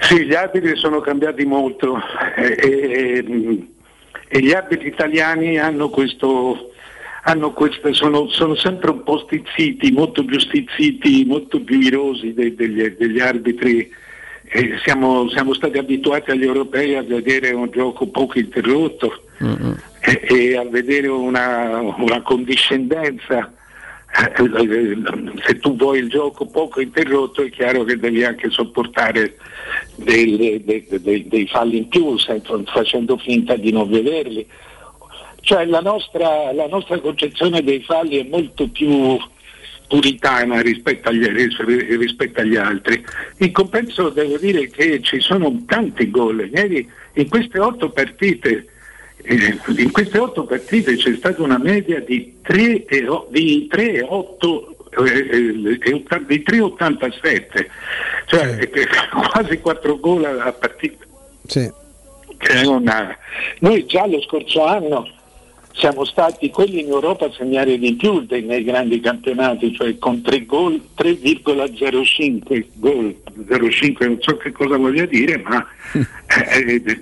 [0.00, 1.96] Sì, gli arbitri sono cambiati molto
[2.36, 3.66] e, e-
[4.34, 6.72] e gli arbitri italiani hanno questo,
[7.24, 12.54] hanno questo- sono, sono sempre un po' stizziti, molto più stizziti, molto più irosi de-
[12.54, 13.90] degli, degli arbitri.
[14.54, 19.22] E siamo, siamo stati abituati agli europei a vedere un gioco poco interrotto
[20.00, 23.50] e, e a vedere una, una condiscendenza.
[24.14, 24.98] Eh,
[25.46, 29.36] Se tu vuoi il gioco poco interrotto è chiaro che devi anche sopportare
[29.96, 32.16] dei, dei- dei- dei falli in più
[32.66, 34.46] facendo finta di non vederli.
[35.40, 39.16] Cioè la nostra, la nostra concezione dei falli è molto più
[39.92, 41.58] puritana rispetto agli, ris-
[41.98, 43.04] rispetto agli altri.
[43.40, 46.48] In compenso devo dire che ci sono tanti gol.
[46.50, 48.68] Ieri in queste otto partite
[49.24, 55.04] eh, in queste otto partite c'è stata una media di 3 e o- di 3,8
[55.04, 57.66] eh, eh, e otta- di 3,87
[58.26, 58.86] cioè eh,
[59.30, 61.04] quasi 4 gol a partita
[61.46, 61.70] Sì.
[62.64, 63.16] una-
[63.60, 65.06] noi già lo scorso anno
[65.72, 70.20] siamo stati quelli in Europa a segnare di più dei- nei grandi campionati, cioè con
[70.22, 73.14] 3 gol, 3,05 gol,
[73.46, 75.66] 0,5 non so che cosa voglia dire, ma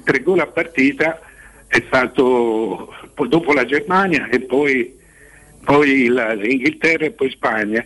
[0.05, 1.21] 3 gol a partita
[1.67, 2.93] è stato
[3.29, 4.95] dopo la Germania e poi,
[5.65, 7.85] poi la- l'Inghilterra e poi Spagna.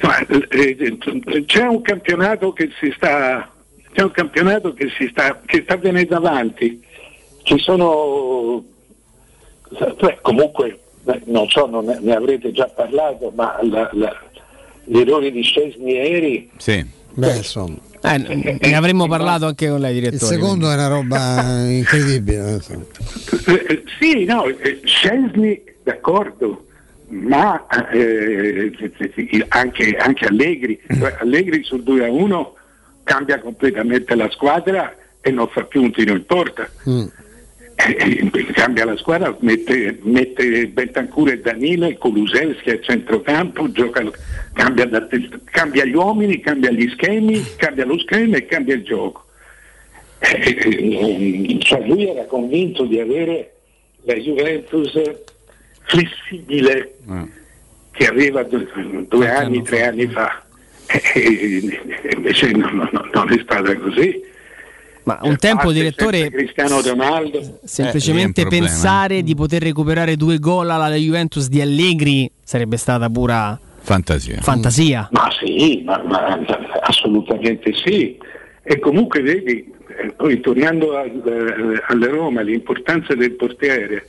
[0.00, 0.98] Eh, eh,
[1.46, 3.52] c'è un campionato che si sta
[3.92, 6.80] c'è un campionato che si sta che sta venendo avanti
[7.42, 8.62] ci sono
[9.98, 14.16] cioè, comunque eh, non so non ne, ne avrete già parlato ma la- la-
[14.84, 16.84] gli errori di Scesni ieri Sì.
[17.14, 17.76] Beh, insomma.
[18.00, 20.32] Eh, ne avremmo parlato anche con lei, Il direttore.
[20.34, 22.60] secondo è una roba incredibile.
[23.46, 26.64] Eh, sì no eh, Scesni d'accordo
[27.08, 28.70] ma eh,
[29.48, 32.54] anche, anche Allegri Cioè, Allegri sul 2 a 1
[33.02, 37.08] cambia completamente la squadra e non fa più un tiro in porta eh,
[37.78, 44.02] eh, cambia la squadra, mette, mette Bentancur e Danilo e Kulusevski a centrocampo, gioca,
[44.52, 44.88] cambia,
[45.44, 49.26] cambia gli uomini, cambia gli schemi, cambia lo schema e cambia il gioco.
[50.18, 53.52] Eh, eh, cioè lui era convinto di avere
[54.02, 55.00] la Juventus
[55.82, 56.94] flessibile
[57.92, 58.66] che aveva due,
[59.08, 60.42] due anni, tre anni fa.
[61.14, 61.80] E
[62.16, 64.20] invece no- no- no- non è stata così.
[65.08, 67.60] Ma un tempo, Parte direttore, Cristiano Ronaldo.
[67.64, 73.08] semplicemente Eh, problema, pensare di poter recuperare due gol alla Juventus di Allegri sarebbe stata
[73.08, 74.38] pura Fantasia.
[74.42, 75.08] fantasia.
[75.12, 76.38] Ma sì, ma, ma
[76.82, 78.18] assolutamente sì.
[78.62, 84.06] E comunque vedi, eh, poi tornando eh, alla Roma, l'importanza del portiere.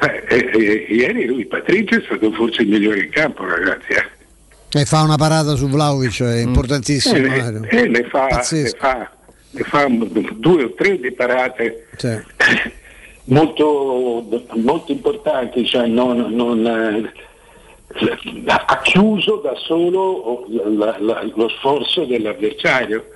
[0.00, 3.92] Eh, eh, ieri lui, Patricio, è stato forse il migliore in campo, ragazzi.
[3.92, 4.80] eh.
[4.80, 7.16] E fa una parata su Vlaovic, è importantissimo.
[7.16, 7.62] Eh, Mario.
[7.68, 8.76] eh, ne, fa, Pazzesco.
[8.78, 9.10] fa,
[9.56, 9.86] ne fa
[10.34, 12.18] due o tre di parate Sì.
[13.24, 14.24] molto,
[14.54, 17.12] molto importanti, cioè non, non, eh,
[18.46, 20.46] ha chiuso da solo
[20.76, 23.10] la- la- lo sforzo dell'avversario,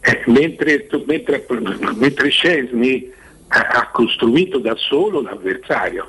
[0.00, 1.44] Eh, mentre, mentre,
[1.96, 3.10] mentre Scesni
[3.48, 6.08] ha, costruito da solo l'avversario.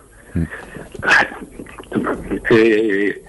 [2.49, 3.21] Eh,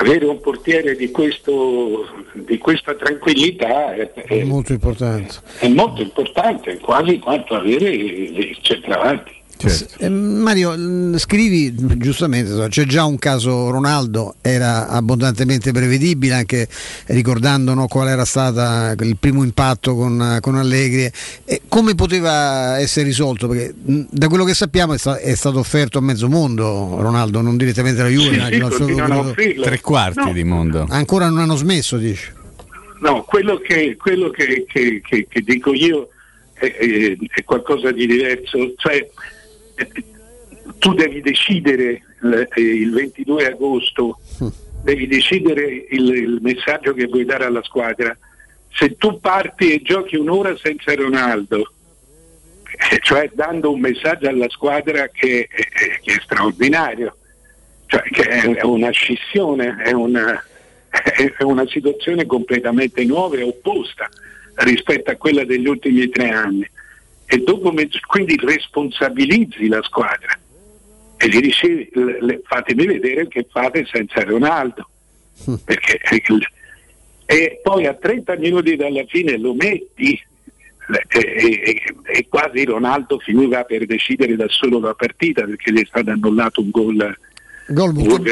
[0.00, 5.34] avere un portiere di, questo, di questa tranquillità è, È molto importante.
[5.58, 9.38] è molto importante, quasi quanto avere il centravanti.
[9.98, 16.66] Eh, Mario, mh, scrivi giustamente, so, c'è già un caso Ronaldo, era abbondantemente prevedibile, anche
[17.06, 21.10] ricordando no, qual era stato il primo impatto con, con Allegri.
[21.44, 23.48] E come poteva essere risolto?
[23.48, 27.40] Perché mh, da quello che sappiamo è, sta- è stato offerto a mezzo mondo Ronaldo,
[27.40, 28.32] non direttamente alla Juve.
[28.50, 29.62] Sì, ma sì, offrirlo.
[29.64, 30.32] Tre quarti No.
[30.32, 30.86] di mondo.
[30.88, 32.28] Ancora non hanno smesso, dici?
[33.00, 36.08] No, quello che, quello che- che- che- che dico io
[36.52, 39.08] è, è- è qualcosa di diverso, cioè
[40.78, 44.18] tu devi decidere eh, il 22 agosto,
[44.82, 48.16] devi decidere il, il messaggio che vuoi dare alla squadra.
[48.72, 51.72] Se tu parti e giochi un'ora senza Ronaldo,
[52.90, 57.16] eh, cioè dando un messaggio alla squadra che, eh, che è straordinario,
[57.86, 60.42] cioè che è una scissione, è una,
[60.88, 64.08] è una situazione completamente nuova e opposta
[64.54, 66.68] rispetto a quella degli ultimi tre anni.
[67.32, 70.36] E dopo me- quindi responsabilizzi la squadra
[71.16, 71.88] e gli dici
[72.42, 74.88] fatemi vedere che fate senza Ronaldo.
[75.64, 76.00] Perché,
[77.26, 80.20] e poi a 30 minuti dalla fine lo metti
[81.08, 85.86] e- e- e quasi Ronaldo finiva per decidere da solo la partita perché gli è
[85.86, 87.16] stato annullato un gol
[87.72, 88.22] Gol molto,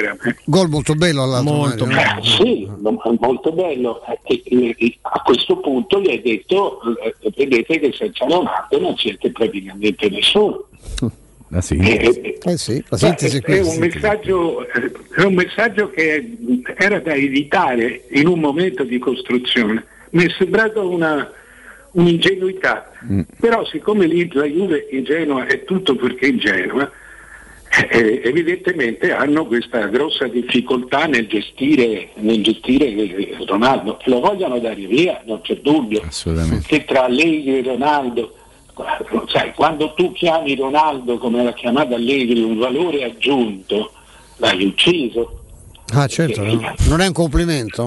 [0.46, 1.54] Gol molto bello all'altro.
[1.54, 2.22] Molto Mario?
[2.24, 4.00] Sì, mo- molto bello.
[4.24, 8.96] E- e- e a questo punto gli hai detto, eh, vedete che senza Ronaldo non
[8.96, 10.64] siete praticamente nessuno.
[11.50, 16.36] La Eh, Eh sì, la Beh, sintesi è un messaggio, eh, è un messaggio che
[16.76, 19.82] era da evitare in un momento di costruzione.
[20.10, 21.30] Mi è sembrata una,
[21.92, 22.90] un'ingenuità,
[23.40, 26.90] però siccome lì la Juve ingenua è tutto perché ingenua,
[27.90, 34.58] eh, evidentemente hanno questa grossa difficoltà nel gestire, nel gestire eh, Ronaldo e lo vogliono
[34.58, 36.02] dare via, non c'è dubbio.
[36.06, 36.66] Assolutamente.
[36.66, 38.34] Che tra Allegri e Ronaldo,
[39.28, 43.92] sai, quando tu chiami Ronaldo come l'ha chiamato Allegri un valore aggiunto,
[44.36, 45.40] l'hai ucciso.
[45.92, 46.74] Ah, certo, no?
[46.88, 47.82] non è un complimento?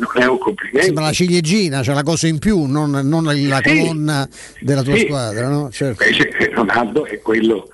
[0.00, 0.82] Non è un complimento.
[0.86, 3.78] Sembra la ciliegina, c'è la cosa in più, non, non la Sì.
[3.78, 4.26] colonna
[4.60, 5.00] della tua Sì.
[5.04, 5.70] squadra, no?
[5.70, 6.02] Certo.
[6.02, 7.68] Invece Ronaldo è quello,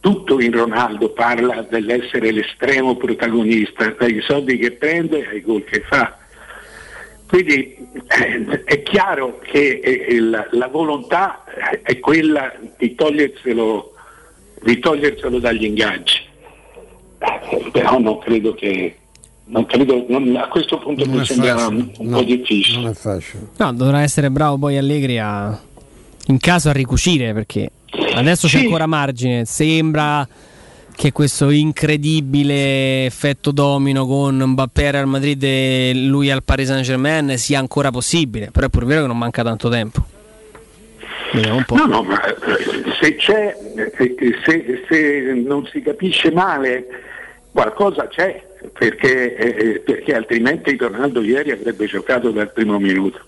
[0.00, 6.16] tutto in Ronaldo parla dell'essere l'estremo protagonista, dai soldi che prende ai gol che fa.
[7.26, 7.76] Quindi
[8.08, 11.44] eh, è chiaro che eh, il- la volontà
[11.82, 13.92] è quella di toglierselo,
[14.62, 16.18] di toglierselo dagli ingaggi.
[17.70, 18.96] Però non credo che
[19.44, 22.80] non credo, non- a questo punto Non mi sembra facile, un, un no, po' difficile.
[22.80, 23.48] Non è facile.
[23.58, 25.60] No, dovrà essere bravo poi Allegri a
[26.26, 27.70] in caso a ricucire perché
[28.14, 28.64] adesso c'è Sì.
[28.64, 29.44] ancora margine.
[29.44, 30.26] Sembra
[30.94, 37.38] che questo incredibile effetto domino con Mbappé al Madrid e lui al Paris Saint Germain
[37.38, 38.50] sia ancora possibile.
[38.50, 40.04] Però è pur vero che non manca tanto tempo.
[41.32, 41.76] Vediamo un po'.
[41.76, 42.34] No, no, ma eh,
[43.00, 46.84] se c'è, eh, se, se non si capisce male,
[47.52, 48.42] qualcosa c'è,
[48.76, 53.20] perché, eh, perché altrimenti Ronaldo ieri avrebbe giocato dal primo minuto.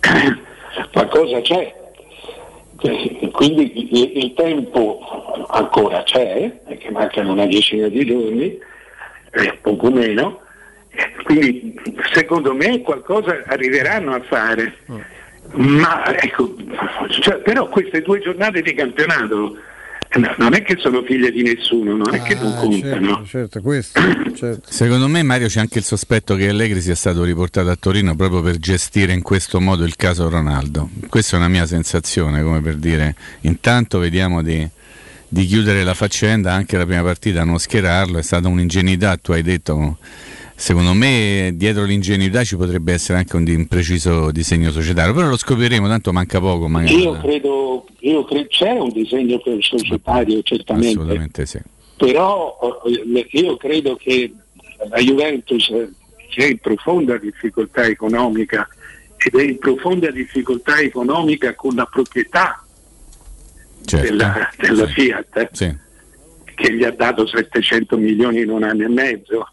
[0.92, 1.74] qualcosa c'è.
[2.92, 5.00] Eh, Quindi il, il tempo
[5.48, 8.58] ancora c'è, perché mancano una decina di giorni,
[9.32, 10.40] eh, poco meno,
[10.90, 11.78] eh, quindi
[12.12, 14.74] secondo me qualcosa arriveranno a fare.
[15.52, 16.54] Ma ecco,
[17.08, 19.56] Cioè, però queste due giornate di campionato
[20.14, 23.06] no, non è che sono figlie di nessuno, non è che non contano.
[23.08, 24.00] Certo, certo, questo.
[24.34, 24.70] certo.
[24.70, 28.40] Secondo me Mario c'è anche il sospetto che Allegri sia stato riportato a Torino proprio
[28.42, 30.88] per gestire in questo modo il caso Ronaldo.
[31.08, 34.66] Questa è una mia sensazione, come per dire intanto vediamo di,
[35.28, 39.42] di chiudere la faccenda, anche la prima partita non schierarlo, è stata un'ingenuità, tu hai
[39.42, 39.98] detto
[40.58, 45.86] Secondo me dietro l'ingenuità ci potrebbe essere anche un impreciso disegno societario, però lo scopriremo,
[45.86, 46.66] tanto manca poco.
[46.66, 46.98] Magari.
[47.02, 50.88] Io credo, io credo c'è un disegno societario, certamente.
[50.98, 51.60] Assolutamente sì.
[51.98, 54.32] Però eh, io credo che
[54.88, 55.70] la Juventus
[56.34, 58.66] è in profonda difficoltà economica
[59.18, 62.62] ed è in profonda difficoltà economica con la proprietà
[63.84, 64.06] Certo.
[64.08, 64.92] della, della Sì.
[64.94, 65.76] Fiat eh, Sì.
[66.54, 69.50] che gli ha dato 700 milioni in un anno e mezzo.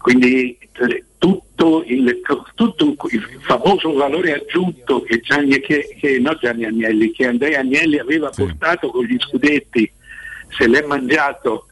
[0.00, 2.22] Quindi eh, tutto il,
[2.54, 7.98] tutto il famoso valore aggiunto che, Gianni, che, che- no Gianni Agnelli, che Andrea Agnelli
[7.98, 9.92] aveva portato con gli scudetti,
[10.56, 11.66] se l'è mangiato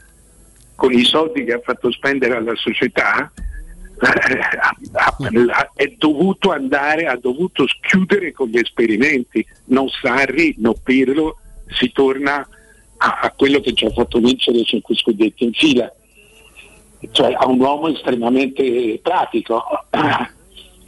[0.75, 3.33] con i soldi che ha fatto spendere alla società,
[3.99, 9.45] eh, è dovuto andare, ha dovuto chiudere con gli esperimenti.
[9.69, 11.39] Non Sarri, non Pirlo,
[11.71, 12.47] si torna
[12.99, 15.91] a, a quello che ci ha fatto vincere 5 scudetti in fila
[17.13, 19.63] cioè a un uomo estremamente pratico,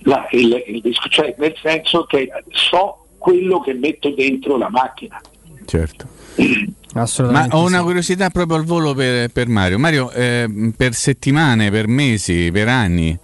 [0.04, 5.20] La- il- il cioè, nel senso che so quello che metto dentro la macchina.
[5.66, 6.06] Certo.
[6.94, 7.54] Ma Assolutamente.
[7.54, 9.78] ho una curiosità proprio al volo per, per Mario.
[9.78, 13.16] Mario, eh, per settimane, per mesi, per anni,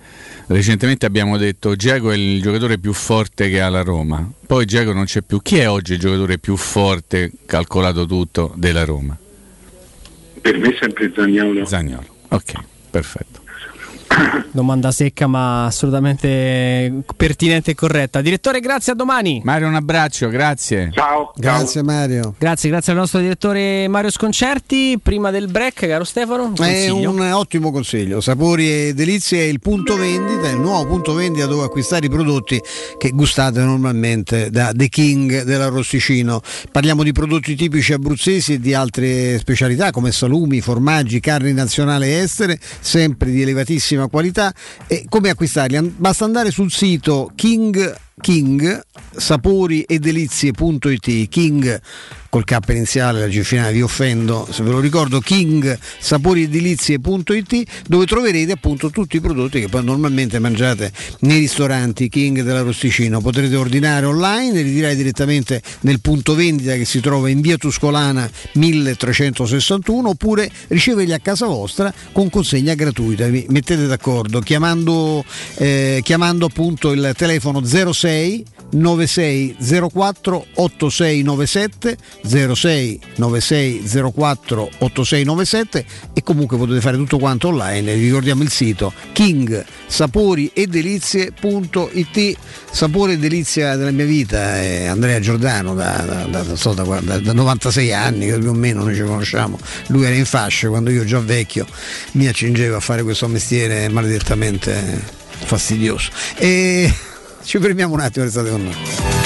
[0.49, 4.31] recentemente abbiamo detto Giacomo è il giocatore più forte che ha la Roma.
[4.47, 5.41] Poi Giacomo non c'è più.
[5.43, 9.17] Chi è oggi il giocatore più forte, calcolato tutto, della Roma?
[10.43, 11.65] Per me è sempre Zagnolo.
[11.65, 12.07] Zagnolo.
[12.29, 12.53] Ok,
[12.97, 13.46] perfetto.
[14.51, 18.23] Domanda secca ma assolutamente pertinente e corretta.
[18.23, 19.43] Direttore, grazie, a domani.
[19.45, 20.91] Mario, un abbraccio, grazie.
[20.93, 21.33] Ciao.
[21.37, 22.35] Grazie Mario.
[22.39, 24.99] Grazie, grazie al nostro direttore Mario Sconcerti.
[25.03, 28.21] Prima del break, caro Stefano, un È un ottimo consiglio.
[28.23, 32.61] Sapori e Delizie è il punto vendita, il nuovo punto vendita dove acquistare i prodotti
[32.97, 36.41] che gustate normalmente da The King dell'Arrosticino.
[36.73, 42.21] Parliamo di prodotti tipici abruzzesi e di altre specialità come salumi, formaggi, carni nazionali e
[42.21, 44.53] estere, sempre di elevatissima qualità.
[44.87, 45.95] E come acquistarli?
[45.97, 48.83] Basta andare sul sito King King
[49.15, 51.81] sapori e delizie.it King
[52.37, 58.05] col K iniziale la finale vi offendo se ve lo ricordo King sapori delizie.it dove
[58.05, 64.05] troverete appunto tutti i prodotti che poi normalmente mangiate nei ristoranti King dell'Arosticino potrete ordinare
[64.05, 70.51] online e ritirare direttamente nel punto vendita che si trova in via Tuscolana 1361 oppure
[70.69, 73.29] riceverli a casa vostra con consegna gratuita.
[73.29, 79.57] Vi mettete d'accordo chiamando, eh, chiamando appunto il telefono 06 96
[79.91, 81.97] 04 8697
[82.27, 83.83] 06 96
[84.15, 87.95] 04 8697 e comunque potete fare tutto quanto online.
[87.95, 92.37] Vi ricordiamo il sito king sapori e delizie.it
[92.71, 96.85] sapore e delizia della mia vita è Andrea Giordano da, da- da- so, da
[97.33, 99.59] 96 anni più o meno noi ci conosciamo.
[99.89, 101.67] Lui era in fascia quando io già vecchio
[102.13, 105.03] mi accingevo a fare questo mestiere maledettamente
[105.45, 106.11] fastidioso.
[106.37, 106.93] E
[107.45, 109.26] ci fermiamo un attimo restate con noi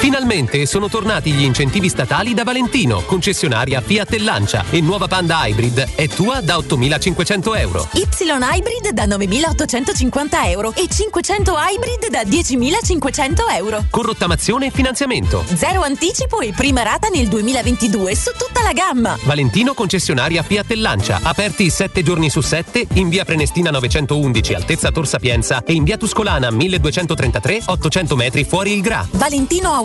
[0.00, 5.46] Finalmente sono tornati gli incentivi statali da Valentino, concessionaria Fiat e Lancia e nuova Panda
[5.46, 7.86] Hybrid è tua da 8.500 euro.
[7.92, 13.84] Y Hybrid da 9.850 euro e 500 Hybrid da 10.500 euro.
[13.90, 15.44] Con rottamazione e finanziamento.
[15.54, 19.18] Zero anticipo e prima rata nel 2022 su tutta la gamma.
[19.24, 24.90] Valentino concessionaria Fiat e Lancia, aperti 7 giorni su 7 in via Prenestina 911 altezza
[24.90, 29.06] Tor Sapienza e in via Tuscolana 1233 800 metri fuori il Gra.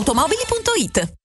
[0.05, 1.24] ValentinoAutomobili.it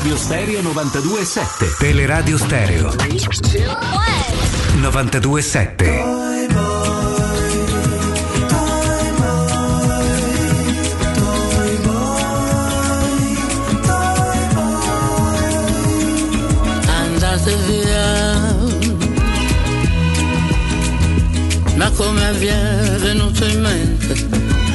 [0.00, 2.88] Teleradio Stereo 92.7 Teleradio Stereo
[4.80, 6.20] 92.7
[16.88, 18.56] andate via.
[21.74, 24.69] Ma come vi è venuto in mente?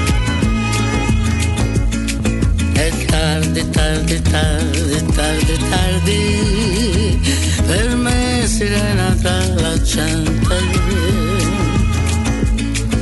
[3.25, 6.21] Tardi, tardi, tardi, tardi, tardi,
[7.65, 8.45] per me
[9.19, 10.57] tra la gente.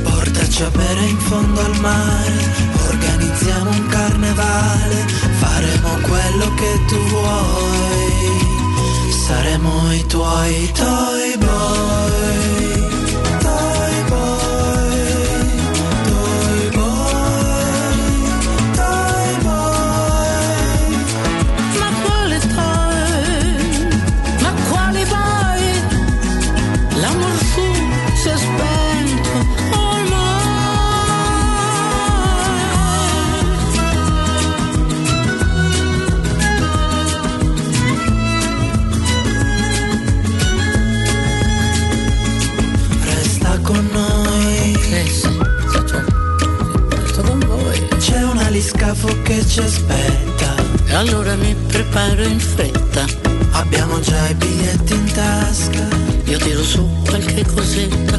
[0.02, 2.38] Portaci a bere in fondo al mare,
[2.88, 4.96] organizziamo un carnevale,
[5.42, 8.16] faremo quello che tu vuoi,
[9.26, 12.23] saremo i tuoi toy boy.
[49.04, 50.54] Aliscafo che ci aspetta.
[50.86, 53.04] E allora mi preparo in fretta.
[53.52, 55.86] Abbiamo già i biglietti in tasca.
[56.24, 58.18] Io tiro su qualche cosetta.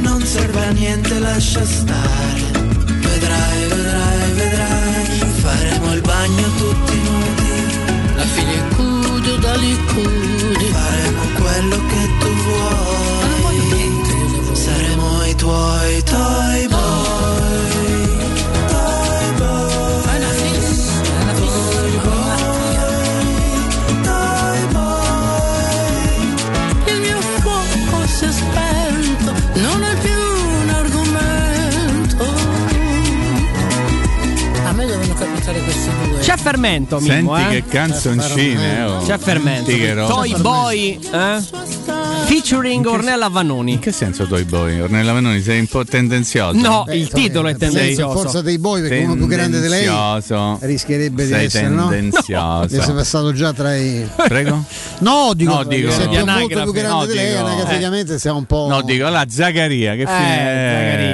[0.00, 2.42] Non serve a niente, lascia stare.
[2.52, 5.18] Vedrai, vedrai, vedrai.
[5.40, 8.16] Faremo il bagno tutti nudi.
[8.16, 10.64] La figlia cudo da licudi.
[10.72, 13.52] Faremo quello che tu vuoi.
[14.52, 16.23] Saremo i tuoi toy
[36.24, 37.60] C'è fermento, Mimmo, Senti eh?
[37.62, 39.04] che canzoncine, oh.
[39.04, 39.68] C'è fermento.
[39.70, 40.06] Senti.
[40.06, 41.42] Toy Boy, eh?
[42.24, 43.72] Featuring Ornella Vanoni.
[43.72, 44.80] In che senso Toy Boy?
[44.80, 46.58] Ornella Vanoni sei un po' tendenzioso.
[46.58, 48.18] No, il titolo è tendenzioso.
[48.18, 49.86] forza dei boy perché uno più grande di lei
[50.60, 51.88] rischierebbe di Sei essere no?
[51.88, 52.74] tendenzioso.
[52.74, 54.64] Mi sei passato già tra i Prego?
[55.00, 58.18] No, dico, No, dico- se Gli è molto più grande No, di lei, dico- anagraficamente
[58.18, 58.66] siamo un po'.
[58.68, 59.94] No, dico la Zaccaria.
[59.94, 61.13] Che Eh, fine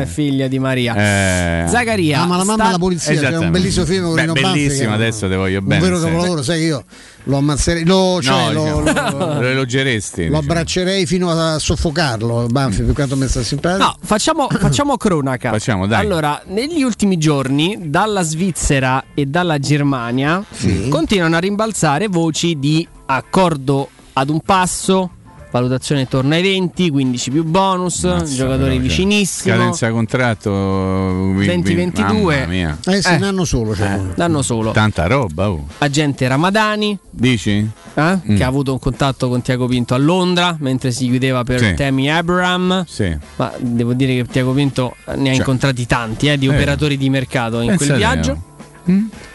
[0.00, 0.94] non è figlia di Maria.
[0.94, 1.68] Eh.
[1.68, 2.22] Zaccaria.
[2.22, 4.50] Ah, ma la mamma sta- la polizia, c'è un bellissimo film con Beh, Rino Banfi
[4.50, 5.80] bellissimo, adesso te voglio un bene.
[5.80, 6.04] vero sì.
[6.04, 6.84] capolavoro, sai che io
[7.24, 10.20] lo ammazzerei, lo, cioè, No, lo, diciamo, lo- lo elogeresti.
[10.22, 10.38] lo diciamo.
[10.38, 13.84] abbraccerei fino a soffocarlo, Banfi, per quanto mi sta simpatico.
[13.84, 15.50] No, facciamo, facciamo cronaca.
[15.50, 16.00] Facciamo, dai.
[16.00, 20.42] Allora, negli ultimi giorni, dalla Svizzera e dalla Germania
[20.88, 25.10] continuano a rimbalzare voci di accordo ad un passo,
[25.50, 29.54] valutazione intorno ai 20, 15 più bonus, Mazza, giocatori però, cioè, vicinissimo.
[29.54, 32.02] Scadenza contratto vi- vi- 20-22.
[32.02, 32.78] Mamma mia.
[32.86, 33.16] Eh sì, Eh.
[33.16, 33.74] un anno solo.
[33.74, 34.00] Cioè.
[34.14, 34.70] L'anno solo.
[34.72, 35.66] Tanta roba, oh.
[35.78, 37.50] Agente Ramadani, Dici?
[37.94, 38.36] eh, Mm.
[38.36, 41.74] che ha avuto un contatto con Tiago Pinto a Londra mentre si chiudeva per Sì.
[41.74, 42.84] Temi Abraham.
[42.88, 43.16] Sì.
[43.36, 45.34] Ma devo dire che Tiago Pinto ne ha Cioè.
[45.34, 46.50] incontrati tanti eh, di Eh.
[46.50, 48.42] operatori di mercato in Pensa quel viaggio.
[48.86, 49.28] oh.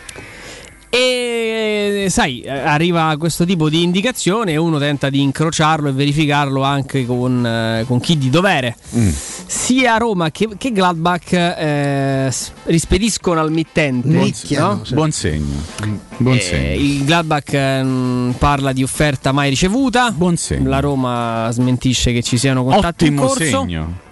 [0.90, 6.62] E sai, eh, arriva questo tipo di indicazione e uno tenta di incrociarlo e verificarlo
[6.64, 8.76] anche con, eh, con chi di dovere.
[8.96, 9.10] Mm.
[9.48, 12.32] Sia Roma che, che Gladbach eh,
[12.64, 14.08] rispediscono al mittente.
[14.58, 14.82] no?
[14.92, 15.64] Buon segno.
[16.18, 16.74] Buon Eh, segno.
[16.82, 20.12] il Gladbach ehm, parla di offerta mai ricevuta.
[20.12, 20.70] Buon segno.
[20.70, 23.44] La Roma smentisce che ci siano contatti in Ottimo corso.
[23.62, 24.04] segno.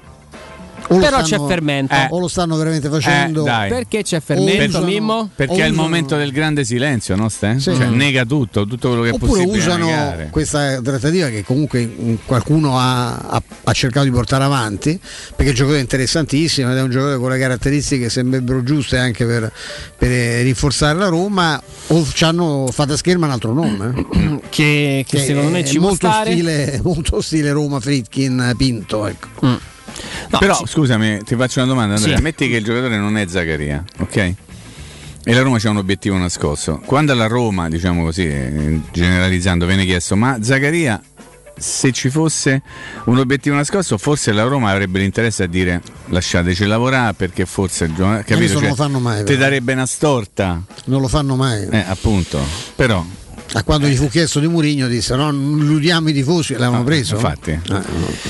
[0.87, 1.95] O Però stanno- c'è fermento.
[2.09, 3.45] O lo stanno veramente facendo.
[3.45, 3.67] Eh.
[3.69, 5.29] Perché c'è fermento, usano- Mimmo?
[5.33, 7.29] Perché è il momento del grande silenzio, no?
[7.29, 7.55] Ste?
[7.59, 7.73] Sì.
[7.73, 10.27] Cioè, nega tutto, tutto quello che è Oppure possibile usano negare.
[10.29, 14.99] questa trattativa che comunque qualcuno ha, ha- ha cercato di portare avanti,
[15.29, 18.97] perché è un giocatore interessantissimo ed è un giocatore con le caratteristiche che sembrerebbero giuste
[18.97, 19.51] anche per,
[19.97, 23.93] per, eh, rinforzare la Roma, o ci hanno fatto a scherma un altro nome.
[24.13, 24.39] eh.
[24.49, 26.31] Che, che secondo me è ci può molto stare.
[26.31, 29.07] stile, molto stile Roma, Fritkin, Pinto.
[29.07, 29.27] Ecco.
[29.45, 29.53] Mm.
[30.39, 32.17] Però scusami, ti faccio una domanda, Andrea.
[32.17, 32.21] Sì.
[32.23, 34.33] Metti che il giocatore non è Zaccaria, ok?
[35.25, 36.81] E la Roma c'ha un obiettivo nascosto.
[36.85, 41.01] Quando alla Roma, diciamo così, generalizzando, viene chiesto, ma Zaccaria,
[41.55, 42.61] se ci fosse
[43.05, 47.93] un obiettivo nascosto, forse la Roma avrebbe l'interesse a dire lasciateci lavorare perché forse il
[47.93, 48.53] giocatore- capito?
[48.53, 50.61] Non Cioè, lo fanno mai, Ti darebbe una storta.
[50.85, 51.67] Non lo fanno mai.
[51.69, 52.39] Eh, appunto.
[52.75, 53.05] Però
[53.55, 56.85] A quando gli fu chiesto di Murigno disse no, non illudiamo i tifosi, l'avevano Ah,
[56.85, 57.13] preso.
[57.15, 57.51] infatti.
[57.51, 57.81] Eh,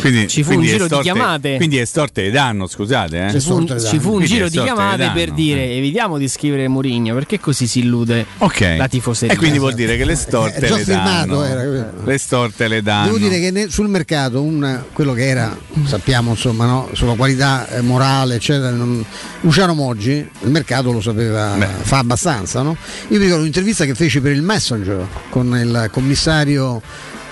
[0.01, 1.55] Quindi, Ci fu un quindi giro è di storte- chiamate.
[1.55, 3.27] Quindi è storte di danno, scusate.
[3.27, 3.31] Eh?
[3.31, 5.13] Ci fu, un- Storte ci fu un Quindi giro di storte chiamate danno.
[5.13, 8.75] per dire evitiamo di scrivere Murigno perché così si illude Ok.
[8.77, 9.33] la tifoseria.
[9.33, 11.43] E quindi vuol dire che le storte È già le danno.
[11.43, 11.91] era.
[12.03, 13.05] Le storte le danno.
[13.05, 17.69] Devo dire che ne- sul mercato un- quello che era, sappiamo insomma, no, sulla qualità
[17.69, 19.03] eh, morale, eccetera, non-
[19.39, 22.61] Luciano Moggi, il mercato lo sapeva, fa abbastanza.
[22.61, 22.75] No?
[23.07, 26.81] Io mi ricordo un'intervista che feci per il Messenger con il commissario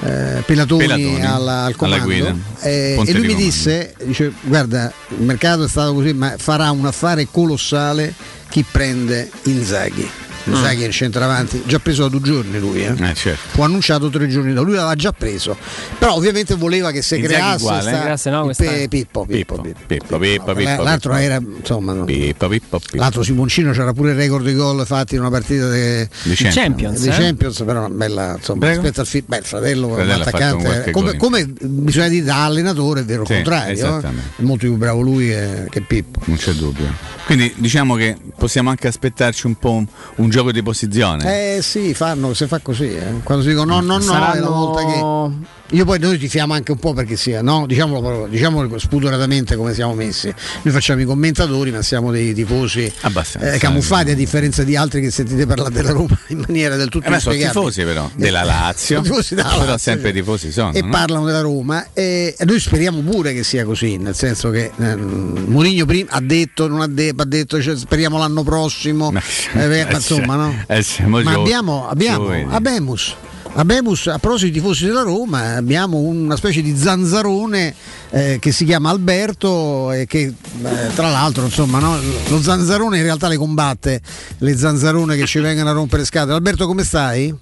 [0.03, 2.35] eh, Pelatoni, Pelatoni, alla- al comando guida.
[2.61, 6.85] eh, e lui mi disse, dice, guarda, il mercato è stato così, ma farà un
[6.87, 8.13] affare colossale
[8.49, 10.09] chi prende Inzaghi.
[10.45, 12.93] Inzaghi è il centravanti, già preso da due giorni lui, eh.
[12.97, 13.39] Eh, certo.
[13.51, 15.55] fu annunciato tre giorni dopo, lui l'aveva già preso,
[15.97, 17.81] però ovviamente voleva che se Inzaghi creasse quale?
[17.81, 20.17] sta- Creasse, no, il questa- Pe- Pippo, Pippo, Pippo, Pippo.
[20.17, 22.05] Pippo, Pippo, La- Pippo, l'altro era insomma no.
[22.05, 22.97] Pippo, Pippo, Pippo.
[22.97, 26.53] l'altro Simoncino c'era pure il record di gol fatti in una partita de- Di Champions.
[26.55, 27.11] Champions, di eh?
[27.11, 28.75] Champions, però una bella insomma Prego.
[28.81, 33.01] rispetto al fi- beh, il fratello, Fratello un qualche come, come bisogna dire da allenatore
[33.01, 34.07] è vero il Sì, contrario eh.
[34.37, 37.09] è molto più bravo lui che, che Pippo Non c'è dubbio.
[37.25, 39.85] Quindi diciamo che possiamo anche aspettarci un po' un,
[40.15, 41.57] un gioco di posizione.
[41.57, 43.19] Eh sì, fanno, si fa così, eh.
[43.23, 45.59] quando si dicono no, no, no, è la Saranno- volta che.
[45.73, 47.65] Io poi noi tifiamo anche un po' perché sia, no?
[47.65, 50.33] Diciamolo, diciamolo spudoratamente come siamo messi.
[50.63, 52.91] Noi facciamo i commentatori, ma siamo dei tifosi
[53.39, 57.07] eh, camuffati a differenza di altri che sentite parlare della Roma in maniera del tutto
[57.09, 59.01] Eh, sono tifosi però della Eh, Lazio.
[59.01, 60.19] tifosi della però Lazio, sempre cioè.
[60.19, 60.73] tifosi sono.
[60.73, 60.89] e no?
[60.89, 65.85] parlano della Roma e noi speriamo pure che sia così, nel senso che eh, Mourinho
[65.85, 69.21] prima ha detto, non ha detto, ha detto cioè, speriamo l'anno prossimo, Ma-
[69.53, 70.63] eh, eh, ma insomma no?
[70.67, 73.29] eh, Ma gio- abbiamo, abbiamo giovedì.
[73.53, 74.07] Abemus.
[74.07, 77.75] A proposito di tifosi della Roma, abbiamo una specie di zanzarone
[78.11, 81.97] eh, che si chiama Alberto e che eh, tra l'altro insomma no,
[82.29, 84.01] lo zanzarone in realtà le combatte
[84.37, 86.33] le zanzarone che ci vengono a rompere scatole.
[86.33, 87.35] Alberto come stai?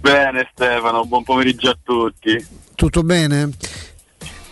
[0.00, 2.44] Bene Stefano, buon pomeriggio a tutti.
[2.74, 3.50] Tutto bene?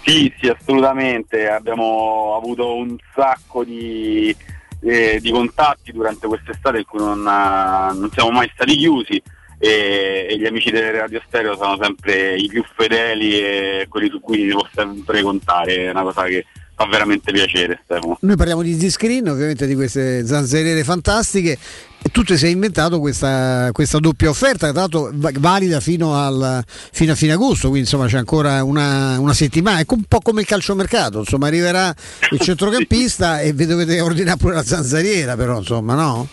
[0.04, 1.48] Sì, sì, assolutamente.
[1.48, 4.34] Abbiamo avuto un sacco di,
[4.80, 9.22] eh, di contatti durante quest'estate in cui non, ah, non siamo mai stati chiusi
[9.64, 14.20] e, e gli amici delle Radio Stereo sono sempre i più fedeli e quelli su
[14.20, 15.86] cui si può sempre contare.
[15.86, 18.18] È una cosa che fa veramente piacere Stefano.
[18.20, 21.56] Noi parliamo di Z-Screen, ovviamente di queste zanzariere fantastiche
[22.02, 26.62] e tu ti sei inventato questa, questa doppia offerta, tra l'altro va- valida fino, al,
[26.66, 30.42] fino a fine agosto, quindi insomma c'è ancora una, una settimana, è un po' come
[30.42, 31.94] il calciomercato, insomma arriverà
[32.32, 36.28] il centrocampista e vi dovete ordinare pure la zanzariera però insomma no?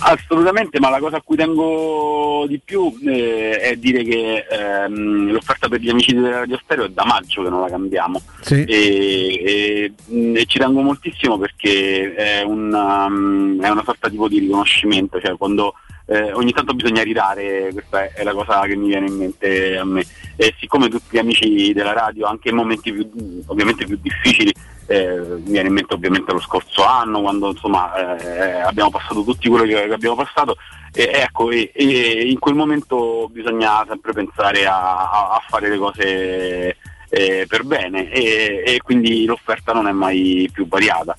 [0.00, 5.68] Assolutamente, ma la cosa a cui tengo di più eh, è dire che ehm, l'offerta
[5.68, 8.64] per gli amici della Radio Stereo è da maggio che non la cambiamo Sì.
[8.64, 9.92] e, e-
[10.34, 15.36] e ci tengo moltissimo perché è una, mh, è una sorta tipo di riconoscimento, cioè
[15.36, 15.74] quando
[16.06, 19.84] eh, ogni tanto bisogna ridare, questa è, la cosa che mi viene in mente a
[19.84, 20.04] me.
[20.36, 23.08] E siccome tutti gli amici della radio, anche in momenti più,
[23.46, 24.52] ovviamente più difficili,
[24.86, 29.48] eh, mi viene in mente ovviamente lo scorso anno, quando insomma eh, abbiamo passato tutti
[29.48, 30.56] quello che, che abbiamo passato,
[30.92, 35.78] e, ecco, e, e in quel momento bisogna sempre pensare a, a- a fare le
[35.78, 36.76] cose
[37.08, 41.16] eh, per bene e, e quindi l'offerta non è mai più variata.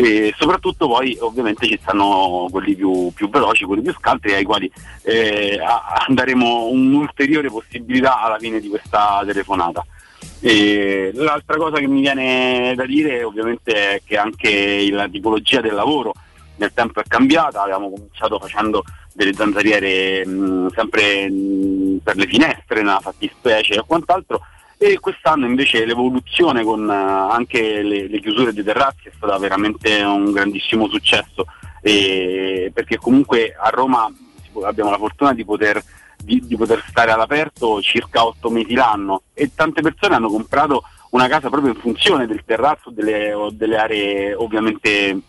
[0.00, 4.70] E soprattutto poi ovviamente ci stanno quelli più, più veloci, quelli più scaltri ai quali
[5.02, 5.58] eh,
[6.06, 9.84] daremo un'ulteriore possibilità alla fine di questa telefonata.
[10.38, 15.74] E l'altra cosa che mi viene da dire ovviamente è che anche la tipologia del
[15.74, 16.14] lavoro
[16.58, 22.82] nel tempo è cambiata, abbiamo cominciato facendo delle zanzariere mh, sempre mh, per le finestre
[22.82, 24.42] nella fattispecie e quant'altro
[24.80, 30.00] e quest'anno invece l'evoluzione con eh, anche le, le chiusure dei terrazzi è stata veramente
[30.02, 31.46] un grandissimo successo
[31.82, 34.08] e- perché comunque a Roma
[34.64, 35.82] abbiamo la fortuna di poter,
[36.16, 41.26] di- di poter stare all'aperto circa otto mesi l'anno e tante persone hanno comprato una
[41.26, 45.20] casa proprio in funzione del terrazzo delle, o delle aree ovviamente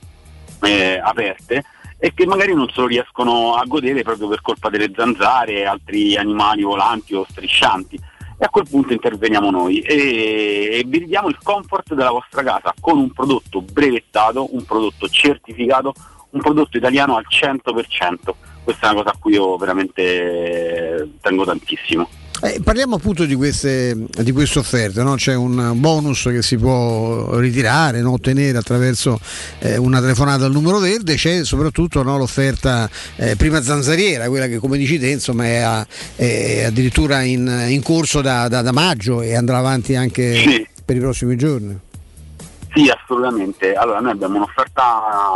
[0.61, 1.63] eh, aperte
[1.97, 6.15] e che magari non se lo riescono a godere proprio per colpa delle zanzare, altri
[6.15, 7.99] animali volanti o striscianti.
[8.41, 12.97] E a quel punto interveniamo noi e, vi diamo il comfort della vostra casa con
[12.97, 15.93] un prodotto brevettato, un prodotto certificato,
[16.29, 18.33] un prodotto italiano al 100%.
[18.63, 22.07] Questa è una cosa a cui io veramente tengo tantissimo.
[22.41, 23.93] Eh, parliamo appunto di queste,
[24.23, 25.15] di queste offerte, no?
[25.15, 28.13] c'è un bonus che si può ritirare, no?
[28.13, 29.19] ottenere attraverso
[29.59, 34.57] eh, una telefonata al numero verde, c'è soprattutto no, l'offerta eh, prima zanzariera, quella che
[34.57, 39.21] come dici te insomma, è, a- è addirittura in, in corso da, da- da maggio
[39.21, 41.77] e andrà avanti anche per i prossimi giorni.
[42.73, 43.73] Sì, assolutamente.
[43.73, 44.83] Allora, noi abbiamo un'offerta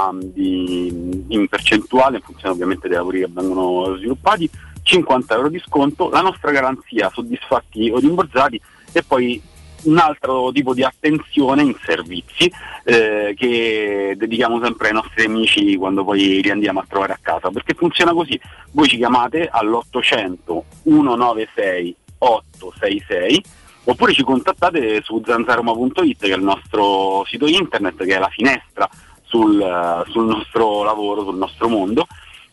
[0.10, 4.50] um, di- in percentuale, in funzione ovviamente dei lavori che vengono sviluppati,
[4.84, 8.62] 50 euro di sconto, la nostra garanzia soddisfatti o rimborsati
[8.92, 9.42] e poi
[9.84, 12.52] un altro tipo di attenzione in servizi
[12.84, 17.50] eh, che dedichiamo sempre ai nostri amici quando poi li andiamo a trovare a casa,
[17.50, 18.40] perché funziona così,
[18.72, 23.44] voi ci chiamate all'800 196 866
[23.86, 28.88] oppure ci contattate su zanzaroma.it che è il nostro sito internet che è la finestra
[29.24, 32.08] sul, eh, sul nostro lavoro, sul nostro mondo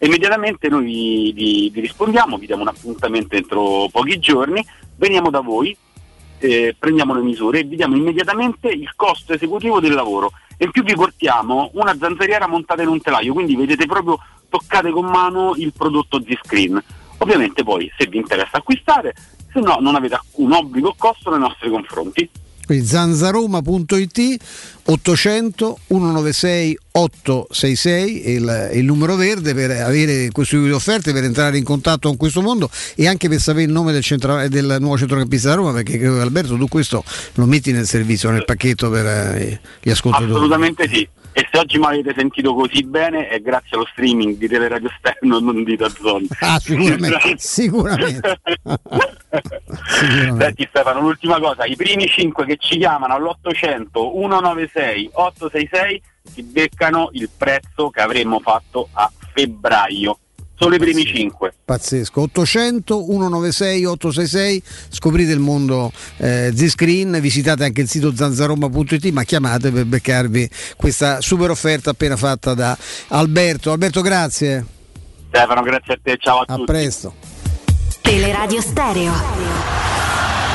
[0.06, 4.64] immediatamente noi vi, vi- rispondiamo, vi diamo un appuntamento entro pochi giorni,
[4.96, 5.76] veniamo da voi,
[6.38, 10.70] eh, prendiamo le misure e vi diamo immediatamente il costo esecutivo del lavoro e in
[10.70, 14.18] più vi portiamo una zanzariera montata in un telaio, quindi vedete proprio
[14.48, 16.82] toccate con mano il prodotto Z-Screen.
[17.18, 19.14] Ovviamente poi se vi interessa acquistare,
[19.52, 22.28] se no non avete alcun obbligo o costo nei nostri confronti.
[22.70, 24.36] Quindi zanzaroma.it
[24.84, 31.24] 800 196 866 è il, il numero verde per avere questo tipo di offerte, per
[31.24, 34.76] entrare in contatto con questo mondo e anche per sapere il nome del, centro- del
[34.78, 37.02] nuovo centrocampista da Roma perché credo che Alberto tu questo
[37.34, 40.30] lo metti nel servizio, nel pacchetto per eh, gli ascoltatori.
[40.30, 41.08] Assolutamente sì.
[41.32, 45.40] E se oggi mi avete sentito così bene è grazie allo streaming di Teleradio Sterno
[45.40, 46.24] non di Dazzon.
[46.38, 48.40] Ah, sicuramente, sicuramente.
[50.38, 56.02] Senti Stefano, l'ultima cosa, i primi 5 che ci chiamano all'800 196 866
[56.32, 60.18] si beccano il prezzo che avremmo fatto a febbraio.
[60.54, 61.54] Solo i primi 5.
[61.64, 69.22] Pazzesco, 800 196 866, scoprite il mondo eh, Z-Screen, visitate anche il sito zanzaroma.it, ma
[69.22, 72.76] chiamate per beccarvi questa super offerta appena fatta da
[73.08, 73.72] Alberto.
[73.72, 74.66] Alberto, grazie.
[75.28, 77.39] Stefano, grazie a te, ciao a, a presto.
[78.10, 79.12] Teleradio Stereo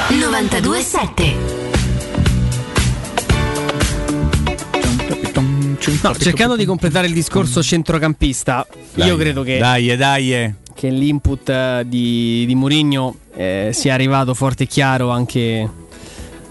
[0.09, 1.35] 927
[6.01, 10.53] No, cercando di completare il discorso centrocampista, Dai, io credo che, Dai, dai.
[10.73, 15.69] che l'input eh, di, di Mourinho eh, sia arrivato forte e chiaro anche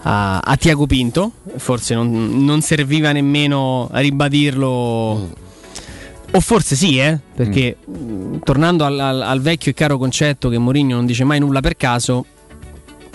[0.01, 1.33] a, a Tiago Pinto.
[1.57, 5.43] Forse non, non serviva nemmeno a ribadirlo.
[6.35, 7.17] O forse sì, eh?
[7.33, 11.39] perché mh, tornando al, al- al vecchio e caro concetto che Mourinho non dice mai
[11.39, 12.25] nulla per caso,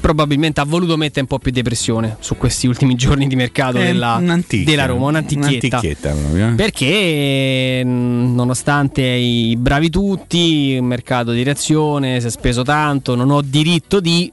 [0.01, 3.77] probabilmente ha voluto mettere un po' più di pressione su questi ultimi giorni di mercato
[3.77, 4.19] È della,
[4.65, 5.67] della Roma, un'antichietta.
[5.67, 6.53] un'antichietta proprio, eh.
[6.53, 10.39] Perché mh, nonostante i bravi tutti,
[10.71, 14.33] il mercato di reazione si è speso tanto, non ho diritto di...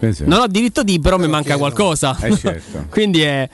[0.00, 0.22] Eh sì.
[0.26, 2.16] Non ho diritto di, però mi manca qualcosa.
[2.22, 2.86] Eh, certo.
[2.88, 3.48] Quindi è-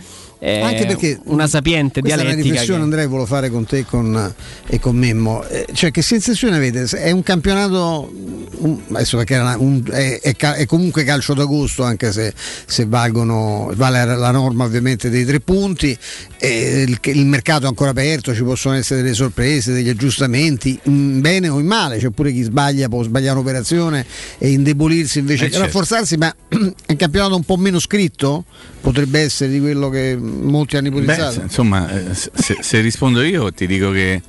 [0.44, 2.52] eh, Anche perché una sapiente Questa è una dialettica.
[2.52, 4.34] riflessione che- Andrea volevo fare con te e con,
[4.66, 5.42] e con Memmo.
[5.48, 6.84] Eh, cioè che sensazione avete?
[6.84, 8.12] È un campionato
[8.58, 12.32] un- adesso perché era un- è, è è comunque calcio d'agosto anche se,
[12.66, 15.96] se valgono vale la norma ovviamente dei tre punti
[16.38, 21.20] e il, il mercato è ancora aperto ci possono essere delle sorprese degli aggiustamenti in
[21.20, 24.04] bene o in male c'è pure chi sbaglia può sbagliare un'operazione
[24.38, 25.66] e indebolirsi invece Eh, che certo.
[25.66, 28.44] rafforzarsi ma è un campionato un po' meno scritto
[28.84, 32.80] potrebbe essere di quello che molti hanno Beh, ipotizzato se- insomma, eh, se, se- se
[32.80, 34.20] rispondo io ti dico che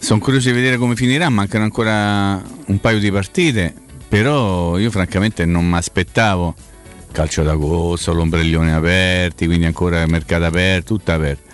[0.00, 3.72] sono curioso di vedere come finirà, mancano ancora un paio di partite,
[4.08, 6.54] però io francamente non mi aspettavo
[7.12, 11.46] calcio d'agosto, l'ombrellone aperti, quindi ancora il mercato aperto, tutto aperto.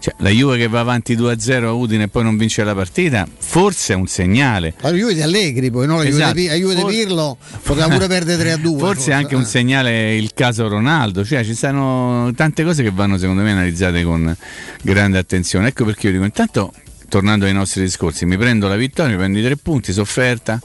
[0.00, 3.28] Cioè, la Juve che va avanti 2-0 a Udine e poi non vince la partita,
[3.38, 4.72] forse è un segnale.
[4.80, 5.98] La Juve di Allegri poi, no?
[5.98, 6.34] La Juve Esatto.
[6.34, 8.78] di, Pi- la Juve di Forse- Pirlo poteva pure perdere 3 a 2.
[8.80, 13.18] Forse è anche un segnale il caso Ronaldo, cioè ci sono tante cose che vanno
[13.18, 14.34] secondo me analizzate con
[14.82, 15.68] grande attenzione.
[15.68, 16.72] Ecco perché io dico intanto
[17.10, 20.60] tornando ai nostri discorsi, mi prendo la vittoria, mi prendo i tre punti, sofferta,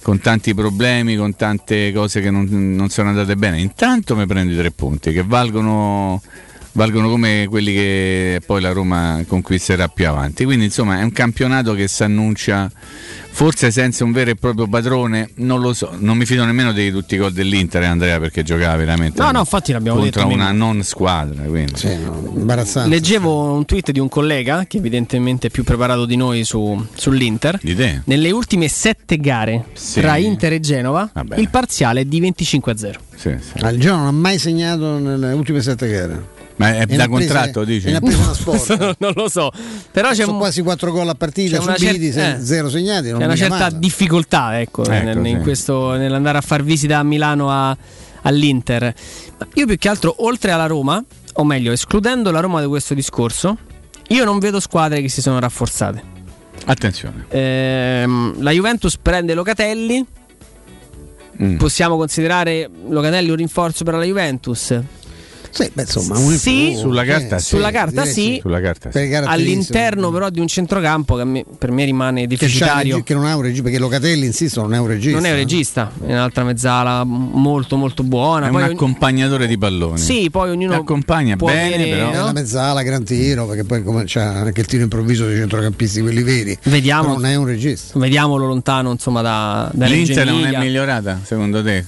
[0.00, 3.60] con tanti problemi, con tante cose che non, non sono andate bene.
[3.60, 6.22] Intanto mi prendo i tre punti che valgono,
[6.78, 10.44] valgono come quelli che poi la Roma conquisterà più avanti.
[10.44, 12.70] Quindi insomma è un campionato che si annuncia
[13.30, 16.90] forse senza un vero e proprio padrone, non lo so, non mi fido nemmeno di
[16.92, 20.34] tutti i gol dell'Inter eh, Andrea perché giocava veramente No, no, infatti l'abbiamo contro detto.
[20.34, 21.42] una non squadra.
[21.42, 21.72] Quindi.
[22.36, 22.88] imbarazzante.
[22.88, 27.58] Leggevo un tweet di un collega che evidentemente è più preparato di noi su- sull'Inter.
[27.60, 28.02] Di te?
[28.04, 30.00] Nelle ultime sette gare Sì.
[30.00, 31.38] tra Inter e Genova, Vabbè.
[31.38, 33.00] il parziale è di 25 a 0.
[33.16, 33.62] Sì, sì.
[33.64, 36.36] Ah, il Genoa non ha mai segnato nelle ultime 7 gare.
[36.58, 37.86] Ma è ne da ha prese- contratto, dici?
[37.90, 38.96] ne ha preso una sport.
[39.00, 39.50] non lo so.
[39.90, 42.44] Però c'è Sono un- quasi 4 gol a partita c'è una subiti, cer- se- eh.
[42.44, 43.10] zero segnati.
[43.10, 43.78] Non C'è una certa male.
[43.78, 45.42] difficoltà ecco, Ecco, nel- in sì.
[45.42, 47.76] questo- nell'andare a far visita a Milano a-
[48.22, 48.94] all'Inter.
[49.38, 51.02] Ma io più che altro, oltre alla Roma,
[51.34, 53.56] o meglio, escludendo la Roma da questo discorso,
[54.08, 56.02] io non vedo squadre che si sono rafforzate.
[56.64, 57.24] Attenzione.
[57.28, 60.04] Ehm, la Juventus prende Locatelli.
[61.40, 61.56] Mm.
[61.56, 64.76] Possiamo considerare Locatelli un rinforzo per la Juventus?
[65.50, 67.46] Sì, beh, insomma, un sì, Sulla carta sì.
[67.56, 68.12] Sulla carta sì.
[68.12, 68.38] sì.
[68.40, 68.90] Sulla carta.
[69.24, 72.94] All'interno però di un centrocampo che me- per me rimane che, deficitario.
[72.96, 75.16] regi- che non ha un regista, perché Locatelli, insisto, non è un regista.
[75.18, 75.40] Non è un eh.
[75.40, 78.46] regista, è un'altra mezzala molto molto buona.
[78.46, 79.98] È Poi un ogni- accompagnatore di palloni.
[79.98, 82.10] Sì, poi ognuno accompagna bene, avere- però.
[82.10, 86.00] È una mezzala, gran tiro, perché poi come c'è anche il tiro improvviso dei centrocampisti,
[86.00, 86.56] quelli veri.
[86.64, 87.02] Vediamo.
[87.02, 87.98] Però non è un regista.
[87.98, 91.84] Vediamolo lontano, insomma, da, L'Inter non è migliorata, secondo te?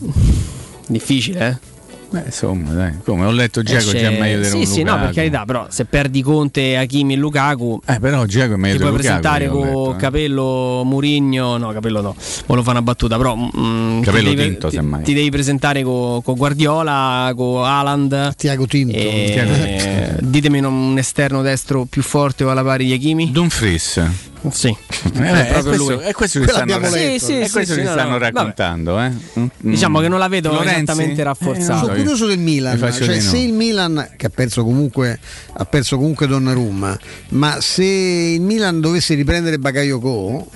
[0.87, 1.69] Difficile, eh?
[2.13, 2.95] Beh, insomma, dai.
[3.05, 6.23] Come ho letto Giacomo già meglio di Sì, sì, no, per carità, però se perdi
[6.23, 9.55] Conte, Hakimi e Lukaku, Eh, però Giacomo è meglio di puoi Lukaku, presentare io ho
[9.55, 9.97] con letto, eh.
[9.97, 12.17] Capello, Murigno, no, Capello no,
[12.47, 15.03] volevo fare una battuta, però mm, Capello ti, devi, tinto, ti- semmai.
[15.05, 18.35] ti devi presentare con Guardiola, con Haaland.
[18.35, 18.97] Tiago Tinto.
[18.97, 23.31] E- Tiago eh, ditemi un- esterno destro più forte o alla pari di Hakimi?
[23.31, 24.03] Dumfries.
[24.51, 26.03] Sì, Eh, è è proprio questo, lui.
[26.05, 26.97] è questo che stanno, letto.
[26.97, 28.99] Sì, sì, è questo sì, che no, stanno no, raccontando.
[28.99, 29.11] Eh?
[29.39, 30.77] Mm, Diciamo che non la vedo Florenzi?
[30.83, 31.75] esattamente rafforzata.
[31.75, 33.21] Eh, Sono so, curioso del Milan, cioè no.
[33.21, 35.19] se il Milan che ha perso comunque
[35.53, 36.99] ha perso comunque Donnarumma,
[37.31, 40.47] ma se il Milan dovesse riprendere Bakayoko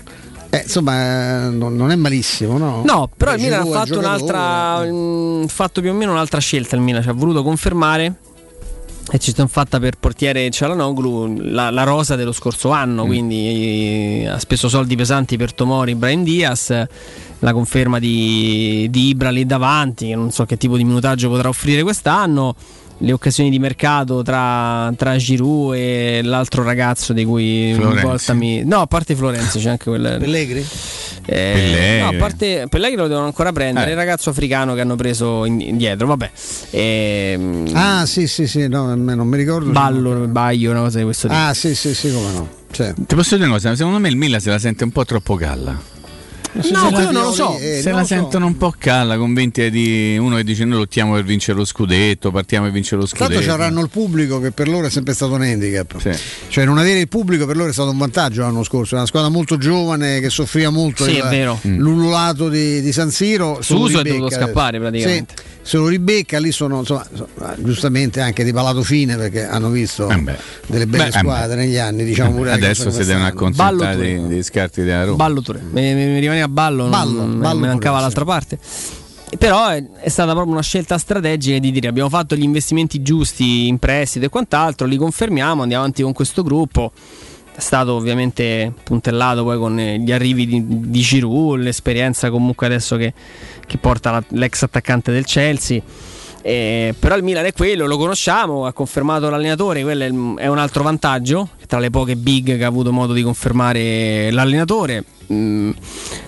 [0.54, 2.82] eh, insomma non, è malissimo, no?
[2.86, 4.84] No, però il Milan ha fatto un'altra.
[4.84, 6.76] mm, fatto più o meno un'altra scelta.
[6.76, 8.14] Il Milan ci ha voluto confermare.
[9.10, 14.28] E ci sono fatta per portiere Cialanoglu la, la rosa dello scorso anno, quindi eh,
[14.28, 16.86] ha speso soldi pesanti per Tomori, Brian Diaz,
[17.44, 21.48] la conferma di, di Ibra lì davanti, che non so che tipo di minutaggio potrà
[21.50, 22.54] offrire quest'anno,
[22.98, 28.02] le occasioni di mercato tra, tra Giroud e l'altro ragazzo di cui ogni Florenzi.
[28.06, 28.64] volta mi...
[28.64, 30.16] No, a parte Florenzi c'è anche quel...
[30.18, 30.60] Pellegri?
[31.26, 32.00] Eh, Pellegrini.
[32.00, 33.88] no, a parte Pellegrini lo devono ancora prendere.
[33.88, 33.90] Eh.
[33.90, 36.06] Il ragazzo africano che hanno preso in- indietro.
[36.06, 36.30] Vabbè,
[36.70, 39.70] Ehm, Ah, sì, sì, sì, no, non mi ricordo.
[39.70, 41.38] ballo, baglio, una cosa di questo tipo.
[41.40, 42.48] Ah, sì, sì, sì, come no.
[42.70, 43.02] Certo.
[43.06, 43.74] Ti posso dire una cosa?
[43.76, 45.92] Secondo me il Milan se la sente un po' troppo calla.
[46.70, 47.59] No, quello non lo so.
[47.59, 48.14] Eh, se non la so.
[48.14, 52.31] sentono un po' calla, convinti di uno che dice noi lottiamo per vincere lo scudetto,
[52.31, 53.43] partiamo per vincere lo Tanto scudetto.
[53.43, 55.98] ci avranno il pubblico che per loro è sempre stato un handicap.
[55.98, 56.10] Sì.
[56.48, 58.94] Cioè non avere il pubblico per loro è stato un vantaggio l'anno scorso.
[58.94, 61.59] È una squadra molto giovane che soffriva molto Sì, il- vero.
[61.62, 63.59] l'ululato di, di San Siro.
[63.60, 65.35] Suso è dovuto scappare praticamente.
[65.36, 69.70] Sì, se lo ribecca lì sono insomma, insomma, giustamente anche di palato fine perché hanno
[69.70, 70.22] visto Eh
[70.66, 72.05] delle belle Beh, squadre negli anni.
[72.05, 75.16] Diciamo pure Adesso si devono Ballo accontentare dei, dei scarti della Roma.
[75.16, 75.60] Ballo Touré.
[75.70, 78.58] Mi, mi- mi rimaneva ballo, Ballo, non, ballo me mancava l'altra parte.
[79.38, 83.66] Però è, è stata proprio una scelta strategica di dire abbiamo fatto gli investimenti giusti
[83.66, 86.92] in prestito e quant'altro, li confermiamo, andiamo avanti con questo gruppo.
[87.56, 92.96] È stato ovviamente puntellato poi con eh, gli arrivi di, di Giroud, l'esperienza comunque adesso
[92.96, 93.12] che,
[93.64, 95.80] che porta la- l'ex attaccante del Chelsea.
[96.42, 100.58] Eh, però il Milan è quello, lo conosciamo, ha confermato l'allenatore, quello è, è un
[100.58, 105.04] altro vantaggio, tra le poche big che ha avuto modo di confermare l'allenatore.
[105.32, 105.70] Mm,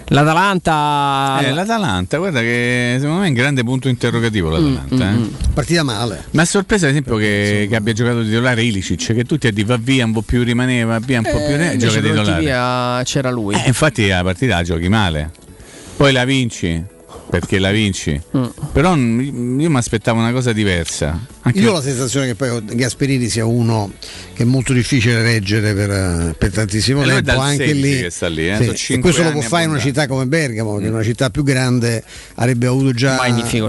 [0.08, 1.38] L'Atalanta...
[1.42, 5.10] Eh, L'Atalanta, guarda che secondo me è un grande punto interrogativo l'Atalanta.
[5.10, 5.28] Mm, eh.
[5.52, 6.24] Partita male.
[6.30, 9.66] Ma a sorpresa, ad esempio, che, che abbia giocato titolare Ilicic, che tutti a dire
[9.66, 12.40] va via un po' più, rimaneva via un po' più, Eh, e invece gioca titolare.
[12.40, 13.54] via c'era lui.
[13.54, 15.30] Eh, infatti la partita la giochi male,
[15.96, 16.82] poi la vinci
[17.28, 18.20] perché la vinci.
[18.36, 18.44] Mm.
[18.72, 21.18] Però mm, io mi aspettavo una cosa diversa.
[21.42, 23.92] Anche Io ho la sensazione che poi Gasperini sia uno
[24.34, 27.40] che è molto difficile reggere per, per tantissimo E è tempo.
[27.40, 30.06] Anche 16 lì, che sta lì, eh, Sì, questo lo può fare in una città
[30.06, 32.02] come Bergamo, che è una città più grande
[32.34, 33.16] avrebbe avuto già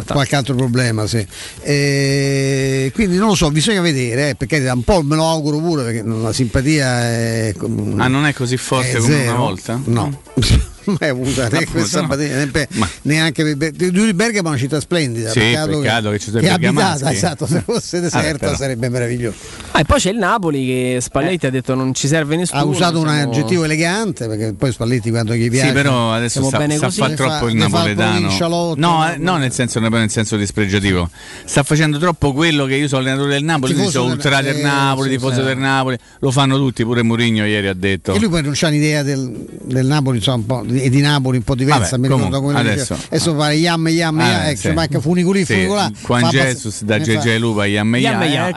[0.05, 1.05] qualche altro problema.
[1.07, 1.25] Sì.
[1.61, 5.83] E quindi non lo so, bisogna vedere, eh, perché un po' me lo auguro pure
[5.83, 7.53] perché la simpatia è.
[7.97, 9.29] Ah, non è così forte è come zero.
[9.31, 9.81] una volta?
[9.85, 10.21] No.
[10.99, 12.15] Mai avuta né Appunto, questa no.
[12.15, 12.67] né-
[13.03, 15.29] neanche per Ber- di Bergamo è una città splendida.
[15.31, 18.55] Sì, peccato che ci sono i è abitata, esatto, se fosse deserta però.
[18.55, 19.37] sarebbe meraviglioso.
[19.71, 22.61] Ah, e poi c'è il Napoli che Spalletti ha detto non ci serve nessuno.
[22.61, 26.43] Ha usato un siamo- aggettivo elegante perché poi Spalletti quando gli piace Sì, però adesso
[26.43, 26.99] sta, bene sta così.
[27.01, 28.19] fa troppo fa- il napoletano.
[28.47, 31.09] no, no, eh, no, nel senso, non nel senso dispregiativo.
[31.45, 34.61] Sta facendo troppo quello che io sono allenatore del Napoli, Tifoso sono ultra del eh,
[34.61, 35.97] Napoli, tifoso del Napoli.
[36.19, 38.13] Lo fanno tutti, pure Mourinho ieri ha detto.
[38.13, 41.37] E lui poi non c'ha un'idea del, del Napoli insomma, un po', e di Napoli
[41.37, 41.97] un po' diversa.
[41.97, 42.99] Vabbè, mi ricordo come adesso- diceva.
[43.09, 44.71] adesso fare yam yam Ah, yam, eh, sì.
[44.71, 45.91] manca funicolì Sì, funicolà.
[46.05, 48.53] Juan Jesus da JJ Lupa Yam Yam Yam, Yam,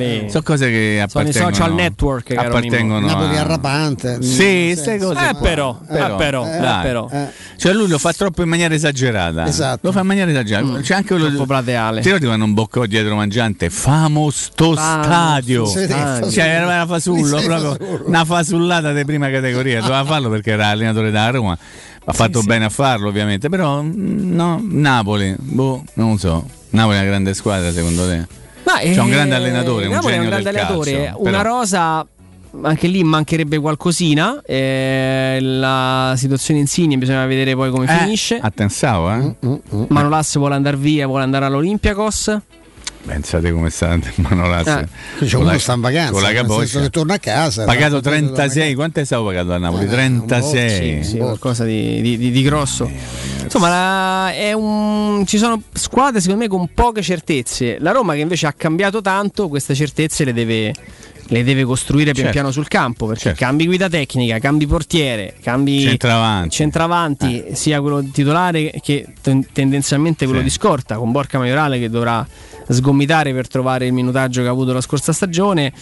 [0.00, 3.06] eh, sono cose che Sono i appartengono social network, caro appartengono.
[3.06, 4.22] Napoli a- arrapante.
[4.22, 7.10] Sì, Mm, queste cose Eh, però, eh, però, eh, però.
[7.56, 9.46] Cioè lui lo fa troppo in maniera esagerata.
[9.46, 9.80] Esatto.
[9.82, 10.80] Lo fa in maniera esagerata.
[10.80, 11.28] C'è anche quello Mm.
[11.30, 11.98] Troppo plateale.
[12.00, 13.68] Ti ricordi quando un boccò dietro mangiante?
[13.70, 15.66] Famo sto Famo stadio.
[15.68, 19.80] Cioè era una fasullo, proprio una fasullata di prima categoria.
[19.80, 21.58] Doveva farlo perché era allenatore da Roma.
[22.04, 23.48] Ha fatto bene a farlo, ovviamente.
[23.48, 26.44] Però mm, no, Napoli, boh, non lo so.
[26.70, 28.26] Napoli è una grande squadra, secondo te?
[28.64, 31.30] Ma, C'è un eh, grande allenatore, un Napoli genio un grande del allenatore, calcio, una
[31.38, 32.06] però- rosa
[32.62, 34.40] anche lì mancherebbe qualcosina.
[34.44, 38.38] eh, la situazione Insigne bisogna vedere poi come Eh, finisce.
[38.40, 39.34] Attensavo, eh?
[39.88, 42.36] Manolas vuole andare via, vuole andare all'Olympiakos.
[43.06, 44.66] Pensate come sta Manolas.
[44.66, 45.26] Eh.
[45.26, 46.80] Cioè, uno sta in vacanza, con la capoccia.
[46.80, 47.64] che torna a casa.
[47.64, 49.82] Pagato l'altro giorno torna a 36, quanto è stato pagato a Napoli?
[49.84, 51.04] Eh, un 36.
[51.04, 52.90] Sì, sì, qualcosa di, di- di- di grosso.
[53.42, 57.78] Insomma, la- è un- ci sono squadre secondo me con poche certezze.
[57.80, 60.74] La Roma che invece ha cambiato tanto, queste certezze le deve,
[61.30, 62.32] le deve costruire pian Certo.
[62.32, 63.38] piano sul campo perché Certo.
[63.44, 66.50] cambi guida tecnica, cambi portiere, cambi Centravanti.
[66.50, 70.46] centravanti, sia quello titolare che ten- tendenzialmente quello Sì.
[70.46, 72.26] di scorta, con Borca Maiorale che dovrà
[72.68, 75.72] sgomitare per trovare il minutaggio che ha avuto la scorsa stagione.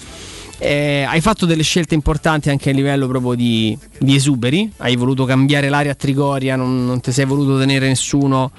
[0.58, 4.70] Eh, hai fatto delle scelte importanti anche a livello proprio di, di esuberi.
[4.78, 8.50] Hai voluto cambiare l'area a Trigoria, non, non ti sei voluto tenere nessuno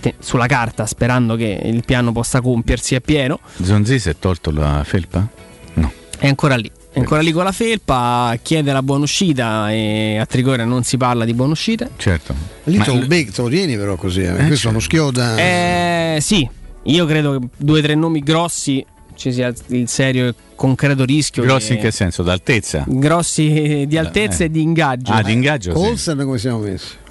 [0.00, 3.38] te- sulla carta, sperando che il piano possa compiersi a pieno.
[3.62, 5.26] Zonzi si è tolto la felpa?
[5.74, 5.92] No.
[6.18, 6.70] È ancora lì.
[6.94, 10.96] È ancora lì con la felpa, chiede la buona uscita e a Trigoria non si
[10.96, 11.90] parla di buone uscite.
[11.96, 12.32] Certo.
[12.64, 15.36] Lì Ma te lo, tieni però così, eh, questo è uno schioda.
[15.36, 16.48] Eh, sì,
[16.84, 18.84] io credo che due o tre nomi grossi
[19.14, 21.42] ci sia il serio e concreto rischio.
[21.44, 22.22] Grossi che- in che senso?
[22.22, 22.84] D'altezza?
[22.86, 24.46] grossi di altezza Eh.
[24.46, 25.12] e di ingaggio.
[25.12, 25.74] Ah, di ingaggio?
[25.76, 25.78] sì.
[25.86, 27.02] Olsen come siamo messi?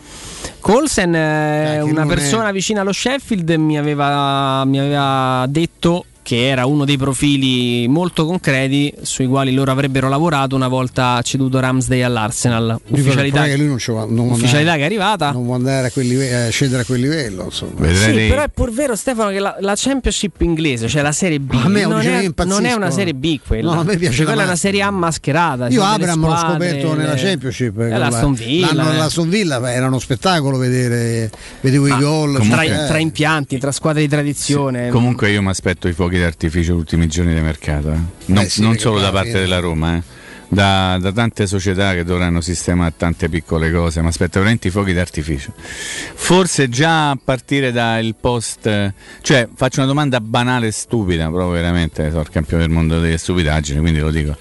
[0.60, 6.48] Colsen, eh, una non è- persona vicina allo Sheffield, mi aveva, mi aveva detto che
[6.48, 12.02] era uno dei profili molto concreti sui quali loro avrebbero lavorato una volta ceduto Ramsday
[12.02, 12.80] all'Arsenal.
[12.88, 15.32] Ufficialità, che lui non, va- non ufficialità andare- che è arrivata.
[15.32, 17.44] non vuole andare a quel livello, eh, scendere a quel livello.
[17.44, 17.94] Insomma.
[17.94, 21.54] Sì, però è pur vero Stefano che la, la Championship inglese, cioè la Serie B,
[21.54, 23.74] A me non, è, non è una Serie B quella.
[23.74, 24.56] No, a me piace Cioè, quella è una.
[24.56, 25.68] Serie A mascherata.
[25.68, 27.80] Io Abram l'ho scoperto nella Championship.
[27.80, 29.28] Eh, l'Aston Villa, L'anno eh.
[29.28, 31.30] Villa era uno spettacolo vedere,
[31.62, 32.40] vedevo i gol.
[32.48, 34.90] tra, cioè, tra impianti, tra squadre di tradizione.
[34.90, 37.98] Comunque io mi aspetto i fuochi d'artificio gli ultimi giorni di mercato, eh.
[38.26, 40.02] non, Eh sì, non solo da parte della Roma, eh.
[40.48, 44.94] da, da tante società che dovranno sistemare tante piccole cose, mi aspetto veramente i fuochi
[44.94, 45.54] d'artificio.
[45.56, 52.10] Forse già a partire dal post, cioè faccio una domanda banale e stupida, proprio veramente,
[52.10, 54.38] sono il campione del mondo delle stupidaggini, quindi lo dico.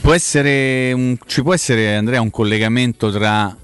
[0.00, 3.56] Può essere un- ci può essere Andrea un collegamento tra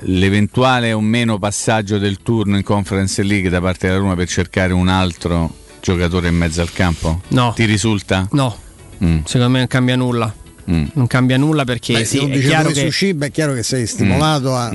[0.00, 4.72] l'eventuale o meno passaggio del turno in Conference League da parte della Roma per cercare
[4.72, 5.52] un altro
[5.94, 7.20] giocatore in mezzo al campo?
[7.28, 7.52] No.
[7.54, 8.26] Ti risulta?
[8.32, 8.56] No,
[9.04, 9.18] Mm.
[9.24, 10.34] secondo me non cambia nulla.
[10.70, 10.84] Mm.
[10.94, 13.30] Non cambia nulla perché beh, sì, se non è dice chiaro che uscire, beh, è
[13.30, 14.70] chiaro che sei stimolato a.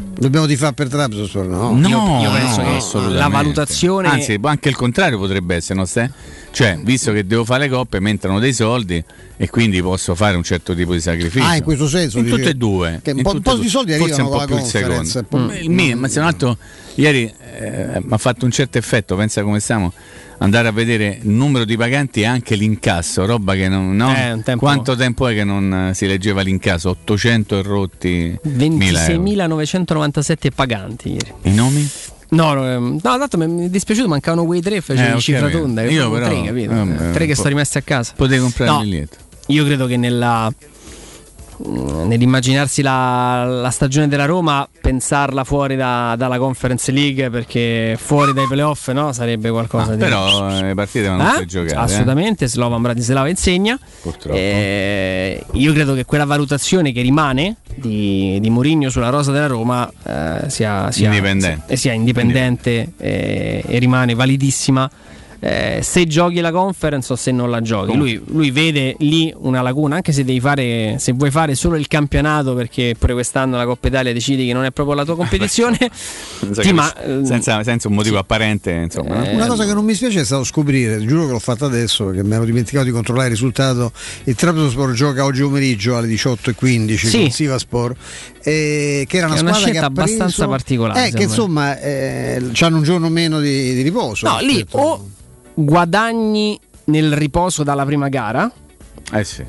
[0.00, 0.14] Mm.
[0.18, 1.72] Dobbiamo tifare per Trabzonspor, no?
[1.72, 5.84] No, io- io penso no, che la valutazione- Anzi, anche il contrario potrebbe essere, no,
[5.84, 6.10] Ste?
[6.50, 9.02] Cioè, visto che devo fare le coppe, mi entrano dei soldi
[9.36, 11.44] e quindi posso fare un certo tipo di sacrificio.
[11.46, 13.00] Ah, in questo senso, In dici- tutte e due.
[13.02, 15.24] che un po'- po' di soldi Forse arrivano un po' più il secondo.
[15.28, 16.56] po'- Il Milan, ma se un altro
[16.96, 19.92] ieri eh, mi ha fatto un certo effetto, pensa come stiamo.
[20.40, 23.96] Andare a vedere il numero di paganti e anche l'incasso, roba che non.
[23.96, 24.10] no?
[24.14, 26.90] Eh, tempo- Quanto tempo è che non eh, si leggeva l'incasso?
[26.90, 29.22] 800 e rotti mila euro.
[29.24, 31.32] 26.997 paganti ieri.
[31.42, 31.88] I nomi?
[32.30, 35.48] No, no, ehm, no, tanto mi è dispiaciuto, mancavano quei tre, facevi Eh, ok, cifra
[35.48, 35.82] tonda.
[35.84, 36.74] Io però, tre, capito?
[36.74, 38.12] vabbè, tre che po- sono rimasti a casa.
[38.14, 39.16] Potevi comprare No, il biglietto.
[39.46, 40.52] Io credo che nella
[41.66, 48.46] nell'immaginarsi la, la stagione della Roma, pensarla fuori da- dalla Conference League perché fuori dai
[48.46, 51.46] playoff no, sarebbe qualcosa di Però eh, le partite vanno Eh?
[51.46, 51.74] giocate.
[51.74, 51.76] eh.
[51.76, 53.78] Assolutamente, Slovan Bratislava insegna.
[54.02, 54.36] Purtroppo.
[54.38, 59.90] Eh, io credo che quella valutazione che rimane di, di Mourinho sulla rosa della Roma
[60.04, 61.62] eh, sia, sia Indipendente.
[61.66, 64.90] eh, sia indipendente eh, e rimane validissima.
[65.40, 69.62] Eh, se giochi la conference o se non la giochi, lui, lui vede lì una
[69.62, 69.96] lacuna.
[69.96, 73.88] Anche se devi fare, se vuoi fare solo il campionato, perché pure quest'anno la Coppa
[73.88, 75.76] Italia decidi che non è proprio la tua competizione,
[76.40, 76.92] Senza, ti che- ma-
[77.24, 79.16] senza- senza un motivo apparente, insomma.
[79.22, 79.30] no?
[79.30, 82.22] Una cosa che non mi spiace è stato scoprire, giuro che l'ho fatta adesso perché
[82.24, 83.92] mi ero dimenticato di controllare il risultato.
[84.24, 87.18] Il Trabzonspor gioca oggi pomeriggio alle 18.15 Sì.
[87.20, 87.94] con Sivaspor,
[88.42, 91.22] eh, che era una È una squadra che scelta ha preso, abbastanza particolare, Eh, che
[91.24, 94.26] insomma eh, hanno un giorno meno di, di riposo.
[94.28, 95.08] No, lì o
[95.64, 98.50] guadagni nel riposo dalla prima gara
[99.12, 99.44] Eh sì.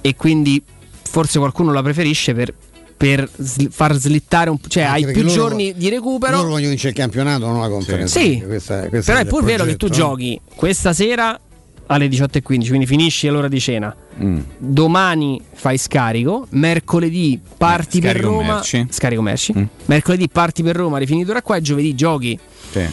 [0.00, 0.62] e quindi
[1.02, 2.52] forse qualcuno la preferisce per,
[2.96, 6.36] per sl- far slittare un po', cioè Anche hai più giorni di recupero.
[6.36, 8.18] Loro vogliono vincere il campionato, non la conferenza.
[8.20, 9.92] Sì, Questa- questo però è il pur vero che tu no?
[9.94, 11.38] giochi questa sera
[11.86, 13.94] alle 18.15, quindi finisci l'ora di cena.
[14.22, 14.38] Mm.
[14.58, 18.78] Domani fai scarico, mercoledì parti per scarico Roma, merci.
[18.78, 18.86] Mm.
[18.90, 19.68] scarico merci.
[19.86, 22.38] Mercoledì parti per Roma, rifinito da qua e giovedì giochi.
[22.70, 22.86] Sì.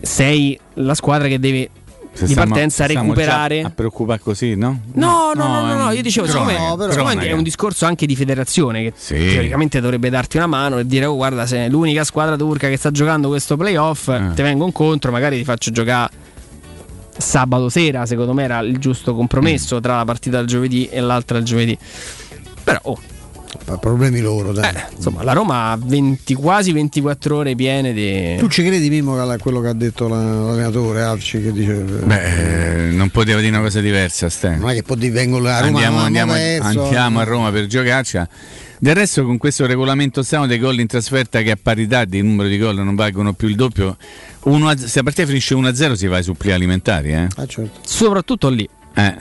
[0.00, 1.70] Sei la squadra che deve
[2.12, 3.62] Se di stiamo- partenza recuperare.
[3.62, 4.80] A preoccupare così, no?
[4.94, 6.56] No, no, no, no, no, un- io dicevo, siccome,
[7.26, 9.14] è un discorso anche di federazione che Sì.
[9.14, 12.76] teoricamente dovrebbe darti una mano e dire, oh guarda, se è l'unica squadra turca che
[12.76, 14.30] sta giocando questo playoff, Eh.
[14.34, 16.26] te vengo incontro, magari ti faccio giocare
[17.16, 19.80] sabato sera, secondo me era il giusto compromesso Mm.
[19.80, 21.76] tra la partita del giovedì e l'altra il giovedì.
[22.62, 22.98] Però, oh,
[23.80, 24.74] Problemi loro, dai.
[24.74, 28.36] eh, insomma, la Roma ha 20 quasi 24 ore piene di...
[28.38, 32.88] Tu ci credi Mimmo a quello che ha detto la- l'allenatore Alci che dice Beh,
[32.88, 34.56] eh, non poteva dire una cosa diversa, Ste.
[34.56, 36.82] non è che poi vengo là a Roma andiamo, andiamo- perso.
[36.84, 38.20] andiamo a Roma per giocarci.
[38.80, 42.48] Del resto, con questo regolamento strano dei gol in trasferta, che a parità di numero
[42.48, 43.96] di gol non valgono più il doppio,
[44.44, 47.12] uno a- se la partita finisce 1-0 si va ai suppli alimentari.
[47.12, 47.26] Eh?
[47.36, 47.80] Ah, certo.
[47.84, 48.68] Soprattutto lì.
[48.94, 49.14] Eh,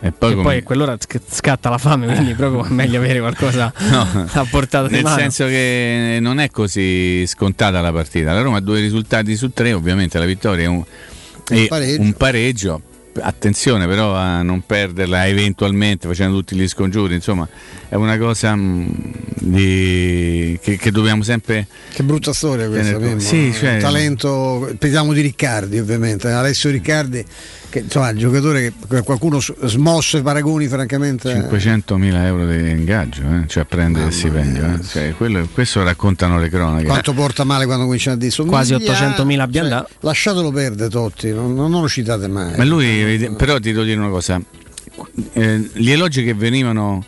[0.00, 3.18] E poi, come- poi a quell'ora sc- scatta la fame, quindi proprio è meglio avere
[3.18, 5.16] qualcosa No, a portata di nel mano.
[5.18, 8.32] senso che non è così scontata la partita.
[8.32, 10.84] La Roma ha due risultati su tre, ovviamente la vittoria è un,
[11.50, 12.00] e pareggio.
[12.02, 12.82] un pareggio.
[13.18, 17.48] Attenzione però a non perderla eventualmente facendo tutti gli scongiuri, insomma
[17.88, 18.86] è una cosa mm,
[19.40, 21.66] di- che, che dobbiamo sempre...
[21.94, 22.98] Che brutta storia questa.
[23.18, 27.24] Sì, cioè- Un talento, pensiamo di Riccardi ovviamente, Alessio Riccardi,
[27.76, 31.48] che insomma un giocatore che qualcuno smosse i paragoni francamente.
[31.50, 34.64] 500.000 euro di ingaggio, eh, cioè a prendere il stipendio.
[34.74, 34.82] eh.
[34.82, 36.86] Cioè, quello- questo raccontano le cronache.
[36.86, 39.84] Quanto porta male quando comincia a dire Quasi 800.000 abbiamo cioè.
[40.00, 42.56] Lasciatelo perdere Totti, non, non lo citate mai.
[42.56, 44.40] Ma lui, però ti devo dire una cosa,
[45.32, 47.04] eh, gli elogi che venivano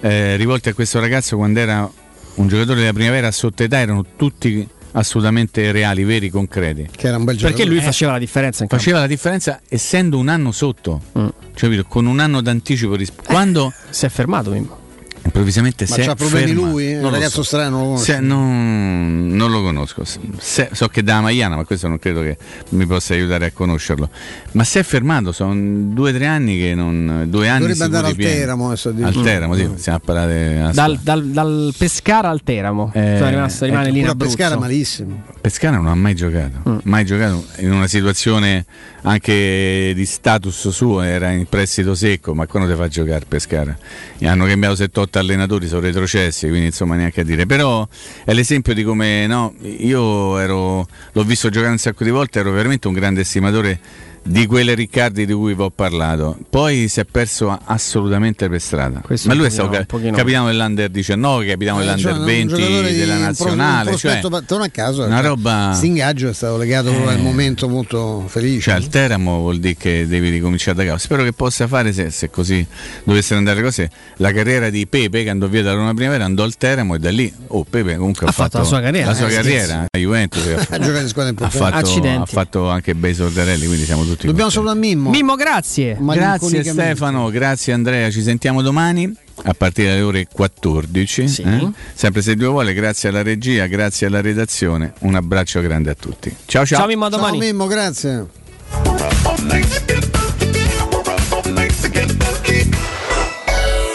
[0.00, 1.90] eh, rivolti a questo ragazzo quando era
[2.36, 6.88] un giocatore della primavera a sottoetà erano tutti assolutamente reali, veri, concreti.
[6.94, 8.82] Che era un bel Perché lui Eh, faceva la differenza in campo.
[8.82, 11.84] Faceva la differenza essendo un anno sotto, cioè, capito?
[11.84, 12.94] con un anno d'anticipo.
[12.94, 14.82] risp- quando si è fermato Mimmo.
[15.24, 16.86] Improvvisamente Ma si è c'ha problemi lui?
[16.92, 17.42] È un Non ragazzo so.
[17.42, 18.04] strano, non lo conosci?
[18.12, 20.02] Se- non, non lo conosco.
[20.38, 22.36] Se- so che è da Maiana, ma questo non credo che
[22.70, 24.08] mi possa aiutare a conoscerlo.
[24.52, 25.54] Ma si è fermato, sono
[25.92, 27.24] due o tre anni che non.
[27.28, 28.34] Due anni Dovrebbe andare al pieni.
[28.34, 29.20] Teramo adesso, Al.
[29.22, 30.70] Teramo, sì, stiamo a parlare.
[30.72, 32.90] Dal, dal- dal Pescara al Teramo.
[32.94, 34.36] Eh, Sono rimasto, rimane lì in Pure a Abruzzo.
[34.36, 35.22] pescare malissimo.
[35.44, 38.64] Pescara non ha mai giocato, mai giocato in una situazione
[39.02, 43.76] anche di status suo, era in prestito secco, ma quando ti fa giocare Pescara?
[44.16, 47.44] Gli hanno cambiato 7-8 allenatori, sono retrocessi, quindi insomma neanche a dire.
[47.44, 47.86] Però
[48.24, 52.50] è l'esempio di come no, io ero, l'ho visto giocare un sacco di volte, ero
[52.50, 53.78] veramente un grande estimatore
[54.26, 56.38] di quelle Riccardi di cui vi ho parlato.
[56.48, 59.00] Poi si è perso assolutamente per strada.
[59.00, 62.54] Questo ma lui è stato ca- capitano dell'Under 19, capitano Eh, dell'Under cioè, un 20
[62.54, 63.90] giocatore di- della nazionale.
[63.90, 67.20] un cioè, non a caso, una cioè, roba- Questo ingaggio è stato legato proprio al
[67.20, 68.60] momento molto felice.
[68.62, 70.98] Cioè, al Teramo vuol dire che devi ricominciare da capo.
[70.98, 72.66] Spero che possa fare, se, se così
[73.04, 76.44] dovessero andare le cose, la carriera di Pepe che andò via da Roma Primavera, andò
[76.44, 79.14] al Teramo e da lì, oh Pepe comunque ha, Ha fatto la sua carriera, La
[79.14, 80.42] sua eh, carriera, a Juventus.
[80.74, 81.56] Ha giocato in squadre ha, importanti.
[81.58, 82.20] fatto, Accidenti.
[82.22, 84.52] ha fatto anche bei sordarelli, quindi siamo tutti Dobbiamo contenti.
[84.52, 85.10] salutare Mimmo.
[85.10, 85.96] Mimmo, grazie.
[86.00, 86.64] Grazie.
[86.64, 89.12] Stefano, grazie Andrea, ci sentiamo domani.
[89.44, 91.28] a partire dalle ore 14.
[91.28, 91.42] Sì.
[91.42, 91.70] eh?
[91.94, 94.92] Sempre se Dio vuole, grazie alla regia, grazie alla redazione.
[95.00, 96.34] Un abbraccio grande a tutti.
[96.46, 96.78] Ciao ciao.
[96.78, 97.38] Ciao Mimmo, a Ciao domani.
[97.38, 98.26] Mimmo, grazie.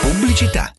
[0.02, 0.74] Pubblicità.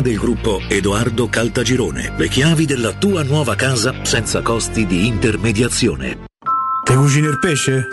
[0.00, 2.12] del gruppo Edoardo Caltagirone.
[2.16, 6.26] Le chiavi della tua nuova casa senza costi di intermediazione.
[6.84, 7.88] Te cucini il pesce?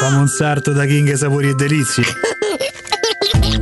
[0.00, 2.04] Fammi un sarto da King Sapori e Delizie.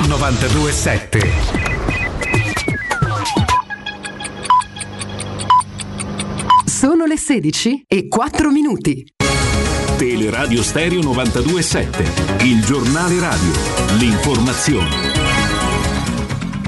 [0.00, 1.20] 927.
[6.66, 9.06] Sono le 16 e 4 minuti.
[9.96, 12.44] Teleradio Stereo 927.
[12.44, 13.52] Il giornale radio.
[13.98, 15.12] L'informazione.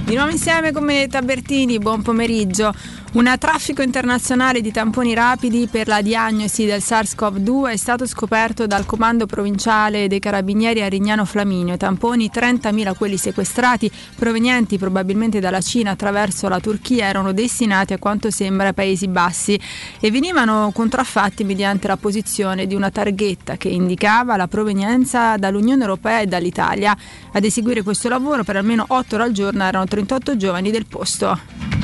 [0.04, 2.72] Di nuovo insieme con Benedetta Bertini, buon pomeriggio.
[3.12, 8.84] Un traffico internazionale di tamponi rapidi per la diagnosi del SARS-CoV-2 è stato scoperto dal
[8.84, 11.78] Comando Provinciale dei Carabinieri a Rignano Flaminio.
[11.78, 18.30] Tamponi 30.000 quelli sequestrati, provenienti probabilmente dalla Cina attraverso la Turchia, erano destinati a quanto
[18.30, 19.58] sembra Paesi Bassi
[19.98, 26.20] e venivano contraffatti mediante la posizione di una targhetta che indicava la provenienza dall'Unione Europea
[26.20, 26.94] e dall'Italia.
[27.32, 31.75] Ad eseguire questo lavoro per almeno 8 ore al giorno erano 38 giovani del posto.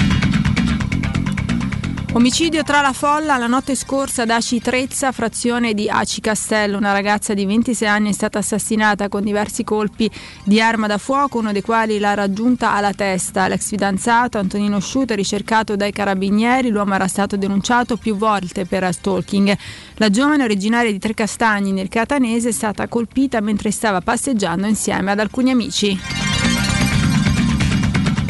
[2.14, 6.76] Omicidio tra la folla la notte scorsa ad Aci Trezza, frazione di Aci Castello.
[6.76, 10.10] Una ragazza di 26 anni è stata assassinata con diversi colpi
[10.44, 13.48] di arma da fuoco, uno dei quali l'ha raggiunta alla testa.
[13.48, 19.56] L'ex fidanzato Antonino Sciuto, ricercato dai carabinieri, l'uomo era stato denunciato più volte per stalking.
[19.94, 25.18] La giovane originaria di Trecastagni nel Catanese è stata colpita mentre stava passeggiando insieme ad
[25.18, 26.31] alcuni amici.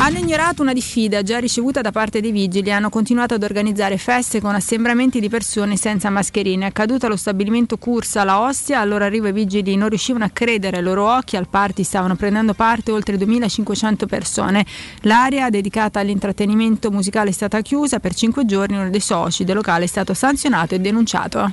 [0.05, 3.99] Hanno ignorato una diffida già ricevuta da parte dei vigili e hanno continuato ad organizzare
[3.99, 6.65] feste con assembramenti di persone senza mascherine.
[6.65, 10.31] È accaduto allo stabilimento Cursa alla Ostia, al loro arrivo i vigili non riuscivano a
[10.31, 14.67] credere ai loro occhi, al party stavano prendendo parte oltre 2500 persone.
[15.03, 19.85] L'area dedicata all'intrattenimento musicale è stata chiusa per 5 giorni, uno dei soci del locale
[19.85, 21.49] è stato sanzionato e denunciato.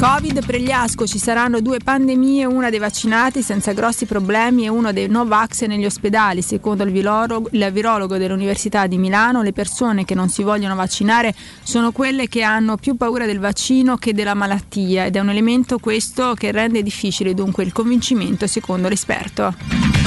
[0.00, 4.68] Covid per gli Asco ci saranno due pandemie, una dei vaccinati senza grossi problemi e
[4.68, 6.40] uno dei Novax negli ospedali.
[6.40, 11.34] Secondo il virologo, il virologo dell'Università di Milano, le persone che non si vogliono vaccinare
[11.62, 15.78] sono quelle che hanno più paura del vaccino che della malattia ed è un elemento
[15.78, 19.99] questo che rende difficile dunque il convincimento secondo l'esperto.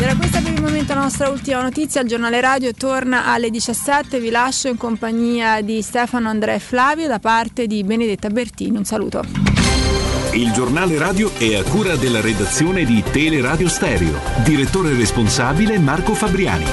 [0.00, 2.00] Era questa per il momento la nostra ultima notizia.
[2.00, 4.20] Il giornale radio torna alle 17.
[4.20, 8.76] Vi lascio in compagnia di Stefano Andrea e Flavio da parte di Benedetta Bertini.
[8.76, 9.24] Un saluto.
[10.32, 14.20] Il giornale radio è a cura della redazione di Teleradio Stereo.
[14.44, 16.64] Direttore responsabile Marco Fabriani.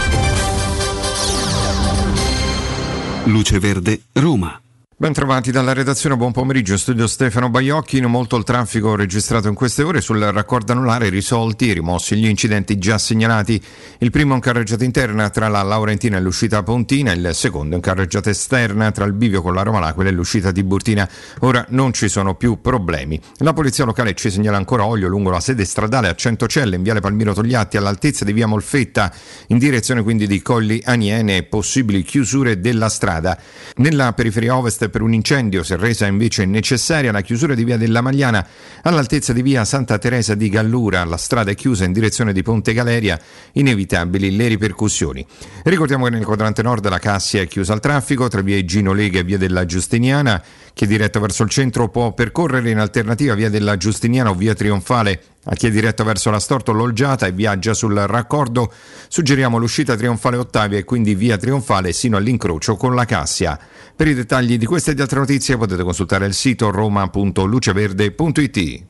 [3.24, 4.60] Luce Verde, Roma.
[4.98, 9.54] Ben trovati dalla redazione, buon pomeriggio, studio Stefano Baiocchi, non molto il traffico registrato in
[9.54, 13.62] queste ore, sul raccordo anulare risolti e rimossi gli incidenti già segnalati,
[13.98, 18.30] il primo in carreggiata interna tra la Laurentina e l'uscita Pontina, il secondo in carreggiata
[18.30, 21.10] esterna tra il bivio con la Roma L'Aquila e l'uscita di Burtina,
[21.42, 23.20] ora non ci sono più problemi.
[23.40, 27.02] La polizia locale ci segnala ancora olio lungo la sede stradale a Centocelle in viale
[27.02, 29.12] Palmiro Togliatti all'altezza di via Molfetta,
[29.48, 33.38] in direzione quindi di Colli Aniene e possibili chiusure della strada.
[33.76, 37.78] Nella periferia ovest per un incendio si è resa invece necessaria la chiusura di via
[37.78, 38.46] della Magliana
[38.84, 41.04] all'altezza di via Santa Teresa di Gallura.
[41.04, 43.20] La strada è chiusa in direzione di Ponte Galeria,
[43.54, 45.26] inevitabili le ripercussioni.
[45.64, 49.20] Ricordiamo che nel quadrante nord la Cassia è chiusa al traffico tra via Gino Lega
[49.20, 50.42] e via della Giustiniana.
[50.76, 54.54] Chi è diretto verso il centro può percorrere in alternativa via della Giustiniana o via
[54.54, 55.22] Trionfale.
[55.46, 58.70] A chi è diretto verso la Storto Lolgiata e viaggia sul raccordo,
[59.08, 63.58] suggeriamo l'uscita trionfale Ottavia e quindi via Trionfale sino all'incrocio con la Cassia.
[63.96, 68.84] Per i dettagli di queste e di altre notizie potete consultare il sito roma.luceverde.it.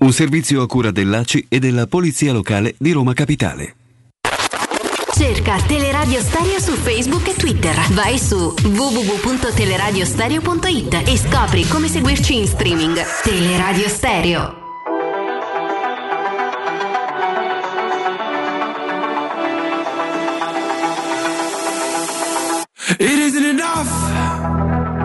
[0.00, 3.76] Un servizio a cura dell'ACI e della Polizia Locale di Roma Capitale.
[5.20, 7.76] Cerca Teleradio Stereo su Facebook e Twitter.
[7.90, 12.98] Vai su www.teleradiostereo.it e scopri come seguirci in streaming.
[13.22, 14.56] Teleradio Stereo.
[22.98, 23.90] It isn't enough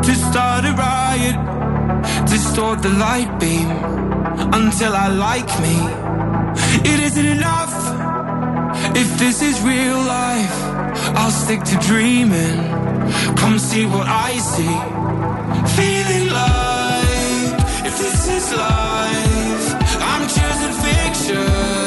[0.02, 1.36] to start a riot,
[2.30, 3.70] distort the light beam
[4.54, 5.76] until I like me.
[6.90, 7.96] It isn't enough
[8.96, 10.58] if this is real life.
[11.18, 12.58] I'll stick to dreaming.
[13.36, 14.76] Come see what I see.
[15.78, 19.68] Feeling like if this is life,
[20.02, 21.85] I'm choosing fiction.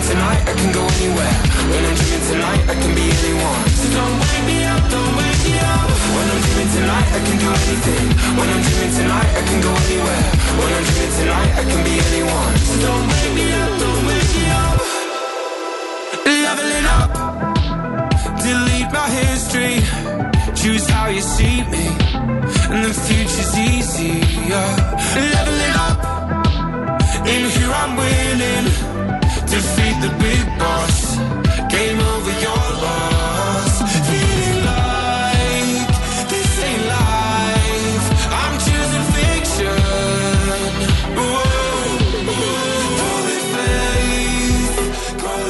[0.00, 1.36] Dreaming tonight, I can go anywhere.
[1.70, 3.64] When I'm dreaming tonight, I can be anyone.
[3.80, 5.88] So don't wake me up, don't wake me up.
[6.14, 8.06] When I'm dreaming tonight, I can do anything.
[8.36, 10.26] When I'm dreaming tonight, I can go anywhere.
[10.58, 12.54] When I'm dreaming tonight, I can be anyone.
[12.66, 14.78] So don't wake me up, don't wake me up.
[16.44, 17.10] Leveling up,
[18.44, 19.76] delete my history.
[20.54, 21.86] Choose how you see me,
[22.72, 24.68] and the future's easier.
[25.34, 25.98] Leveling up.
[27.26, 28.99] In here I'm winning.
[29.46, 31.16] Defeat the big boss.
[31.72, 33.19] Game over your loss.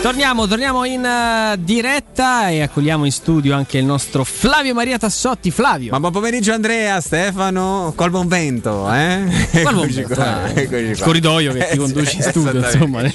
[0.03, 5.51] Torniamo, torniamo in eh, diretta e accogliamo in studio anche il nostro Flavio Maria Tassotti.
[5.51, 5.91] Flavio.
[5.91, 9.25] Ma buon pomeriggio Andrea, Stefano, col buon vento, eh?
[9.61, 10.63] Qual buon vento, qua, eh?
[10.63, 13.13] Il corridoio che ti Eh, conduci in studio, insomma, non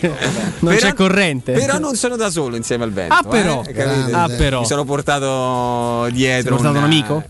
[0.59, 1.53] Però- c'è corrente.
[1.53, 3.15] Però non sono da solo insieme al vento.
[3.15, 3.63] Ah, però.
[3.65, 4.11] eh?
[4.13, 4.59] Ah, però.
[4.59, 6.53] Mi sono portato dietro.
[6.55, 7.23] Sei portato un amico?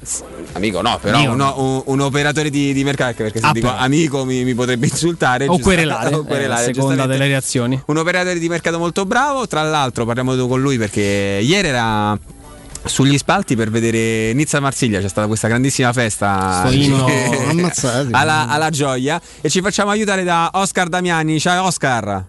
[0.52, 1.32] Amico no, però Amico.
[1.34, 3.80] uno- un, un operatore di, di mercato, perché se Ah, dico però.
[3.80, 5.48] amico mi, mi potrebbe insultare.
[5.48, 7.82] O querelare, o eh, querelare, a seconda delle reazioni.
[7.86, 12.18] Un operatore di mercato molto bravo, tra l'altro parliamo con lui perché ieri era
[12.84, 16.64] sugli spalti per vedere Nizza Marsiglia, c'è stata questa grandissima festa
[17.50, 18.10] ammazzati.
[18.12, 21.40] alla, alla gioia e ci facciamo aiutare da Oscar Damiani.
[21.40, 22.26] Ciao Oscar.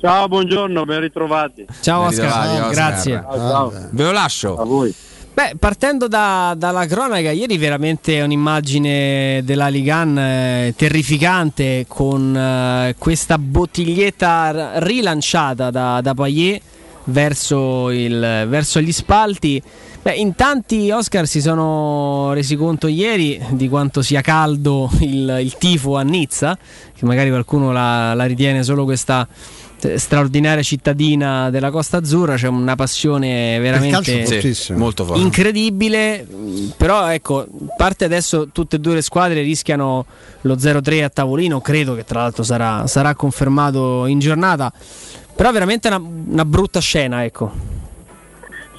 [0.00, 1.66] Ciao, buongiorno, ben ritrovati.
[1.80, 2.70] Ciao Ben Oscar, ritrovati, Oscar.
[2.72, 3.24] grazie.
[3.28, 3.72] Ciao, ciao.
[3.90, 4.56] Ve lo lascio.
[4.56, 4.94] A voi.
[5.38, 13.38] Beh, partendo da- dalla cronaca, ieri veramente un'immagine della Ligan eh, terrificante con eh, questa
[13.38, 16.60] bottiglietta rilanciata da, da Payet
[17.04, 19.62] verso, il, verso gli spalti.
[20.02, 25.56] Beh, in tanti Oscar si sono resi conto ieri di quanto sia caldo il, il
[25.56, 26.58] tifo a Nizza,
[26.92, 29.28] che magari qualcuno la, la ritiene solo questa
[29.96, 35.20] straordinaria cittadina della Costa Azzurra, c'è una passione veramente sì, molto forte.
[35.20, 36.26] incredibile,
[36.76, 37.46] però ecco,
[37.76, 40.04] parte adesso tutte e due le squadre rischiano
[40.42, 44.72] lo 0-3 a tavolino, credo che tra l'altro sarà, sarà confermato in giornata,
[45.34, 47.76] però veramente una, una brutta scena, ecco.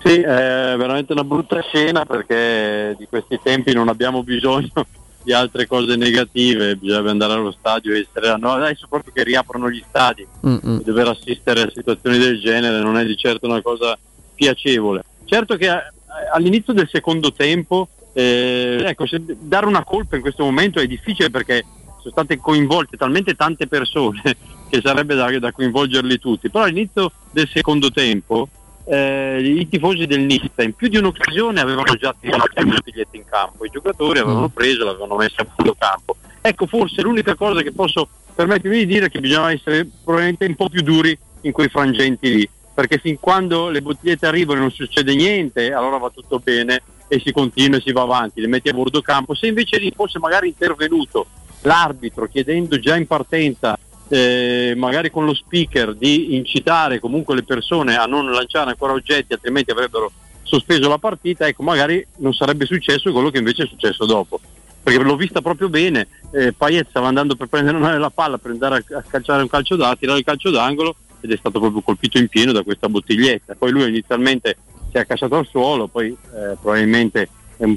[0.03, 4.71] Sì, è veramente una brutta scena perché di questi tempi non abbiamo bisogno
[5.23, 9.69] di altre cose negative, bisogna andare allo stadio e essere no, adesso proprio che riaprono
[9.69, 10.81] gli stadi Mm-mm.
[10.83, 13.97] dover assistere a situazioni del genere non è di certo una cosa
[14.33, 15.03] piacevole.
[15.25, 15.69] Certo che
[16.31, 21.29] all'inizio del secondo tempo eh, ecco, se, dare una colpa in questo momento è difficile
[21.29, 21.63] perché
[21.99, 24.21] sono state coinvolte talmente tante persone
[24.69, 28.49] che sarebbe da, da coinvolgerli tutti, però all'inizio del secondo tempo
[28.85, 33.25] eh, i tifosi del Nizza in più di un'occasione avevano già tirato i biglietti in
[33.25, 36.15] campo, i giocatori avevano preso, l'avevano messo a fondo campo.
[36.41, 40.55] Ecco, forse l'unica cosa che posso permettermi di dire è che bisogna essere probabilmente un
[40.55, 44.71] po' più duri in quei frangenti lì, perché fin quando le bottigliette arrivano e non
[44.71, 48.69] succede niente, allora va tutto bene e si continua e si va avanti, le metti
[48.69, 49.33] a bordo campo.
[49.33, 51.25] Se invece lì fosse magari intervenuto
[51.61, 53.77] l'arbitro chiedendo già in partenza
[54.09, 59.33] eh, magari con lo speaker di incitare comunque le persone a non lanciare ancora oggetti,
[59.33, 60.11] altrimenti avrebbero
[60.43, 64.39] sospeso la partita, ecco magari non sarebbe successo quello che invece è successo dopo.
[64.81, 68.83] Perché l'ho vista proprio bene, eh, Payet stava andando per prendere la palla per andare
[68.89, 72.17] a, a calciare un calcio da, tirare il calcio d'angolo ed è stato proprio colpito
[72.17, 73.55] in pieno da questa bottiglietta.
[73.55, 74.57] Poi lui inizialmente
[74.89, 77.29] si è accasciato al suolo, poi eh, probabilmente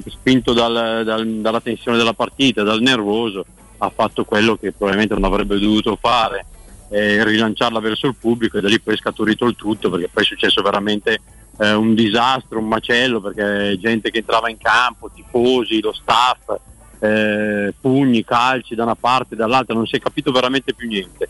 [0.06, 3.44] spinto dal, dal, dalla tensione della partita, dal nervoso,
[3.84, 6.46] ha fatto quello che probabilmente non avrebbe dovuto fare,
[6.88, 10.22] eh, rilanciarla verso il pubblico e da lì poi è scaturito il tutto perché poi
[10.22, 11.20] è successo veramente
[11.58, 16.54] eh, un disastro, un macello perché gente che entrava in campo, tifosi, lo staff,
[17.00, 21.28] eh, pugni, calci da una parte e dall'altra, non si è capito veramente più niente.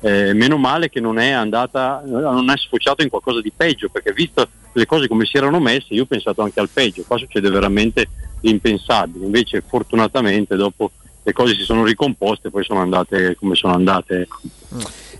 [0.00, 4.12] Eh, meno male che non è andata, non è sfociato in qualcosa di peggio, perché
[4.12, 7.48] visto le cose come si erano messe, io ho pensato anche al peggio, qua succede
[7.48, 8.08] veramente
[8.42, 10.90] l'impensabile, invece fortunatamente dopo
[11.24, 14.28] le cose si sono ricomposte e poi sono andate come sono andate.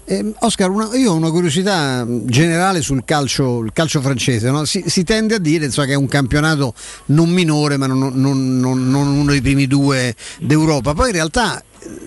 [0.07, 4.51] Eh, Oscar, una, io ho una curiosità generale sul calcio, calcio francese.
[4.51, 4.67] No?
[4.67, 6.75] Si, si, tende a dire insomma, che è un campionato
[7.07, 10.93] non minore, ma non, non, non, non uno dei primi due d'Europa.
[10.93, 11.63] Poi in realtà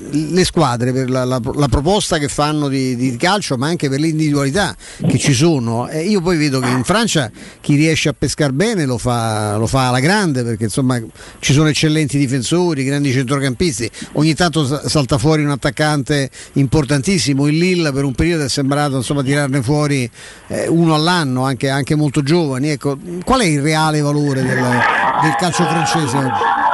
[0.10, 4.00] le squadre per la, la, la proposta che fanno di, di, calcio, ma anche per
[4.00, 4.76] le individualità
[5.06, 5.88] che ci sono.
[5.88, 7.30] E io poi vedo che in Francia
[7.62, 11.00] chi riesce a pescare bene lo fa, lo fa alla grande perché insomma
[11.40, 13.90] ci sono eccellenti difensori, grandi centrocampisti.
[14.14, 17.48] Ogni tanto salta fuori un attaccante importantissimo.
[17.48, 20.10] Il Lille per un periodo è sembrato insomma, tirarne fuori
[20.48, 22.70] eh, uno all'anno, anche, anche, molto giovani.
[22.70, 26.67] Ecco, qual è il reale valore del, del calcio francese oggi?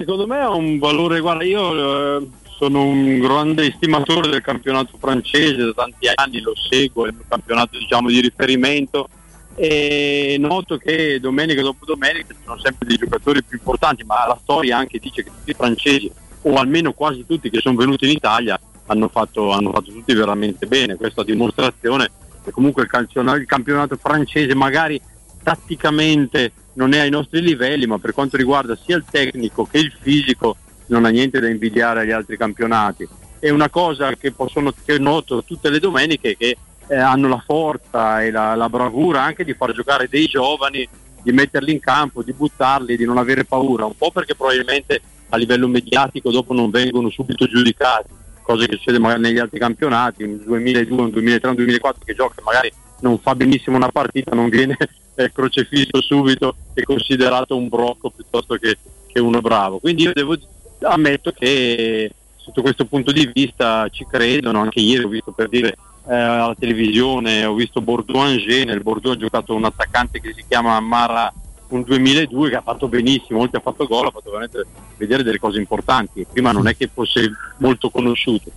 [0.00, 5.62] Secondo me ha un valore, guarda, io eh, sono un grande estimatore del campionato francese,
[5.62, 9.10] da tanti anni lo seguo, è mio campionato diciamo, di riferimento.
[9.56, 14.38] E noto che domenica dopo domenica ci sono sempre dei giocatori più importanti, ma la
[14.40, 16.10] storia anche dice che tutti i francesi,
[16.44, 20.66] o almeno quasi tutti che sono venuti in Italia, hanno fatto, hanno fatto tutti veramente
[20.66, 22.10] bene, questa dimostrazione
[22.42, 24.98] che comunque il, il campionato francese magari
[25.42, 29.92] tatticamente non è ai nostri livelli, ma per quanto riguarda sia il tecnico che il
[30.00, 30.56] fisico
[30.86, 33.08] non ha niente da invidiare agli altri campionati.
[33.38, 36.56] È una cosa che, possono, che noto tutte le domeniche che
[36.88, 40.86] eh, hanno la forza e la, la, bravura anche di far giocare dei giovani,
[41.22, 45.36] di metterli in campo, di buttarli, di non avere paura, un po' perché probabilmente a
[45.36, 48.08] livello mediatico dopo non vengono subito giudicati,
[48.42, 52.42] cosa che succede magari negli altri campionati, un 2002, un 2003, un 2004 che gioca
[52.42, 54.76] magari non fa benissimo una partita, non viene
[55.24, 59.78] eh, crocefisso subito e considerato un brocco piuttosto che, che, uno bravo.
[59.78, 60.36] Quindi io devo,
[60.82, 65.76] ammetto che sotto questo punto di vista ci credono, anche ieri ho visto per dire
[66.08, 70.44] eh, alla televisione, ho visto Bordeaux Angers, nel Bordeaux ha giocato un attaccante che si
[70.48, 71.32] chiama Mara
[71.68, 74.66] un 2002 che ha fatto benissimo, oltre a fatto gol, ha fatto veramente
[74.96, 78.50] vedere delle cose importanti, prima non è che fosse molto conosciuto.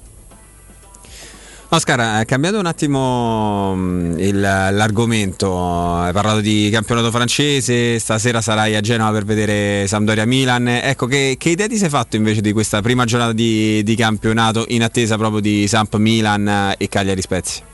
[1.74, 5.58] Oscar, hai cambiato un attimo mm, il, l'argomento,
[5.96, 11.50] hai parlato di campionato francese, stasera sarai a Genova per vedere Sampdoria-Milan, ecco che, che,
[11.50, 15.42] idea ti sei fatto invece di questa prima giornata di, di campionato in attesa proprio
[15.42, 17.66] di Samp-Milan e Cagliari-Spezia?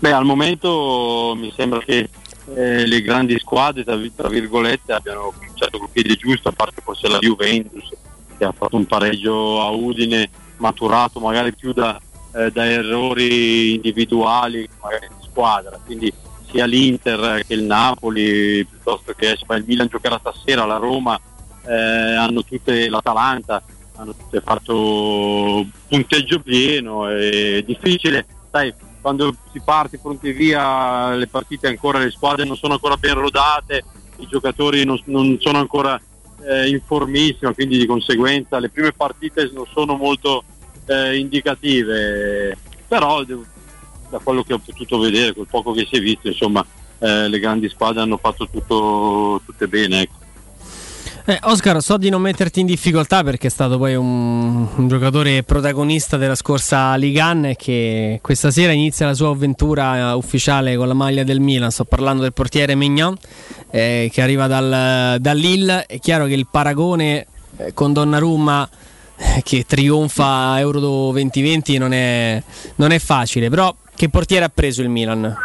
[0.00, 2.08] Beh, al momento mi sembra che
[2.56, 7.18] eh, le grandi squadre, tra, virgolette, abbiano cominciato col piede giusto, a parte forse la
[7.20, 7.88] Juventus
[8.36, 12.00] che ha fatto un pareggio a Udine maturato magari più da,
[12.36, 16.12] eh, da errori individuali magari di squadra, quindi
[16.50, 21.18] sia l'Inter che il Napoli, piuttosto che il Milan giocherà stasera, la Roma,
[21.66, 21.72] eh,
[22.14, 23.62] hanno tutte l'Atalanta,
[23.96, 31.68] hanno tutte fatto punteggio pieno, è difficile, sai, quando si parte pronti via le partite
[31.68, 33.84] ancora, le squadre non sono ancora ben rodate,
[34.18, 36.00] i giocatori non, non sono ancora
[36.44, 40.44] eh, informissimi, quindi di conseguenza le prime partite non sono molto
[40.86, 42.56] eh, indicative,
[42.86, 46.64] però da quello che ho potuto vedere, quel poco che si è visto, insomma,
[46.98, 50.02] eh, le grandi squadre hanno fatto tutto, tutte bene.
[50.02, 50.24] Ecco.
[51.28, 55.42] Eh, Oscar, so di non metterti in difficoltà perché è stato poi un, un giocatore
[55.42, 61.24] protagonista della scorsa Ligan che questa sera inizia la sua avventura ufficiale con la maglia
[61.24, 61.72] del Milan.
[61.72, 63.16] Sto parlando del portiere Mignon
[63.72, 65.86] eh, che arriva dal, dall'Ill.
[65.88, 67.26] È chiaro che il paragone
[67.56, 68.68] eh, con Donnarumma
[69.42, 72.42] che trionfa Euro 2020 non è,
[72.76, 75.36] non è facile, però che portiere ha preso il Milan?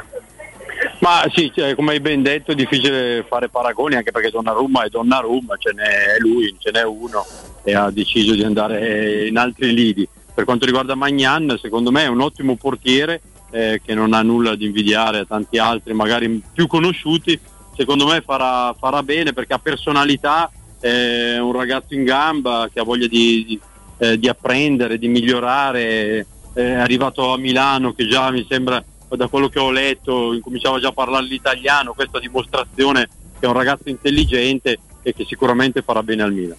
[1.00, 4.90] Ma sì, cioè, come hai ben detto è difficile fare paragoni anche perché Donnarumma è
[4.90, 7.26] Donnarumma, ce n'è lui, ce n'è uno
[7.64, 10.08] e ha deciso di andare in altri lidi.
[10.34, 13.22] Per quanto riguarda Magnan, secondo me è un ottimo portiere
[13.52, 17.40] eh, che non ha nulla di invidiare a tanti altri, magari più conosciuti.
[17.76, 22.84] Secondo me farà, farà bene perché ha personalità, è un ragazzo in gamba che ha
[22.84, 23.60] voglia di, di,
[24.00, 26.26] eh, di apprendere, di migliorare.
[26.54, 30.90] È arrivato a Milano che già mi sembra da quello che ho letto incominciava già
[30.90, 33.08] a parlare l'italiano, questa dimostrazione
[33.40, 36.58] che è un ragazzo intelligente e che sicuramente farà bene al Milan.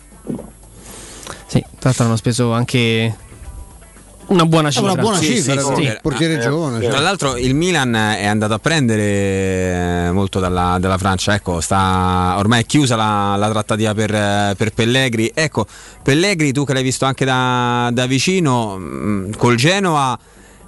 [1.46, 3.14] Sì, tra l'altro hanno speso anche
[4.32, 4.92] una buona cifra.
[4.92, 5.96] Una buona Sì, cifra, sì, sì, sì.
[6.02, 6.78] portiere Eh, giovane.
[6.78, 6.90] eh, cioè.
[6.90, 9.02] Tra l'altro il Milan è andato a prendere
[10.08, 14.54] eh, molto dalla, dalla Francia, ecco, sta, ormai è chiusa la, la trattativa per, eh,
[14.56, 15.30] per Pellegri.
[15.34, 15.66] Ecco,
[16.02, 20.18] Pellegri tu che l'hai visto anche da, da vicino, mh, col Genoa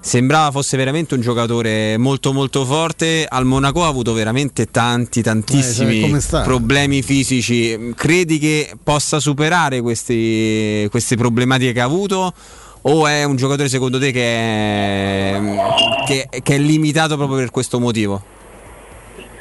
[0.00, 5.22] sembrava fosse veramente un giocatore molto molto forte, al Monaco ha avuto veramente tanti Eh,
[5.22, 6.42] tantissimi sta.
[6.42, 7.94] problemi fisici.
[7.96, 12.34] Credi che possa superare questi, queste problematiche che ha avuto?
[12.86, 15.40] O è un giocatore secondo te che è,
[16.06, 18.22] che, che è limitato proprio per questo motivo?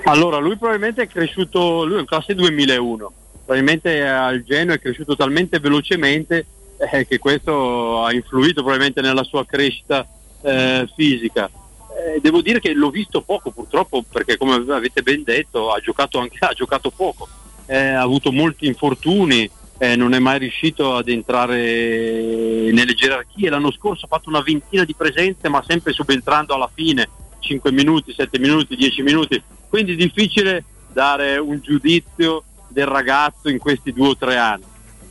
[0.05, 3.11] Allora, lui probabilmente è cresciuto, lui è in classe 2001,
[3.45, 6.45] probabilmente al Genoa è cresciuto talmente velocemente
[6.91, 10.07] eh, che questo ha influito probabilmente nella sua crescita
[10.41, 11.49] eh, fisica.
[11.49, 16.17] Eh, devo dire che l'ho visto poco purtroppo perché come avete ben detto ha giocato
[16.17, 17.27] anche ha giocato poco,
[17.65, 23.49] Eh, ha avuto molti infortuni, eh, non è mai riuscito ad entrare nelle gerarchie.
[23.49, 27.09] L'anno scorso ha fatto una ventina di presenze ma sempre subentrando alla fine,
[27.39, 29.41] 5 minuti, 7 minuti, 10 minuti.
[29.67, 34.63] Quindi è difficile dare un giudizio del ragazzo in questi due o tre anni.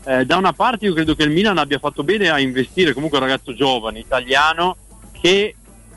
[0.04, 3.18] Eh, da una parte io credo che il Milan abbia fatto bene a investire comunque
[3.18, 4.76] un ragazzo giovane, italiano,
[5.20, 5.54] che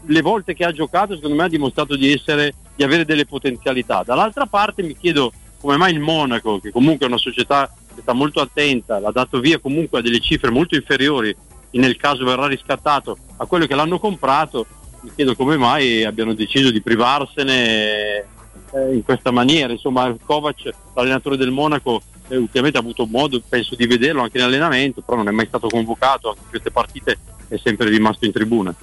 [0.07, 4.03] le volte che ha giocato secondo me ha dimostrato di, essere, di avere delle potenzialità.
[4.03, 8.41] Dall'altra parte mi chiedo come mai il Monaco, che comunque è una società sta molto
[8.41, 11.35] attenta, l'ha dato via comunque a delle cifre molto inferiori,
[11.71, 14.65] nel caso verrà riscattato a quello che l'hanno comprato,
[15.01, 18.25] mi chiedo come mai abbiano deciso di privarsene
[18.71, 19.73] eh, in questa maniera.
[19.73, 24.43] Insomma, Kovac, l'allenatore del Monaco, eh, ultimamente ha avuto modo, penso, di vederlo anche in
[24.43, 27.17] allenamento, però non è mai stato convocato, anche in queste partite
[27.47, 28.73] è sempre rimasto in tribuna.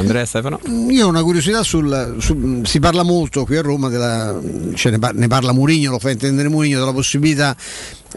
[0.00, 0.60] Andrea Stefano?
[0.90, 4.38] Io ho una curiosità sul, su- si parla molto qui a Roma della,
[4.74, 7.56] cioè ne parla Murigno, lo fa intendere Murigno della possibilità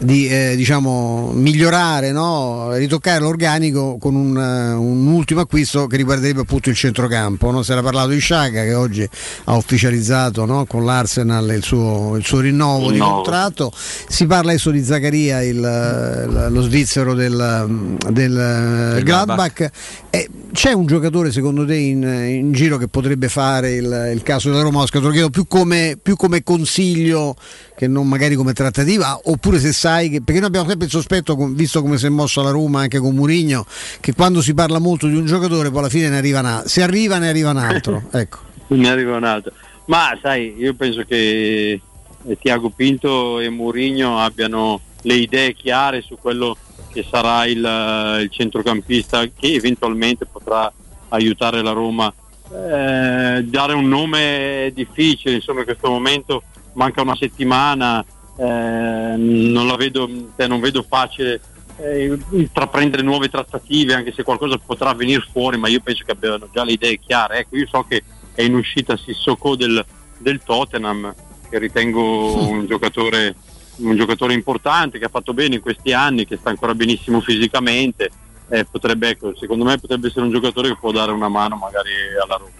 [0.00, 2.74] di eh, diciamo, migliorare, no?
[2.74, 7.50] ritoccare l'organico con un, eh, un ultimo acquisto che riguarderebbe appunto il centrocampo.
[7.50, 7.62] No?
[7.62, 9.06] Si era parlato di Sciaga che oggi
[9.44, 10.64] ha ufficializzato no?
[10.64, 13.14] con l'Arsenal il suo, il suo rinnovo di Rinnovo.
[13.16, 13.72] contratto.
[13.74, 19.70] Si parla adesso di Zaccaria, il, lo svizzero del, del eh, Gladbach.
[20.08, 24.50] Eh, c'è un giocatore secondo te in, in giro che potrebbe fare il, il caso
[24.50, 24.84] della Roma?
[24.84, 27.36] Te lo chiedo più come, più come consiglio
[27.82, 30.22] che non magari come trattativa, oppure se sai che.
[30.22, 33.12] Perché noi abbiamo sempre il sospetto, visto come si è mossa la Roma anche con
[33.12, 33.66] Murigno,
[33.98, 36.68] che quando si parla molto di un giocatore poi alla fine ne arriva un altro.
[36.68, 38.04] Se arriva ne arriva un altro.
[38.12, 38.38] ecco.
[38.68, 39.52] Ne arriva un altro.
[39.86, 41.80] Ma sai, io penso che
[42.24, 46.56] eh, Tiago Pinto e Mourinho abbiano le idee chiare su quello
[46.92, 50.72] che sarà il, eh, il centrocampista che eventualmente potrà
[51.08, 52.14] aiutare la Roma.
[52.48, 56.44] Eh, dare un nome è difficile, insomma in questo momento
[56.74, 58.04] manca una settimana,
[58.36, 61.40] eh, non la vedo, cioè, non vedo facile
[61.76, 66.48] eh, intraprendere nuove trattative anche se qualcosa potrà venire fuori ma io penso che abbiano
[66.52, 67.38] già le idee chiare.
[67.38, 68.02] Ecco io so che
[68.34, 69.84] è in uscita Sissoko del,
[70.18, 71.14] del Tottenham
[71.48, 73.34] che ritengo un giocatore
[73.74, 78.10] un giocatore importante che ha fatto bene in questi anni che sta ancora benissimo fisicamente
[78.50, 81.90] eh, potrebbe ecco, secondo me potrebbe essere un giocatore che può dare una mano magari
[82.22, 82.50] alla Roma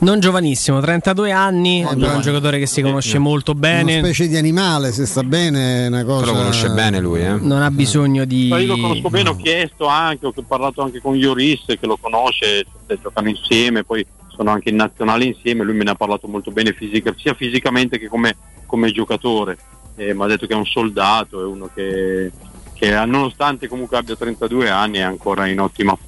[0.00, 3.98] Non giovanissimo, 32 anni, è un giocatore che si conosce molto bene.
[3.98, 6.26] Una specie di animale, se sta bene, è una cosa.
[6.26, 7.32] Lo conosce bene lui, eh?
[7.32, 8.48] Non ha bisogno di.
[8.48, 11.96] Ma io lo conosco bene, ho chiesto anche, ho parlato anche con Ioris che lo
[12.00, 16.28] conosce, cioè, giocano insieme, poi sono anche in nazionale insieme, lui me ne ha parlato
[16.28, 18.36] molto bene fisica, sia fisicamente che come,
[18.66, 19.58] come giocatore.
[19.96, 22.30] Eh, mi ha detto che è un soldato, è uno che,
[22.72, 26.07] che nonostante comunque abbia 32 anni è ancora in ottima forma.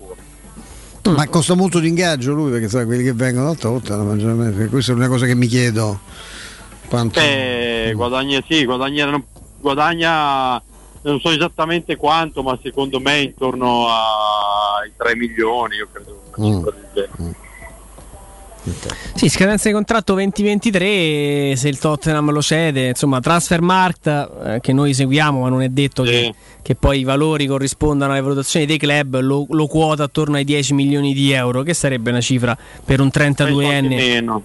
[1.02, 4.66] Ma costa molto di ingaggio lui perché sai quelli che vengono Tottenham maggiormente.
[4.66, 6.00] Questa è una cosa che mi chiedo.
[6.88, 7.20] Quanto...
[7.20, 9.22] Eh, guadagna sì, guadagna,
[9.60, 10.62] guadagna
[11.02, 16.64] non so esattamente quanto, ma secondo me intorno ai 3 milioni, io credo Mm.
[19.14, 24.92] Sì, scadenza di contratto 2023, se il Tottenham lo cede, insomma, Transfermarkt eh, che noi
[24.92, 29.20] seguiamo, ma non è detto che, che poi i valori corrispondano alle valutazioni dei club,
[29.20, 33.10] lo, lo quota attorno ai 10 milioni di euro, che sarebbe una cifra per un
[33.10, 33.88] Penso anche 32enne.
[33.88, 34.44] meno.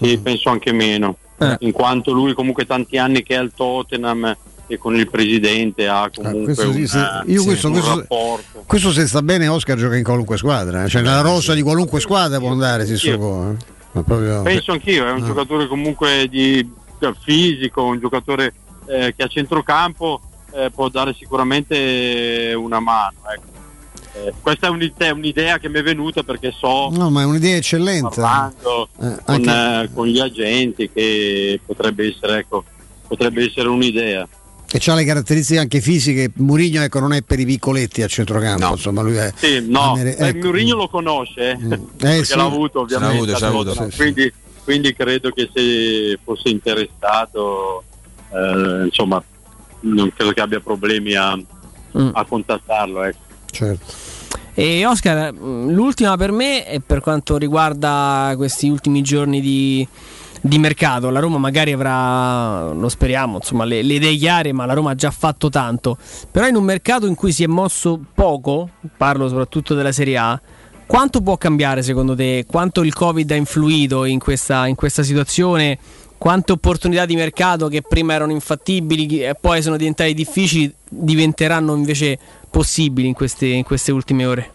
[0.00, 1.16] Sì, penso anche meno.
[1.38, 1.56] Eh.
[1.60, 4.36] In quanto lui comunque tanti anni che è al Tottenham
[4.72, 6.96] e con il presidente ha comunque questo sì, un, sì.
[6.98, 8.64] eh, Io questo- un questo- rapporto.
[8.66, 10.88] Questo se sta bene Oscar gioca in qualunque squadra, eh.
[10.88, 13.50] cioè nella rosa di qualunque squadra può andare Sissoko.
[13.50, 13.56] eh.
[13.92, 14.40] Ma proprio...
[14.42, 15.26] Penso anch'io, è un Ah.
[15.26, 16.66] giocatore comunque di
[16.98, 18.54] cioè, fisico, un giocatore
[18.86, 20.20] eh, che a centrocampo
[20.54, 23.16] eh, può dare sicuramente una mano.
[23.30, 23.50] ecco.
[24.14, 27.56] Eh, questa è un'idea, un'idea che mi è venuta perché so No, ma è un'idea
[27.56, 28.20] eccellente.
[28.20, 32.64] parlando Eh, con, anche- eh, con gli agenti che potrebbe essere, ecco,
[33.08, 34.26] potrebbe essere un'idea.
[34.74, 36.30] E ha le caratteristiche anche fisiche.
[36.36, 39.30] Murigno ecco, non è per i piccoletti a centrocampo, insomma lui è.
[39.36, 40.46] Sì, no, eh, ecco.
[40.46, 41.56] Mourinho lo conosce, eh,
[41.94, 42.36] perché sì.
[42.36, 43.38] l'ha avuto ovviamente.
[43.38, 44.32] L'ha avuto, l'ha avuto, quindi,
[44.64, 47.84] quindi credo che se fosse interessato,
[48.30, 49.22] eh, insomma,
[49.80, 51.38] non credo che abbia problemi a,
[52.12, 53.02] a contattarlo.
[53.02, 53.18] Ecco.
[53.50, 53.94] Certo.
[54.54, 59.86] E Oscar, mh, l'ultima per me è per quanto riguarda questi ultimi giorni di,
[60.42, 61.08] di mercato.
[61.08, 64.94] La Roma magari avrà, lo speriamo, insomma, le, le idee chiare, ma la Roma ha
[64.94, 65.96] già fatto tanto.
[66.30, 70.40] Però in un mercato in cui si è mosso poco, parlo soprattutto della Serie A,
[70.84, 72.44] quanto può cambiare secondo te?
[72.46, 75.78] Quanto il Covid ha influito in questa, in questa situazione?
[76.18, 82.16] Quante opportunità di mercato che prima erano infattibili e poi sono diventate difficili diventeranno invece
[82.48, 84.52] possibili in queste, in queste ultime ore?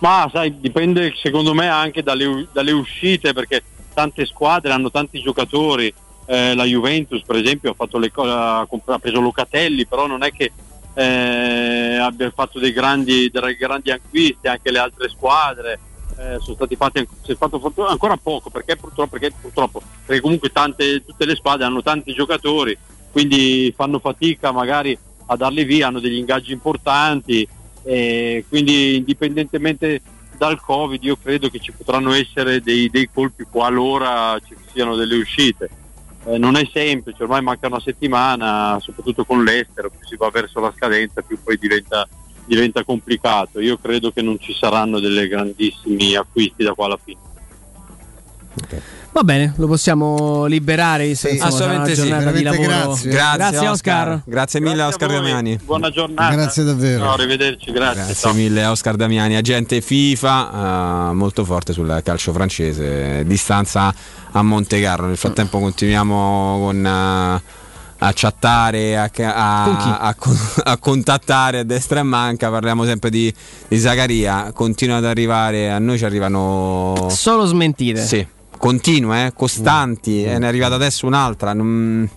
[0.00, 5.92] Ma sai, dipende secondo me anche dalle, dalle uscite perché tante squadre hanno tanti giocatori.
[6.26, 10.52] Eh, la Juventus, per esempio, ha, co- ha preso Locatelli, però non è che
[10.94, 15.78] eh, abbia fatto dei grandi, dei grandi acquisti, anche le altre squadre.
[16.18, 17.06] eh, sono stati fatti
[17.36, 22.12] fatto, ancora poco perché purtroppo, perché purtroppo perché comunque tante, tutte le squadre hanno tanti
[22.12, 22.76] giocatori
[23.10, 24.96] quindi fanno fatica magari
[25.26, 27.48] a darli via hanno degli ingaggi importanti
[27.82, 30.00] e quindi indipendentemente
[30.36, 35.16] dal covid io credo che ci potranno essere dei, dei colpi qualora ci siano delle
[35.16, 35.70] uscite
[36.24, 40.60] Eh, non è semplice ormai manca una settimana soprattutto con l'estero più si va verso
[40.60, 42.06] la scadenza più poi diventa
[42.44, 43.60] diventa complicato.
[43.60, 47.20] Io credo che non ci saranno delle grandissimi acquisti da qua alla fine.
[49.12, 51.06] Va bene, lo possiamo liberare.
[51.06, 52.08] visto una assolutamente sì.
[52.42, 52.66] lavoro.
[52.66, 53.10] grazie.
[53.10, 54.22] grazie Oscar.
[54.24, 55.58] Grazie mille Oscar Damiani.
[55.62, 56.34] Buona giornata.
[56.34, 57.04] Grazie davvero.
[57.04, 58.04] No, arrivederci, grazie.
[58.04, 63.94] Grazie mille Oscar Damiani, agente FIFA, eh, molto forte sul calcio francese, distanza
[64.30, 65.06] a Monte Carlo.
[65.08, 66.86] Nel frattempo continuiamo con...
[66.86, 67.60] eh,
[68.04, 73.32] a chattare, a, a- Con a a contattare a destra e manca, parliamo sempre di,
[73.68, 77.06] di Zaccaria, continua ad arrivare, a noi ci arrivano...
[77.10, 78.04] Solo smentite.
[78.04, 78.26] Sì,
[78.62, 81.52] continue, eh, costanti, e ne è arrivata adesso un'altra.
[81.52, 82.08] non-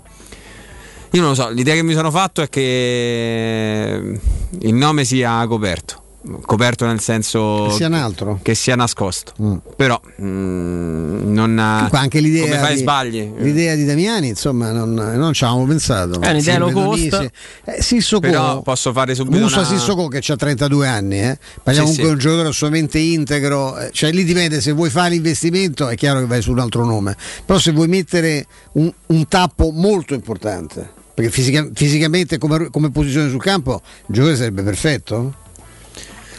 [1.09, 4.19] Io non lo so, l'idea che mi sono fatto è che
[4.59, 6.03] il nome sia coperto.
[6.43, 8.39] Coperto nel senso Che sia un altro.
[8.41, 9.33] che sia nascosto.
[9.75, 13.31] Però mm, non Qua anche l'idea come fai di, sbagli.
[13.37, 16.19] L'idea di Damiani, insomma, non, non ci avevamo pensato.
[16.19, 17.31] È un'idea low cost.
[17.65, 21.37] Eh, Sissoko, Però posso fare subito Musa una- Sissoko che ha 32 anni, eh.
[21.61, 22.03] parliamo Sì, comunque sì.
[22.03, 26.19] di un giocatore assolutamente integro, eh, cioè lì dipende se vuoi fare l'investimento è chiaro
[26.21, 30.89] che vai su un altro nome, però se vuoi mettere un, un tappo molto importante,
[31.13, 35.35] perché fisica- fisicamente come, come posizione sul campo il giocatore sarebbe perfetto.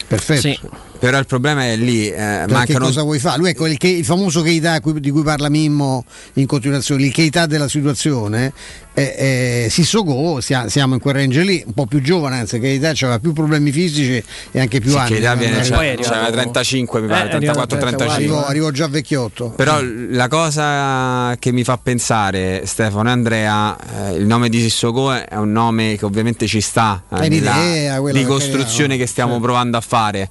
[0.07, 0.86] Perfetto.
[0.99, 3.37] Però il problema è lì, eh, mancano cosa vuoi fare?
[3.37, 6.03] Lui ecco il, che- il famoso Keita di cui parla Mimmo
[6.33, 8.51] in continuazione, il Keita della situazione.
[8.95, 12.89] Eh, eh, Sissoko, sia- siamo in quel range lì, un po' più giovane, anzi Keita
[12.89, 15.09] aveva più problemi fisici e anche più Sì, anni.
[15.09, 18.11] Keita viene- c'ha- c'aveva 35 mi pare, Eh, arrivò- 34-35.
[18.15, 19.49] Arrivò, arrivò già vecchiotto.
[19.55, 23.77] Però la cosa che mi fa pensare, Stefano e Andrea,
[24.09, 27.99] eh, il nome di Sissoko è un nome che ovviamente ci sta eh, È nella
[27.99, 30.27] quella di costruzione che stiamo provando a fare.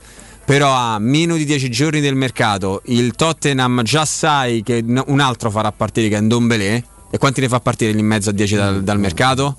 [0.47, 5.51] Però a meno di 10 giorni del mercato il Tottenham già sai che un altro
[5.51, 8.55] farà partire che è Ndombele e quanti ne fa partire lì in mezzo a 10
[8.55, 9.57] dal, dal mercato?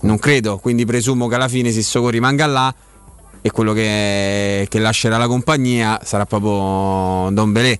[0.00, 2.74] Non credo, quindi presumo che alla fine Sissoko rimanga là
[3.40, 7.78] e quello che, che lascerà la compagnia sarà proprio Ndombele.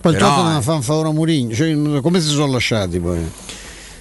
[0.00, 3.18] Poi il Tottenham fa un favore a Mourinho, cioè, come si sono lasciati poi?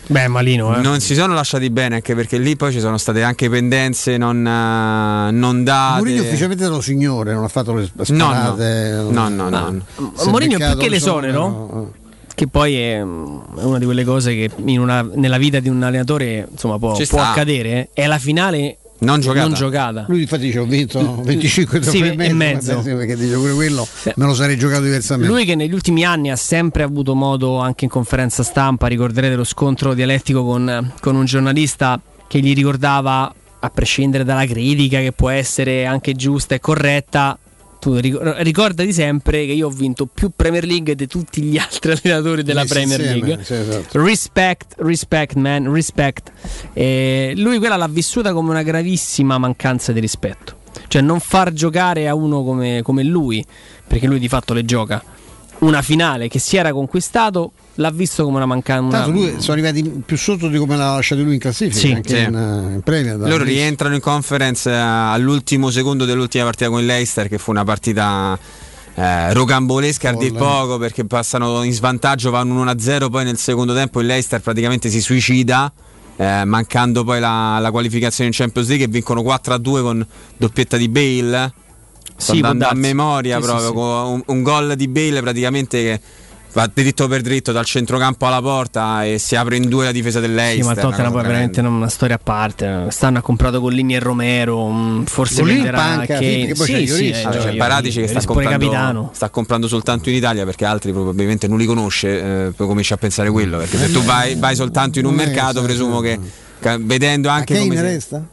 [0.10, 0.82] Beh, malino, eh.
[0.82, 4.38] Non si sono lasciati bene anche perché lì poi ci sono state anche pendenze non,
[4.46, 5.98] eh, non date.
[5.98, 8.92] Mourinho ufficialmente era lo signore, non ha fatto le No, sparate.
[9.10, 9.82] no, no, no, no.
[10.16, 11.94] Si è Mourinho più beccato che il l'esonero, somero,
[12.34, 16.48] che poi è, una di quelle cose che in una- nella vita di un allenatore
[16.52, 19.46] insomma, può, Ci può accadere, è la finale non giocata.
[19.48, 20.06] Non giocata.
[20.08, 22.82] Lui infatti dice ho vinto 25 Sì, e mezzo.
[22.82, 25.32] perché dice pure quello me lo sarei giocato diversamente.
[25.32, 29.44] Lui che negli ultimi anni ha sempre avuto modo, anche in conferenza stampa, ricorderete lo
[29.44, 35.30] scontro dialettico con, con un giornalista che gli ricordava, a prescindere dalla critica che può
[35.30, 37.38] essere anche giusta e corretta,
[37.88, 41.92] tu ricor- ricordati sempre che io ho vinto più Premier League di tutti gli altri
[41.94, 43.44] allenatori della Messi Premier insieme, League.
[43.46, 44.04] sì, esatto.
[44.04, 46.32] Respect, respect, man, respect.
[46.74, 50.56] E lui quella l'ha vissuta come una gravissima mancanza di rispetto.
[50.88, 53.44] Cioè non far giocare a uno come, come lui,
[53.88, 55.02] perché lui di fatto le gioca,
[55.60, 58.98] una finale che si era conquistato, l'ha visto come una mancanza.
[58.98, 61.92] Tanto lui sono arrivati più sotto di come l'ha lasciato lui in classifica, Sì.
[61.94, 62.24] anche Sì.
[62.24, 63.18] in, eh, in Premier.
[63.18, 67.64] Loro rientrano in conference eh, all'ultimo secondo dell'ultima partita con il Leicester, che fu una
[67.64, 68.38] partita
[68.96, 74.00] eh, rocambolesca a dir poco perché passano in svantaggio, vanno 1-0, poi nel secondo tempo
[74.00, 75.72] il Leicester praticamente si suicida.
[76.20, 80.04] eh, mancando poi la, la qualificazione in Champions League e vincono 4-2 con
[80.36, 81.54] doppietta di Bale
[82.16, 83.74] sto Sì, andando a memoria Sì, sì, proprio sì.
[83.76, 86.02] con un, un gol di Bale praticamente che
[86.58, 90.20] va dritto per dritto dal centrocampo alla porta e si apre in due la difesa
[90.20, 92.88] del Sì, ma il Tottenham poi veramente una storia a parte.
[92.90, 94.68] Stanno ha comprato Gollini e Romero.
[94.68, 97.18] mm, Forse Gollini venderà che c'è Sì, sì, Lloris.
[97.18, 97.58] eh, c'è Lloris.
[97.58, 99.10] Paratici che sta comprando, capitano.
[99.14, 102.98] sta comprando soltanto in Italia perché altri probabilmente non li conosce, eh, poi cominci a
[102.98, 106.20] pensare quello, perché se tu vai, vai soltanto in un mercato presumo che
[106.80, 108.24] vedendo anche come si- resta?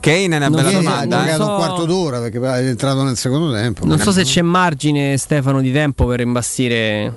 [0.00, 1.16] Kane è una Non bella ha domanda.
[1.18, 1.30] non eh.
[1.30, 3.84] giocato so- un quarto d'ora perché è entrato nel secondo tempo.
[3.86, 7.14] Non so se c'è margine, Stefano, di tempo per imbastire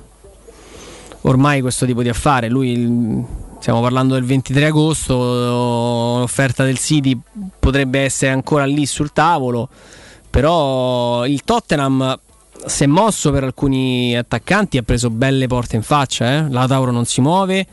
[1.21, 2.49] ormai questo tipo di affare.
[2.49, 3.23] Lui,
[3.59, 5.15] stiamo parlando del 23 agosto,
[6.19, 7.17] l'offerta del City
[7.59, 9.69] potrebbe essere ancora lì sul tavolo,
[10.29, 12.19] però il Tottenham
[12.65, 16.49] si è mosso per alcuni attaccanti, ha preso belle porte in faccia, eh?
[16.49, 17.65] la Tauro non si muove,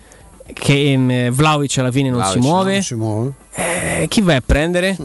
[0.53, 2.73] che ehm, Vlaovic alla fine non Vlahovic si muove.
[2.73, 3.33] Non si muove.
[3.55, 4.97] Eh, chi vai a prendere?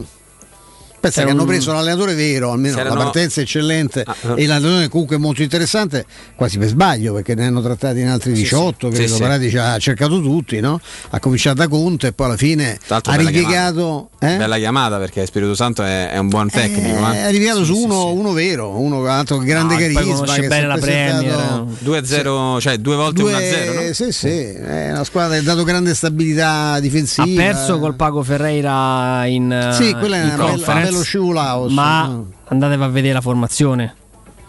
[1.06, 4.34] Pensa che hanno un- preso l'allenatore vero, almeno C'erano- la partenza è eccellente Ah, ah.
[4.36, 6.04] e l'allenatore comunque molto interessante,
[6.34, 8.94] quasi per sbaglio perché ne hanno trattati in altri 18, sì.
[8.94, 9.20] credo, Sì, sì.
[9.22, 10.80] Paratici ha cercato tutti, no?
[11.10, 14.10] ha cominciato da Conte e poi alla fine l'altro ha bella ripiegato...
[14.18, 14.36] eh?
[14.36, 17.10] Bella chiamata perché Spirito Santo è, è un buon tecnico.
[17.12, 17.26] Eh, eh.
[17.26, 20.78] è ripiegato su uno, uno vero, uno altro grande No, poi carisma che bene la
[20.78, 21.64] Premier.
[21.82, 23.86] 2-0, cioè due volte Due- 1-0.
[23.86, 23.92] No?
[23.92, 27.24] Sì, sì, è una squadra che ha dato grande stabilità difensiva.
[27.26, 30.58] Ha perso col Pago Ferreira in, Sì, eh, quello è in un
[30.96, 32.30] bello scivolato, Ma no.
[32.48, 33.94] andatevi a vedere la formazione.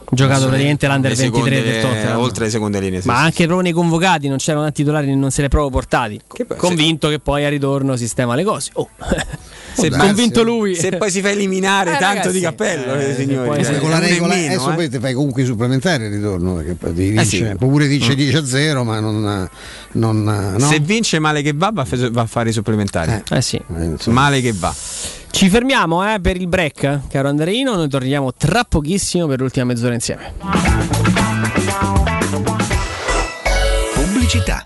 [0.10, 2.20] Giocato Sì, praticamente l'under le 23 seconde- del Tottenham.
[2.20, 3.02] oltre le seconde linee.
[3.02, 5.70] sì, ma sì, anche proprio nei convocati non c'erano titolari, non se li è proprio
[5.70, 6.18] portati.
[6.48, 8.70] poi- Convinto che poi a ritorno sistema le cose.
[8.76, 8.88] Oh.
[9.78, 10.44] Se darsi, convinto eh.
[10.44, 10.76] lui.
[10.76, 13.48] Se poi si fa eliminare Eh, tanto ragazzi, di cappello, eh, eh, signori.
[13.50, 14.76] poi- Poi con la regola meno, adesso eh.
[14.76, 17.36] poi ti fai comunque i supplementari il ritorno perché poi devi Eh sì.
[17.38, 17.56] vincere.
[17.58, 18.16] può pure vince Mm.
[18.16, 19.50] 10 a 0 ma non,
[19.92, 20.24] non
[20.58, 20.68] no?
[20.68, 21.86] Se vince male che va, va
[22.16, 23.22] a fare i supplementari.
[23.30, 23.58] Eh sì.
[23.78, 23.96] Eh.
[24.10, 24.74] Male che va.
[25.38, 27.76] Ci fermiamo eh, per il break, caro Andreino.
[27.76, 30.34] Noi torniamo tra pochissimo per l'ultima mezz'ora insieme.
[33.94, 34.66] Pubblicità.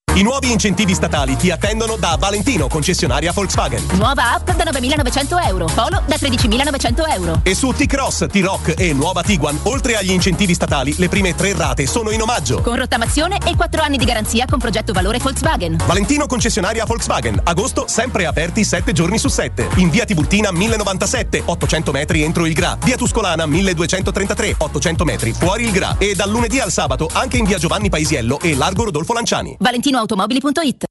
[0.13, 3.81] I nuovi incentivi statali ti attendono da Valentino, concessionaria Volkswagen.
[3.93, 5.67] Nuova app da 9.900 euro.
[5.73, 7.39] Polo da 13.900 euro.
[7.43, 11.87] E su T-Cross, T-Rock e nuova Tiguan, oltre agli incentivi statali, le prime tre rate
[11.87, 12.61] sono in omaggio.
[12.61, 15.77] Con rottamazione e 4 anni di garanzia con progetto valore Volkswagen.
[15.85, 17.39] Valentino, concessionaria Volkswagen.
[17.45, 19.69] Agosto, sempre aperti 7 giorni su 7.
[19.75, 22.77] In via Tiburtina 1097, 800 metri entro il Gra.
[22.83, 25.95] Via Tuscolana 1233, 800 metri fuori il Gra.
[25.97, 29.55] E dal lunedì al sabato anche in via Giovanni Paisiello e Largo Rodolfo Lanciani.
[30.01, 30.90] ValentinoAutomobili.it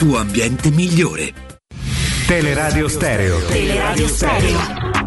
[0.00, 1.34] tuo ambiente migliore.
[2.26, 3.38] Teleradio Stereo.
[3.48, 4.99] Teleradio Stereo.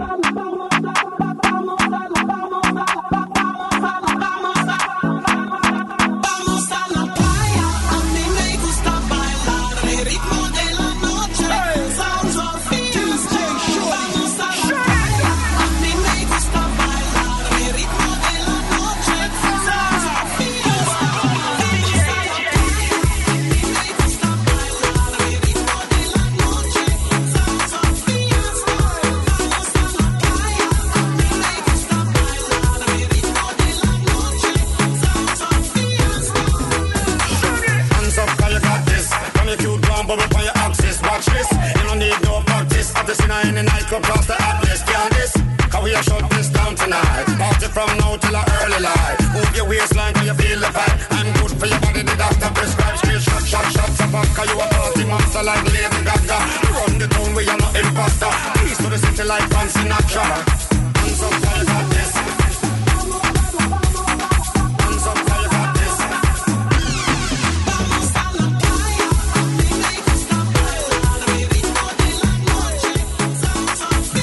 [43.15, 44.81] Scene in the nightclub, cross the atlas.
[44.83, 45.33] Can this?
[45.69, 47.25] Cause we are shut this down tonight.
[47.37, 49.17] Party from now till the early light.
[49.33, 50.97] Move your waistline till you feel the vibe.
[51.11, 52.99] I'm good for your body, the doctor prescribes.
[52.99, 54.11] Straight shot, shot, shots up.
[54.35, 56.37] Cause you a party monster like Lady Gaga.
[56.73, 58.31] Run the town where you're not imposter.
[58.61, 60.72] Peace to the city like Frank Sinatra.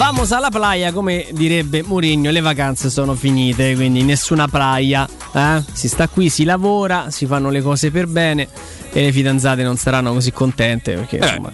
[0.00, 5.06] Vamos alla playa, come direbbe Mourinho, le vacanze sono finite, quindi nessuna playa.
[5.34, 5.62] eh?
[5.74, 8.48] Si sta qui, si lavora, si fanno le cose per bene
[8.92, 11.52] e le fidanzate non saranno così contente perché insomma,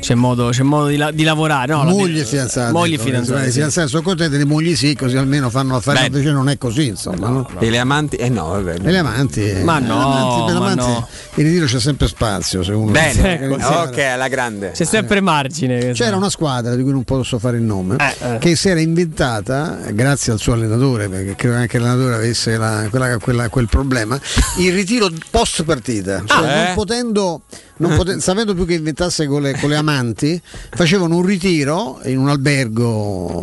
[0.00, 1.72] c'è modo, c'è modo di, la- di lavorare.
[1.74, 2.72] No, la- mogli e fidanzati.
[2.72, 3.40] Mogli e ecco, fidanzati.
[3.42, 3.52] I sì.
[3.52, 6.06] fidanzati sono contenti, le mogli sì, così almeno fanno affari.
[6.06, 7.28] Invece non è così, insomma.
[7.28, 7.46] no?
[7.58, 8.16] E le amanti?
[8.16, 8.76] Eh no, vabbè.
[8.82, 9.40] E le amanti?
[9.62, 11.08] Ma eh, no, le amanti- per le ma amanti no.
[11.34, 13.64] in ritiro c'è sempre spazio, se uno Bene, Sì.
[13.64, 14.70] ok, alla grande.
[14.72, 15.92] C'è sempre margine.
[15.92, 17.96] C'era una squadra di cui non posso fare il nome
[18.38, 23.18] che si era inventata, grazie al suo allenatore, perché credo anche l'allenatore avesse la- quella-
[23.18, 24.18] quella- quel problema,
[24.58, 26.22] il ritiro post partita.
[26.24, 26.72] Cioè, Ah, non eh?
[26.74, 27.42] potendo,
[27.78, 30.40] non poten- sapendo più che inventasse con le, con le amanti,
[30.70, 33.40] facevano un ritiro in un albergo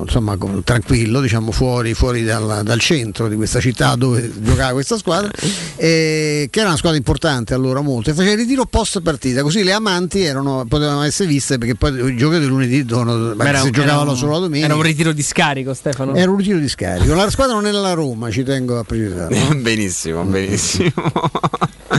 [0.00, 4.96] insomma, con- tranquillo, diciamo fuori, fuori dal, dal centro di questa città dove giocava questa
[4.96, 5.30] squadra,
[5.76, 9.62] e- che era una squadra importante allora molto, e faceva il ritiro post partita, così
[9.62, 13.70] le amanti erano- potevano essere viste perché poi i giocatori lunedì dovevano, Ma era- se
[13.70, 14.66] giocavano solo la domenica.
[14.66, 16.14] Era un ritiro di scarico, Stefano.
[16.14, 17.14] Era un ritiro di scarico.
[17.14, 19.36] La squadra non era la Roma, ci tengo a precisare.
[19.60, 20.90] benissimo, benissimo.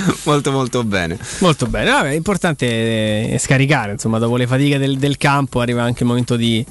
[0.23, 1.17] molto molto bene.
[1.39, 6.03] Molto bene, Vabbè, l'importante è scaricare, insomma, dopo le fatiche del, del campo arriva anche
[6.03, 6.65] il momento di,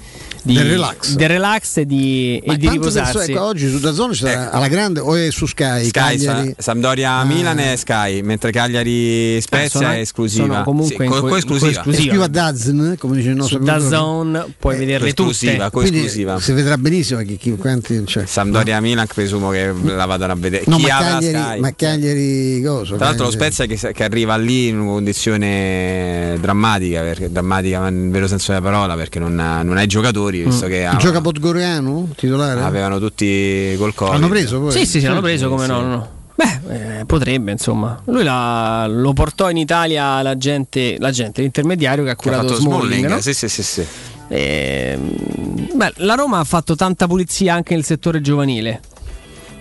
[0.46, 1.14] di- Del relax.
[1.14, 3.32] del relax e di, Ma e di riposarsi.
[3.32, 5.84] ecco, oggi su Dazzone c'è alla grande o è su Sky?
[5.86, 10.46] Sky, Sampdoria Milan è Sky, mentre Cagliari Spezia sono- è esclusiva.
[10.46, 11.70] sono comunque Sì, co- co- coesclusiva.
[11.70, 15.70] Esclusiva Dazn, come dice il nostro DAZN puoi vederle coesclusiva, tutte.
[15.70, 16.32] coesclusiva.
[16.32, 18.24] Quindi si vedrà benissimo chi, chi- quanti c'è.
[18.26, 20.64] Sampdoria Milan presumo che la vadano a vedere.
[20.66, 21.60] No, Chi ma Cagliari, Sky?
[21.60, 22.96] ma Cagliari cosa?
[22.96, 27.90] Tra l'altro lo Spezia che, che arriva lì in una condizione drammatica, perché, drammatica ma
[27.90, 30.96] nel vero senso della parola, perché non ha, non ha i giocatori, visto che ha-
[30.96, 32.60] Gioca Podgoriano, titolare?
[32.62, 34.14] avevano tutti col Covid.
[34.14, 34.70] Hanno preso poi?
[34.72, 35.70] Sì, sì, sì, l'hanno preso come sì.
[35.70, 36.08] no, no, no.
[36.36, 38.00] Beh, eh, potrebbe, insomma.
[38.04, 42.30] Lui la- lo portò in Italia la gente, la gente, l'intermediario che ha Che ha
[42.32, 43.20] curato fatto Smalling, Smalling, no?
[43.20, 43.86] sì, sì, sì, sì.
[44.28, 48.80] Ehm, beh, la Roma ha fatto tanta pulizia anche nel settore giovanile.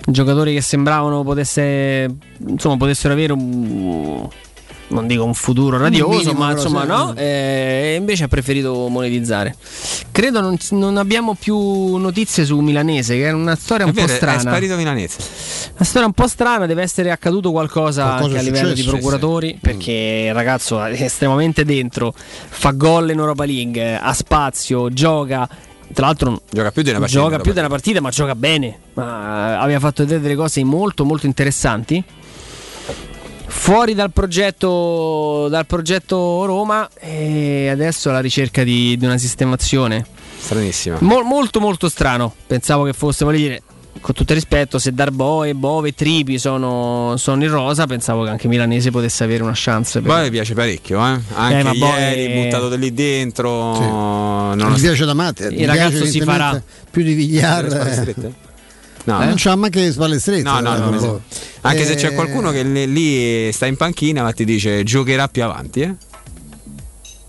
[0.07, 2.07] Giocatori che sembravano potesse,
[2.47, 4.27] insomma, potessero avere un.
[4.87, 7.15] Non dico un futuro radioso, minimo, ma insomma, no.
[7.15, 9.55] E invece ha preferito monetizzare.
[10.11, 14.01] Credo non, non abbiamo più notizie su Milanese, che è una storia È un po'
[14.01, 14.39] vero, è strana.
[14.39, 15.17] sparito Milanese.
[15.75, 18.81] Una storia un po' strana, deve essere accaduto qualcosa, Qualcosa anche a è livello di
[18.81, 24.13] successo, sì, procuratori, perché il ragazzo è estremamente dentro, fa gol in Europa League, ha
[24.13, 25.49] spazio, gioca.
[25.93, 27.21] Tra l'altro Gioca più di una partita.
[27.21, 28.79] gioca più della partita, ma gioca bene.
[28.93, 32.03] Ma aveva fatto vedere delle cose molto molto interessanti.
[33.57, 40.05] Fuori dal progetto, dal progetto Roma e adesso alla ricerca di, di una sistemazione.
[40.37, 40.97] Stranissima.
[40.99, 42.31] Mol- molto molto strano.
[42.45, 43.63] Pensavo che fosse, voglio dire,
[44.01, 48.29] con tutto il rispetto, se Darboe, Bove e Tripi sono, sono in rosa, pensavo che
[48.29, 49.99] anche Milanese potesse avere una chance.
[49.99, 51.19] per- mi piace parecchio, eh?
[51.33, 53.71] Anche Eh, ma poi- ieri buttato da lì dentro.
[53.79, 55.47] Mi nonostante- piace da mate.
[55.47, 56.61] Il ragazzo si farà.
[56.91, 58.33] più di Vigliar.
[59.07, 59.11] Eh.
[59.11, 60.41] No, Eh, non c'ha manche le spalle strette.
[60.43, 61.21] No, no, eh, no, proprio.
[61.61, 65.27] Anche se Eh, c'è qualcuno che lì- lì sta in panchina, ma ti dice giocherà
[65.27, 65.95] più avanti, eh?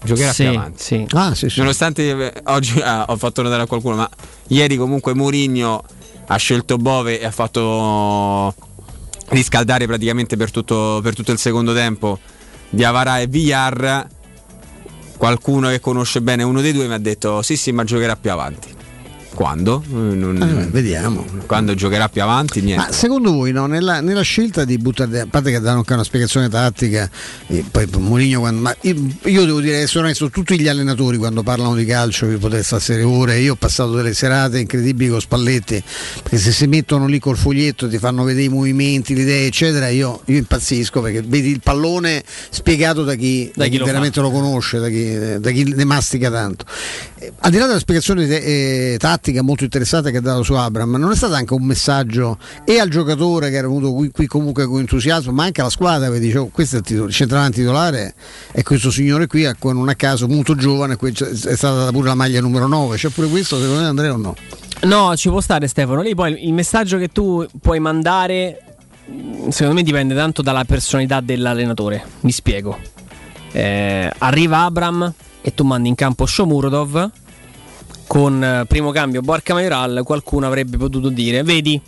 [0.02, 0.82] Giocherà Sì, più avanti.
[0.82, 1.06] sì.
[1.10, 1.58] Ah, sì, sì.
[1.58, 4.08] Nonostante eh, oggi ah, ho fatto notare a qualcuno, ma
[4.48, 5.82] ieri comunque Mourinho
[6.28, 8.54] ha scelto Bove e ha fatto
[9.28, 12.18] riscaldare praticamente per tutto, per tutto il secondo tempo
[12.70, 14.06] Diavara e Villar.
[15.16, 18.30] Qualcuno che conosce bene uno dei due mi ha detto sì sì ma giocherà più
[18.30, 18.68] avanti.
[19.36, 19.82] Quando?
[19.86, 21.26] Eh, non- Eh, vediamo.
[21.44, 22.62] Quando giocherà più avanti?
[22.62, 22.86] Niente.
[22.86, 26.04] Ma secondo voi no, nella, nella scelta di buttare, a parte che danno anche una
[26.04, 27.08] spiegazione tattica,
[27.48, 31.42] e poi Mourinho quando, ma io, io devo dire, essere onesto, tutti gli allenatori quando
[31.42, 35.82] parlano di calcio vi potete stare ore, io ho passato delle serate incredibili con Spalletti,
[36.22, 39.88] perché se si mettono lì col foglietto ti fanno vedere i movimenti, le idee, eccetera,
[39.90, 44.18] io, io impazzisco perché vedi il pallone spiegato da chi, da chi chi lo veramente
[44.22, 46.64] lo conosce, da chi, da chi ne mastica tanto.
[47.18, 50.96] Eh, Al di là della spiegazione eh, tattica molto interessante che ha dato su Abram,
[50.96, 54.66] non è stato anche un messaggio e al giocatore che era venuto qui, qui comunque
[54.66, 58.14] con entusiasmo, ma anche alla squadra che dice: oh, questo è il, il centravanti titolare,
[58.52, 62.66] è questo signore qui, non a caso molto giovane, è stata pure la maglia numero
[62.66, 62.96] 9.
[62.96, 64.34] C'è pure questo, secondo me Andrea o no?
[64.82, 66.02] No, ci può stare Stefano.
[66.02, 68.76] Lì poi il messaggio che tu puoi mandare,
[69.48, 72.04] secondo me, dipende tanto dalla personalità dell'allenatore.
[72.20, 72.78] Mi spiego.
[73.52, 77.10] Eh, arriva Abram e tu mandi in campo Shomurodov
[78.06, 80.02] con eh, primo cambio Borca Majoral.
[80.04, 81.80] Qualcuno avrebbe potuto dire: Vedi,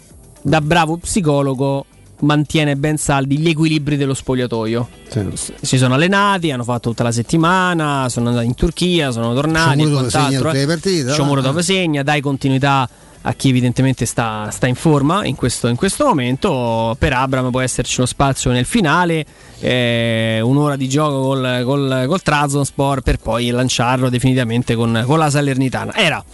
[0.43, 1.85] da bravo psicologo
[2.21, 4.89] mantiene ben saldi gli equilibri dello spogliatoio.
[5.35, 9.81] S- Si sono allenati, hanno fatto tutta la settimana, sono andati in Turchia, sono tornati.
[9.81, 10.53] e Shomurodov segna eh.
[10.53, 11.63] le partite, Shomurodov ah.
[11.63, 12.89] segna, dai continuità
[13.29, 16.97] a chi evidentemente sta, sta in forma in questo, in questo momento.
[16.99, 19.25] Per Abram può esserci uno spazio nel finale,
[19.61, 25.29] eh, un'ora di gioco col, col, col Trabzonspor per poi lanciarlo definitivamente con, con la
[25.29, 25.95] Salernitana.
[25.95, 26.25] Era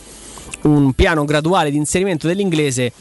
[0.62, 2.92] un piano graduale di inserimento dell'inglese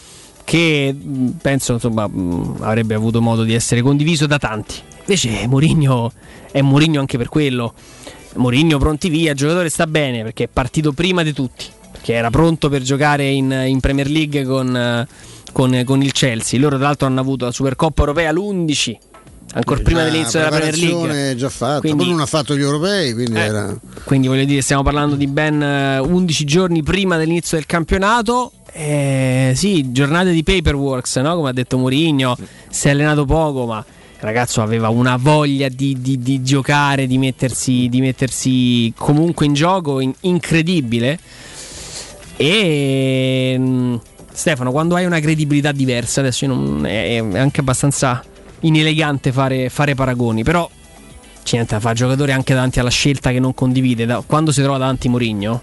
[0.44, 4.76] che mh, penso insomma, mh, avrebbe avuto modo di essere condiviso da tanti.
[5.02, 6.12] Invece Mourinho
[6.52, 7.76] è Mourinho anche per quello.
[8.38, 11.66] Mourinho pronti via, il giocatore sta bene perché è partito prima di tutti,
[12.04, 15.08] perché era pronto per giocare in, in Premier League con, eh,
[15.54, 16.60] con- con il Chelsea.
[16.60, 18.94] Loro tra l'altro hanno avuto la Supercoppa europea l'11,
[19.54, 21.36] ancora prima Già, dell'inizio della Premier League.
[21.38, 23.74] già fatta, Quindi- poi non ha fatto gli europei, quindi Eh, era...
[24.04, 28.52] Quindi voglio dire, stiamo parlando di ben eh, 11 giorni prima dell'inizio del campionato.
[28.74, 31.36] Eh, sì, giornate di paperworks, no?
[31.36, 32.36] come ha detto Mourinho.
[32.70, 37.18] Si è allenato poco, ma il ragazzo aveva una voglia di, di- di giocare, di
[37.18, 41.18] mettersi, di mettersi comunque in gioco in- incredibile.
[42.36, 43.96] E mm,
[44.32, 48.24] Stefano, quando hai una credibilità diversa, adesso non- è, è anche abbastanza
[48.62, 50.70] inelegante fare, fare paragoni, però
[51.44, 54.06] c'è niente da fare, giocatore anche davanti alla scelta che non condivide.
[54.06, 55.62] Da- quando si trova davanti Mourinho,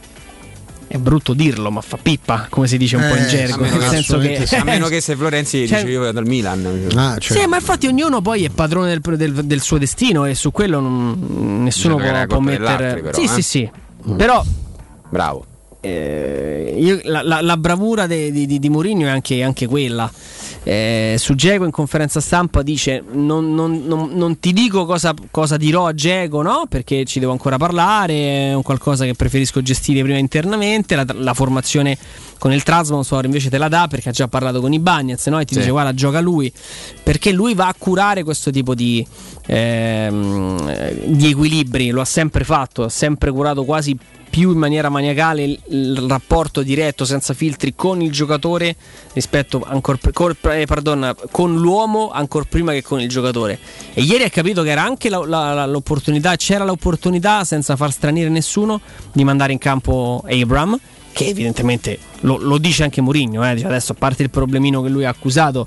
[0.86, 3.54] è brutto dirlo, ma fa pippa, come si dice un po' in Eh, gergo.
[3.54, 6.18] A meno, Nel che, senso che, a meno che se Florenzi Cioè- dice io vado
[6.18, 6.88] al Milan.
[6.96, 10.50] Ah, Sì, ma infatti ognuno poi è padrone del, del- del suo destino e su
[10.52, 12.86] quello non- nessuno può, può mettere.
[12.90, 13.42] altri, sì, però, sì, eh.
[13.42, 13.70] sì.
[14.16, 14.44] Però
[15.10, 15.44] Bravo.
[15.80, 20.10] Eh, io- la, la- la bravura de- di, di, di Mourinho è anche, anche quella.
[20.62, 25.56] Eh, su Geco in conferenza stampa dice non, non- non- non ti dico cosa, cosa
[25.56, 26.64] dirò a Geco no?
[26.68, 31.32] perché ci devo ancora parlare è un qualcosa che preferisco gestire prima internamente la, la
[31.32, 31.96] formazione
[32.38, 35.40] con il Trasmonsor invece te la dà perché ha già parlato con i Bagnets no?
[35.40, 35.60] e ti Sì.
[35.60, 36.52] dice guarda gioca lui
[37.02, 39.02] perché lui va a curare questo tipo di,
[39.46, 43.96] ehm, di equilibri lo ha sempre fatto ha sempre curato quasi
[44.30, 48.76] più in maniera maniacale il, il rapporto diretto senza filtri con il giocatore
[49.12, 53.58] rispetto ancora pr- col- eh, pardon, con l'uomo ancora prima che con il giocatore.
[53.92, 58.28] E ieri ha capito che era anche la- la- l'opportunità c'era l'opportunità senza far stranire
[58.28, 58.80] nessuno
[59.12, 60.78] di mandare in campo Abram
[61.12, 65.04] che evidentemente lo, lo dice anche Mourinho eh, adesso a parte il problemino che lui
[65.04, 65.66] ha accusato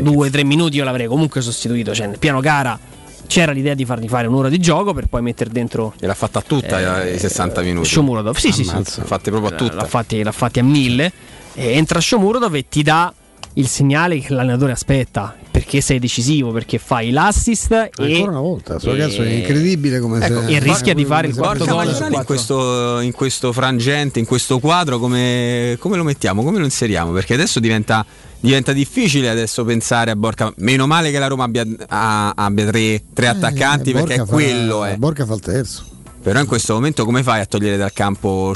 [0.00, 2.78] due o tre minuti io l'avrei comunque sostituito cioè nel piano gara
[3.26, 6.40] c'era l'idea di fargli fare un'ora di gioco per poi mettere dentro E l'ha fatta
[6.42, 7.88] tutta Eh, i 60 minuti.
[7.88, 9.74] Shomurodov sì sì sì L'ha fatte proprio a tutte.
[9.74, 11.10] l'ha fatti, l'ha fatti a mille
[11.54, 13.12] e entra Shomurodov e ti dà
[13.56, 18.72] il segnale che l'allenatore aspetta perché sei decisivo perché fai l'assist e Ancora una volta,
[18.72, 22.22] questo ragazzo è incredibile come Ecco, se- e rischia di fare il quarto gol in
[22.24, 26.42] questo, in questo frangente, in questo quadro, come, come lo mettiamo?
[26.42, 27.12] Come lo inseriamo?
[27.12, 28.06] Perché adesso diventa,
[28.42, 30.52] diventa difficile adesso pensare a Borca.
[30.56, 34.32] Meno male che la Roma abbia, ha- abbia tre, tre attaccanti Eh, perché Borca fa-
[34.32, 34.96] quello è.
[34.96, 35.84] Borca fa il terzo.
[36.22, 38.52] Però in questo momento come fai a togliere dal campo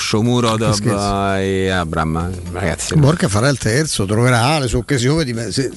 [0.72, 1.32] scherzo.
[1.40, 2.30] e Abram?
[2.52, 5.24] Ragazzi, Borca farà il terzo, troverà le sue occasioni.
[5.24, 5.72] di- se-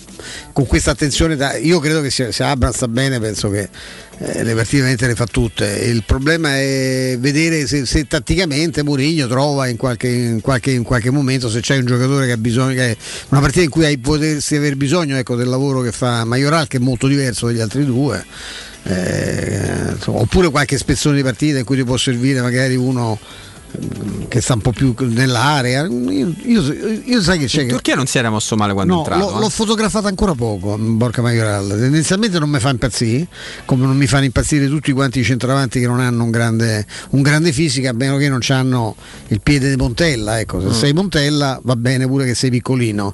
[0.53, 3.69] con questa attenzione, da- io credo che se, se Abram sta bene, penso che
[4.21, 5.65] eh, le partite le fa tutte.
[5.65, 11.09] Il problema è vedere se, se tatticamente Mourinho trova in qualche, in, qualche, in qualche
[11.09, 12.97] momento se c'è un giocatore che ha bisogno, che
[13.29, 16.77] una partita in cui hai, potersi aver bisogno ecco, del lavoro che fa Majoral, che
[16.77, 18.25] è molto diverso dagli altri due.
[18.83, 23.19] Eh, insomma, oppure qualche spezzone di partita in cui ti può servire magari uno
[24.27, 25.85] che sta un po' più nell'area.
[25.87, 27.67] Io, io- io sai che c'è in.
[27.69, 29.29] Turchia non si era mosso male quando No, è entrato.
[29.31, 29.39] l'ho, eh.
[29.41, 31.67] l'ho fotografata ancora poco, Borca Majoral.
[31.67, 33.27] Tendenzialmente non mi fa impazzire,
[33.65, 37.21] come non mi fanno impazzire tutti quanti i centravanti che non hanno un grande, un
[37.21, 38.95] grande fisico, a meno che non hanno
[39.27, 40.39] il piede di Montella.
[40.39, 40.71] Ecco, se Mm.
[40.71, 43.13] sei Montella va bene pure che sei piccolino.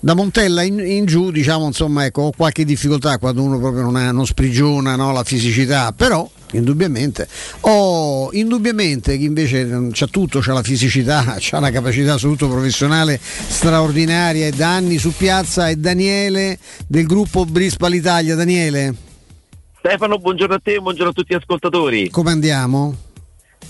[0.00, 3.96] Da Montella in, in giù, diciamo, insomma, ecco, ho qualche difficoltà quando uno proprio non,
[3.96, 7.28] ha, non sprigiona no, la fisicità, però indubbiamente.
[7.60, 13.18] Ho indubbiamente chi invece mm, c'ha tutto, c'ha la fisicità, c'ha una capacità soprattutto professionale
[13.20, 18.34] straordinaria e da anni su piazza è Daniele del gruppo Brispa l'Italia.
[18.34, 18.94] Daniele,
[19.78, 22.10] Stefano, buongiorno a te, buongiorno a tutti gli ascoltatori.
[22.10, 22.94] come andiamo?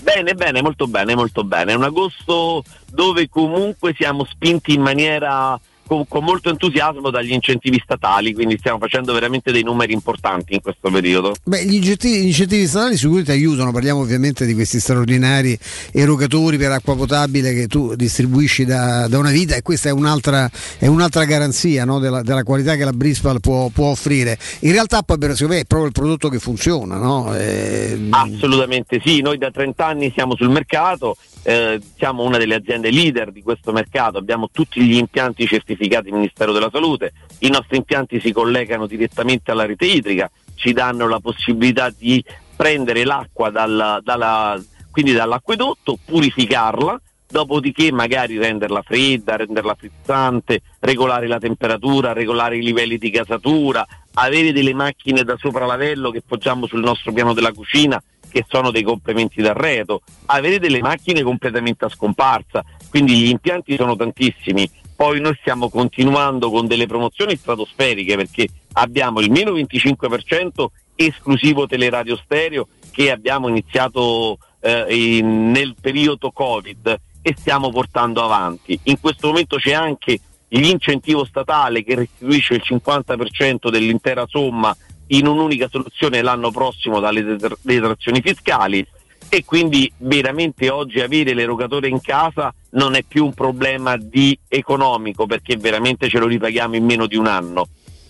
[0.01, 1.73] Bene, bene, molto bene, molto bene.
[1.73, 5.59] È un agosto dove comunque siamo spinti in maniera
[5.89, 10.61] con, con molto entusiasmo dagli incentivi statali, quindi stiamo facendo veramente dei numeri importanti in
[10.61, 11.33] questo periodo.
[11.43, 15.57] Beh, gli incentivi, gli incentivi statali sicuramente aiutano, parliamo ovviamente di questi straordinari
[15.91, 20.47] erogatori per acqua potabile che tu distribuisci da, da una vita e questa è un'altra,
[20.77, 24.37] è un'altra garanzia no, della, della qualità che la Brispal può, può offrire.
[24.59, 26.97] In realtà poi per, secondo me è proprio il prodotto che funziona.
[26.97, 27.35] No?
[27.35, 32.91] Eh, Assolutamente sì, noi da 30 anni siamo sul mercato, eh, siamo una delle aziende
[32.91, 35.78] leader di questo mercato, abbiamo tutti gli impianti certificati
[36.11, 41.19] Ministero della Salute, i nostri impianti si collegano direttamente alla rete idrica, ci danno la
[41.19, 42.23] possibilità di
[42.55, 46.99] prendere l'acqua dalla- dalla- quindi dall'acquedotto, purificarla,
[47.31, 53.85] dopodiché magari renderla fredda, renderla frizzante, regolare la temperatura, regolare i livelli di gasatura,
[54.15, 58.83] avere delle macchine da sopralavello che poggiamo sul nostro piano della cucina che sono dei
[58.83, 64.69] complementi d'arredo, avere delle macchine completamente a scomparsa, quindi gli impianti sono tantissimi.
[64.99, 72.17] Poi noi stiamo continuando con delle promozioni stratosferiche perché abbiamo il meno 25% esclusivo teleradio
[72.17, 78.77] stereo che abbiamo iniziato eh, in- nel periodo Covid e stiamo portando avanti.
[78.83, 80.19] In questo momento c'è anche
[80.49, 84.75] l'incentivo statale che restituisce il 50% dell'intera somma
[85.07, 88.85] in un'unica soluzione l'anno prossimo dalle detr- detrazioni fiscali
[89.29, 95.27] e quindi veramente oggi avere l'erogatore in casa non è più un problema di economico
[95.27, 97.67] perché veramente ce lo ripaghiamo in meno di un anno.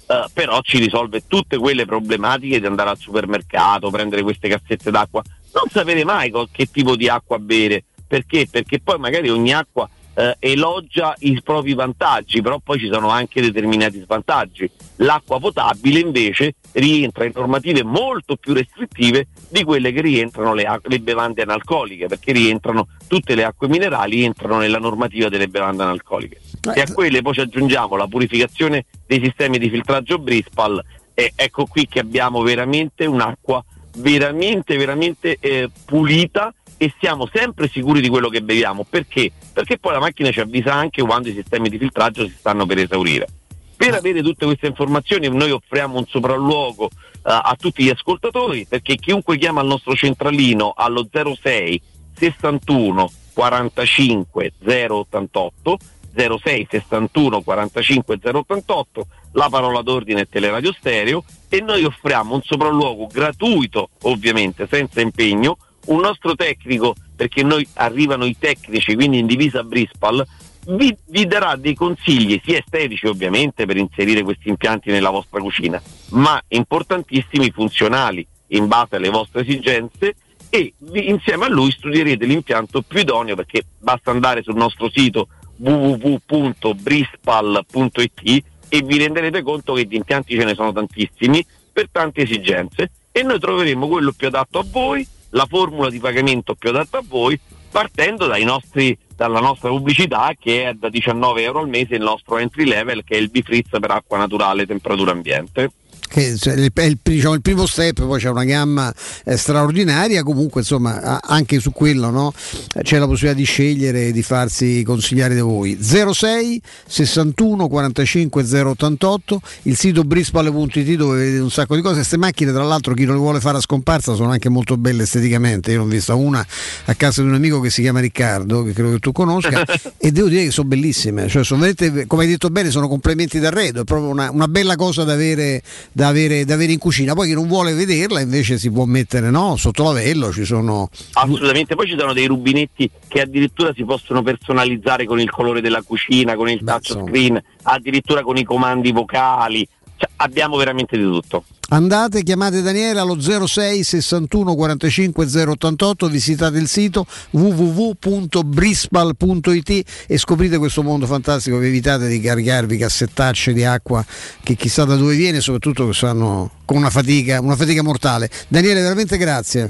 [0.08, 5.22] Eh, però ci risolve tutte quelle problematiche di andare al supermercato, prendere queste cassette d'acqua,
[5.54, 8.48] non sapere mai che tipo di acqua bere, perché?
[8.50, 9.88] Perché poi magari ogni acqua
[10.20, 14.70] eh, elogia i propri vantaggi, però poi ci sono anche determinati svantaggi.
[14.98, 21.00] L'acqua potabile invece rientra in normative molto più restrittive di quelle che rientrano le, le
[21.00, 26.42] bevande analcoliche, perché rientrano tutte le acque minerali entrano nella normativa delle bevande analcoliche.
[26.76, 30.84] E a quelle poi ci aggiungiamo la purificazione dei sistemi di filtraggio Brispal
[31.14, 33.64] e ecco qui che abbiamo veramente un'acqua
[33.98, 38.86] veramente veramente eh, pulita e siamo sempre sicuri di quello che beviamo.
[38.90, 39.32] Perché?
[39.52, 42.78] Perché poi la macchina ci avvisa anche quando i sistemi di filtraggio si stanno per
[42.78, 43.28] esaurire.
[43.76, 46.90] Per avere tutte queste informazioni noi offriamo un sopralluogo uh,
[47.22, 51.82] a tutti gli ascoltatori perché chiunque chiama al nostro centralino allo 06
[52.18, 55.78] 61 45 088
[56.14, 63.08] 06 61 45 088 la parola d'ordine è Teleradio Stereo e noi offriamo un sopralluogo
[63.08, 65.58] gratuito ovviamente senza impegno
[65.90, 70.26] un nostro tecnico, perché noi arrivano i tecnici, quindi in divisa Brispal,
[70.68, 75.82] vi, vi, darà dei consigli, sia estetici ovviamente, per inserire questi impianti nella vostra cucina,
[76.10, 80.16] ma importantissimi funzionali in base alle vostre esigenze
[80.50, 85.28] e vi, insieme a lui studierete l'impianto più idoneo perché basta andare sul nostro sito
[85.58, 92.90] www.brispal.it e vi renderete conto che di impianti ce ne sono tantissimi per tante esigenze
[93.12, 97.04] e noi troveremo quello più adatto a voi la formula di pagamento più adatta a
[97.08, 97.40] voi
[97.72, 102.66] partendo nostri, dalla nostra pubblicità che è da 19 euro al mese il nostro entry
[102.66, 105.72] level che è il Bifrizz per acqua naturale temperatura ambiente
[106.10, 111.22] che è il, diciamo, il, primo step, poi c'è una gamma eh, straordinaria, comunque insomma
[111.22, 112.34] anche su quello no?
[112.82, 115.78] c'è la possibilità di scegliere e di farsi consigliare da voi.
[115.80, 122.52] 06 61 45 088, il sito brispale.it dove vedete un sacco di cose, queste macchine
[122.52, 125.80] tra l'altro chi non le vuole fare a scomparsa sono anche molto belle esteticamente, io
[125.80, 126.46] ne ho vista una
[126.86, 129.64] a casa di un amico che si chiama Riccardo, che credo che tu conosca,
[129.98, 133.40] e devo dire che sono bellissime, cioè sono veramente, come hai detto bene, sono complementi
[133.40, 135.62] d'arredo, è proprio una, una bella cosa da avere
[136.00, 137.14] da avere, da avere, in cucina.
[137.14, 139.58] Poi chi non vuole vederla invece si può mettere no?
[139.58, 140.90] sotto lavello, ci sono...
[141.14, 145.82] Assolutamente, poi ci sono dei rubinetti che addirittura si possono personalizzare con il colore della
[145.82, 149.68] cucina, con il touchscreen, addirittura con i comandi vocali.
[150.00, 151.44] Cioè, abbiamo veramente di tutto.
[151.72, 160.84] Andate, chiamate Daniele allo 06 61 45 088, visitate il sito www.brispal.it e scoprite questo
[160.84, 161.58] mondo fantastico.
[161.58, 164.06] Vi evitate di caricarvi cassettacce di acqua
[164.42, 168.30] che chissà da dove viene, soprattutto che stanno con una fatica, una fatica mortale.
[168.48, 169.70] Daniele, veramente grazie.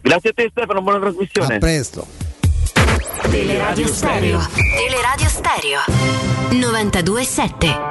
[0.00, 1.54] Grazie a te Stefano, buona trasmissione.
[1.54, 2.04] A presto.
[3.30, 4.44] Teleradio Stereo.
[4.76, 5.78] Teleradio Stereo.
[6.50, 7.87] 927.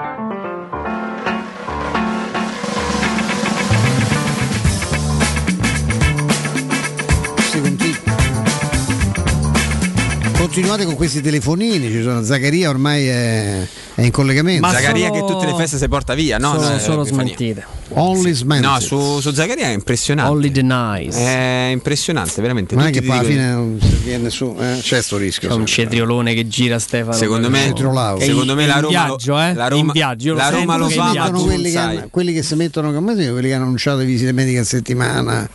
[10.57, 14.61] Continuate con questi telefonini, ci sono Zaccaria ormai è, è in collegamento.
[14.61, 15.27] Ma Zaccaria sono...
[15.27, 16.55] che tutte le feste si porta via, no?
[16.55, 17.63] Sono, no, sono smentite.
[17.89, 18.67] Only smentite.
[18.67, 20.31] No, su, su Zaccaria è impressionante.
[20.31, 21.15] Only denies.
[21.15, 22.73] È impressionante, veramente.
[22.73, 24.79] Non è che poi alla fine non viene su, eh?
[24.81, 25.49] c'è sto rischio.
[25.49, 27.13] C'è un cetriolone che gira Stefano.
[27.13, 27.71] Secondo me,
[28.17, 29.53] secondo me la Roma, viaggio, eh?
[29.53, 31.29] la Roma, in viaggio, la Roma lo fa.
[31.29, 34.63] Quelli che, hanno, quelli che si mettono come quelli che hanno annunciato visite mediche a
[34.63, 35.47] settimana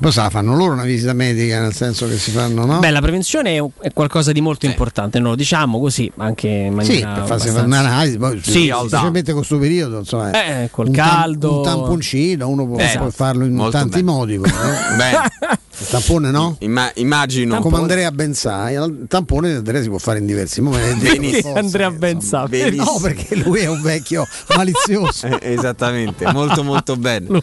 [0.00, 2.78] poi se la fanno loro una visita medica, nel senso che si fanno, no?
[2.80, 6.74] Beh, la prevenzione è, è qualcosa di molto importante, non lo diciamo così, anche in
[6.74, 7.14] maniera.
[7.14, 10.30] Sì, per farsi fare un'analisi, poi sì, specialmente con questo periodo, insomma.
[10.62, 11.60] Eh, col un caldo.
[11.60, 14.10] Tam- un tamponcino, uno può, Eh, può farlo in molto tanti bene.
[14.10, 14.38] modi.
[14.38, 15.56] però, no?
[15.78, 16.56] Il tampone no?
[16.60, 17.58] imma- immagino.
[17.60, 21.40] Come Andrea Benzai, il tampone di Andrea si può fare in diversi momenti.
[21.42, 21.90] Forza, Andrea.
[21.90, 22.46] Benzà?
[22.46, 22.92] Benissimo.
[22.92, 25.26] No, perché lui è un vecchio malizioso.
[25.44, 27.42] Eh, esattamente, molto molto bene.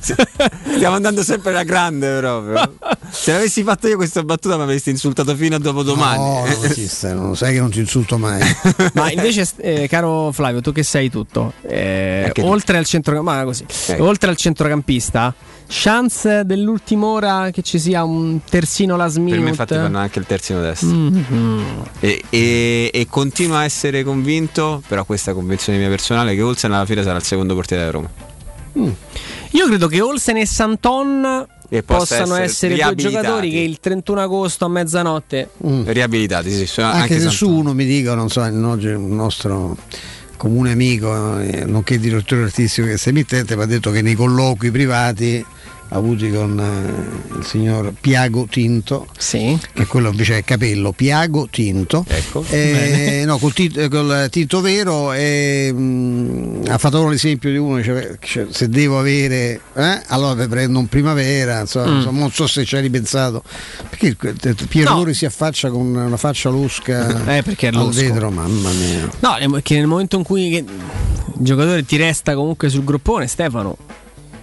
[0.00, 2.74] Stiamo andando sempre alla grande proprio.
[3.10, 6.18] Se l'avessi fatto io questa battuta mi avresti insultato fino a dopodomani.
[6.18, 8.40] No, non esiste, non sai che non ti insulto mai.
[8.94, 13.64] Ma invece, eh, caro Flavio, tu che sei tutto, eh, oltre, al centro, ma così,
[13.98, 15.34] oltre al centrocampista,
[15.68, 19.42] chance dell'ultima ora che ci sia un terzino last Per minute?
[19.42, 20.88] me infatti fanno anche il terzino destro.
[20.88, 21.64] Mhm.
[22.00, 26.72] E, e, e continuo a essere convinto, però questa è convinzione mia personale, che Olsen
[26.72, 28.10] alla fine sarà il secondo portiere della Roma.
[29.52, 33.80] Io credo che Olsen e Santon E possa possano essere essere due giocatori che il
[33.80, 35.48] 31 agosto a mezzanotte
[35.84, 37.32] Riabilitati, sì, Anche, anche se Santon.
[37.36, 39.76] su uno mi dicono, non so, un nostro
[40.36, 45.44] comune amico, eh, nonché direttore artistico sei emittente, mi ha detto che nei colloqui privati
[45.88, 49.06] avuti con eh, il signor Piago Tinto,
[49.72, 52.44] che è quello invece è capello, Piago Tinto, ecco.
[52.50, 58.16] Eh, no, col, tit- col tinto vero e, mh, ha fatto l'esempio di uno, cioè,
[58.20, 61.96] cioè, se devo avere, eh, allora prendo un primavera, insomma, Mm.
[61.96, 63.42] insomma, non so se ci hai ripensato,
[63.88, 64.16] perché
[64.68, 64.96] Piero No.
[64.98, 66.94] Lori si affaccia con una faccia losca
[67.36, 68.00] Eh, perché è al losco.
[68.00, 69.08] vetro, mamma mia.
[69.20, 70.64] No, che nel momento in cui il
[71.38, 73.76] giocatore ti resta comunque sul groppone, Stefano.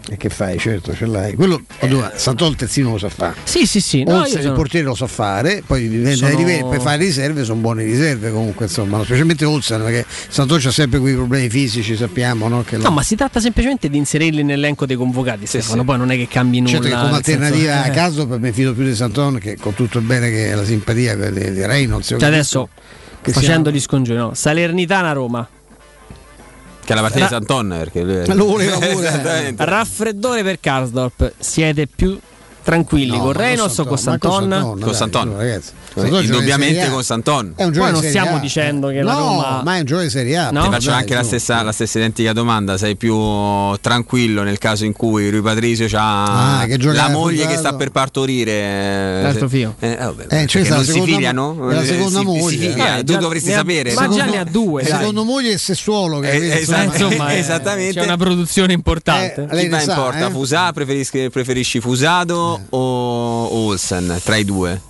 [0.09, 0.57] E che fai?
[0.59, 1.33] Certo, ce l'hai.
[1.33, 3.35] Quello, oddio, Sant'Ol il terzino lo sa fare.
[3.43, 4.03] Sì, sì, sì.
[4.03, 6.97] No, Olsen io il sono- portiere lo sa fare, poi dipende Sono- livelli, per fare
[6.97, 11.95] riserve sono buone riserve comunque, insomma, specialmente Olsen, perché Sant'Ol c'ha sempre quei problemi fisici,
[11.95, 12.63] sappiamo, no?
[12.63, 15.85] Che No, ma si tratta semplicemente di inserirli nell'elenco dei convocati, Stefano.
[15.85, 16.71] Poi non è che cambi nulla.
[16.73, 17.91] Certo che come nel senso- alternativa a eh.
[17.91, 21.15] caso per me fido più di Santon che con tutto il bene che la simpatia
[21.15, 22.07] di, di Reynolds.
[22.07, 22.67] Cioè adesso,
[23.21, 24.33] facendo siamo- gli scongiuri, no?
[24.33, 25.47] Salernitana Roma.
[26.85, 29.53] Che è la partita Ra- di Santon perché lui Lo voleva pure.
[29.57, 31.33] Raffreddore per Karsdorp.
[31.39, 32.19] Siete più
[32.63, 35.35] tranquilli No, con Reynolds o con Santon, con Santon?
[35.37, 35.71] Ragazzi.
[35.95, 37.53] Eh, Indubbiamente con Santon.
[37.55, 40.49] Poi non stiamo dicendo che la no, Roma- ma è un giocatore di Serie A.
[40.49, 40.63] No?
[40.63, 42.77] Ti faccio dai, anche la stessa, la stessa identica domanda.
[42.77, 43.15] Sei più
[43.79, 47.51] tranquillo nel caso in cui Rui Patrizio ha Ah, che la moglie Fusato.
[47.53, 49.21] che sta per partorire?
[49.21, 49.75] L'altro figlio.
[49.79, 51.69] Eh, eh, vabbè, Eh, cioè, non la si seconda filiano?
[51.69, 52.49] è la Eh, seconda si- moglie.
[52.49, 53.93] Si filia, Eh, tu già- dovresti ha- sapere.
[53.93, 54.97] ma già ne ha due, La dai.
[54.99, 56.19] seconda moglie è sessuolo.
[56.19, 56.83] Che Eh, vedi, esatto.
[57.05, 57.29] insomma.
[57.33, 57.99] Eh, Esattamente.
[57.99, 59.43] c'è una produzione importante.
[59.43, 60.27] Eh, Chi lei va ne in sa, porta?
[60.27, 60.31] eh?
[60.31, 61.79] Fusa, preferisci,
[62.53, 64.81] Fusato o Olsen tra i due?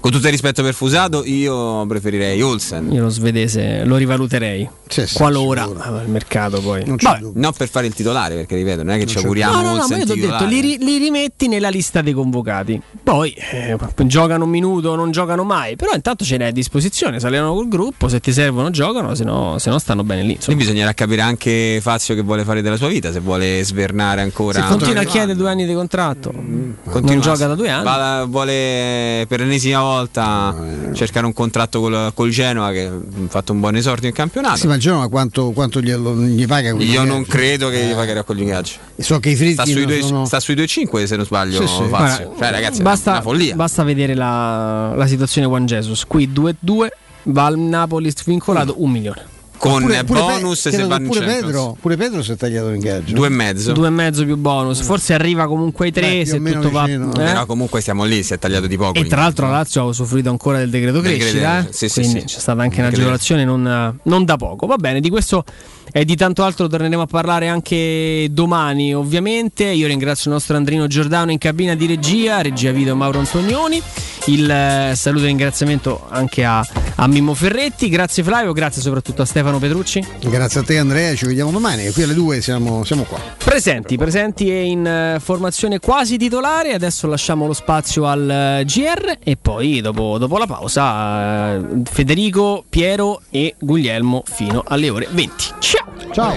[0.00, 2.92] Con tutto il rispetto per Fusato, io preferirei Olsen.
[2.92, 4.68] Io lo svedese lo rivaluterei.
[4.88, 5.80] Sì, sì, Qualora sicuro.
[5.82, 6.84] ah, il mercato poi.
[6.86, 7.18] Non c'è Vabbè.
[7.20, 7.40] dubbio.
[7.40, 9.86] Non per fare il titolare, perché ripeto, non è che ci auguriamo No, no, no,
[9.88, 12.80] ma io ti ho detto, li, li rimetti nella lista dei convocati.
[13.02, 15.76] Poi eh, giocano un minuto, non giocano mai.
[15.76, 17.18] Però intanto ce n'è a disposizione.
[17.20, 20.32] Se allenano col gruppo, se ti servono, giocano, se no, se no stanno bene lì.
[20.34, 20.44] insomma.
[20.54, 24.62] Quindi bisognerà capire anche Fazio che vuole fare della sua vita, se vuole svernare ancora.
[24.62, 27.84] Se continua a chiedere due anni di contratto, non Continua- gioca da due anni.
[27.84, 30.54] va- vuole per l'ennesima volta
[30.92, 32.92] cercare un contratto col, col Genoa che ha
[33.28, 34.56] fatto un buon esordio in campionato.
[34.56, 38.22] Sì, ma il Genoa quanto, quanto glielo- gli paga Io non credo che gli pagherà
[38.22, 38.72] con gli ingaggi.
[38.98, 41.60] So che i fritti Sta sui, due, sono- sta sui 2,5 se non sbaglio.
[41.60, 41.82] Sì, sì.
[41.88, 41.88] Fazio.
[41.88, 43.54] Guarda, Cioè, ragazzi, è basta, una follia.
[43.54, 46.04] basta vedere la, la situazione Juan Jesus.
[46.06, 46.88] Qui 2-2,
[47.24, 49.34] va al Napoli svincolato un milione.
[49.58, 51.24] Con Pure- pure Pe- bonus se credo va in pure.
[51.24, 53.14] Pedro, pure Pedro si è tagliato l'ingaggio.
[53.14, 53.72] Due e mezzo.
[53.72, 54.82] Due e mezzo più bonus.
[54.82, 56.84] Forse arriva comunque ai tre Beh, se tutto va.
[56.86, 56.98] eh?
[56.98, 58.98] Però comunque siamo lì, si è tagliato di poco.
[58.98, 61.72] E tra l'altro la Lazio ha usufruito ancora del decreto crescita, decreto, eh?
[61.72, 62.26] sì, sì, quindi sì.
[62.26, 64.66] c'è stata anche un'agevolazione non, non da poco.
[64.66, 65.44] Va bene, di questo
[65.92, 69.64] e di tanto altro torneremo a parlare anche domani, ovviamente.
[69.64, 73.80] Io ringrazio il nostro Andrino Giordano in cabina di regia, regia video Mauro Antonioni.
[74.26, 77.88] Il eh, saluto e ringraziamento anche a, a Mimmo Ferretti.
[77.88, 80.04] Grazie Flavio, grazie soprattutto a Stefano Petrucci.
[80.20, 81.90] Grazie a te Andrea, ci vediamo domani.
[81.90, 83.18] Qui alle due siamo, siamo qua.
[83.36, 86.72] Presenti, presenti e in eh, formazione quasi titolare.
[86.74, 92.64] Adesso lasciamo lo spazio al eh, GR e poi dopo, dopo la pausa eh, Federico,
[92.68, 95.54] Piero e Guglielmo fino alle ore 20.
[95.58, 95.86] Ciao!
[96.12, 96.34] Ciao!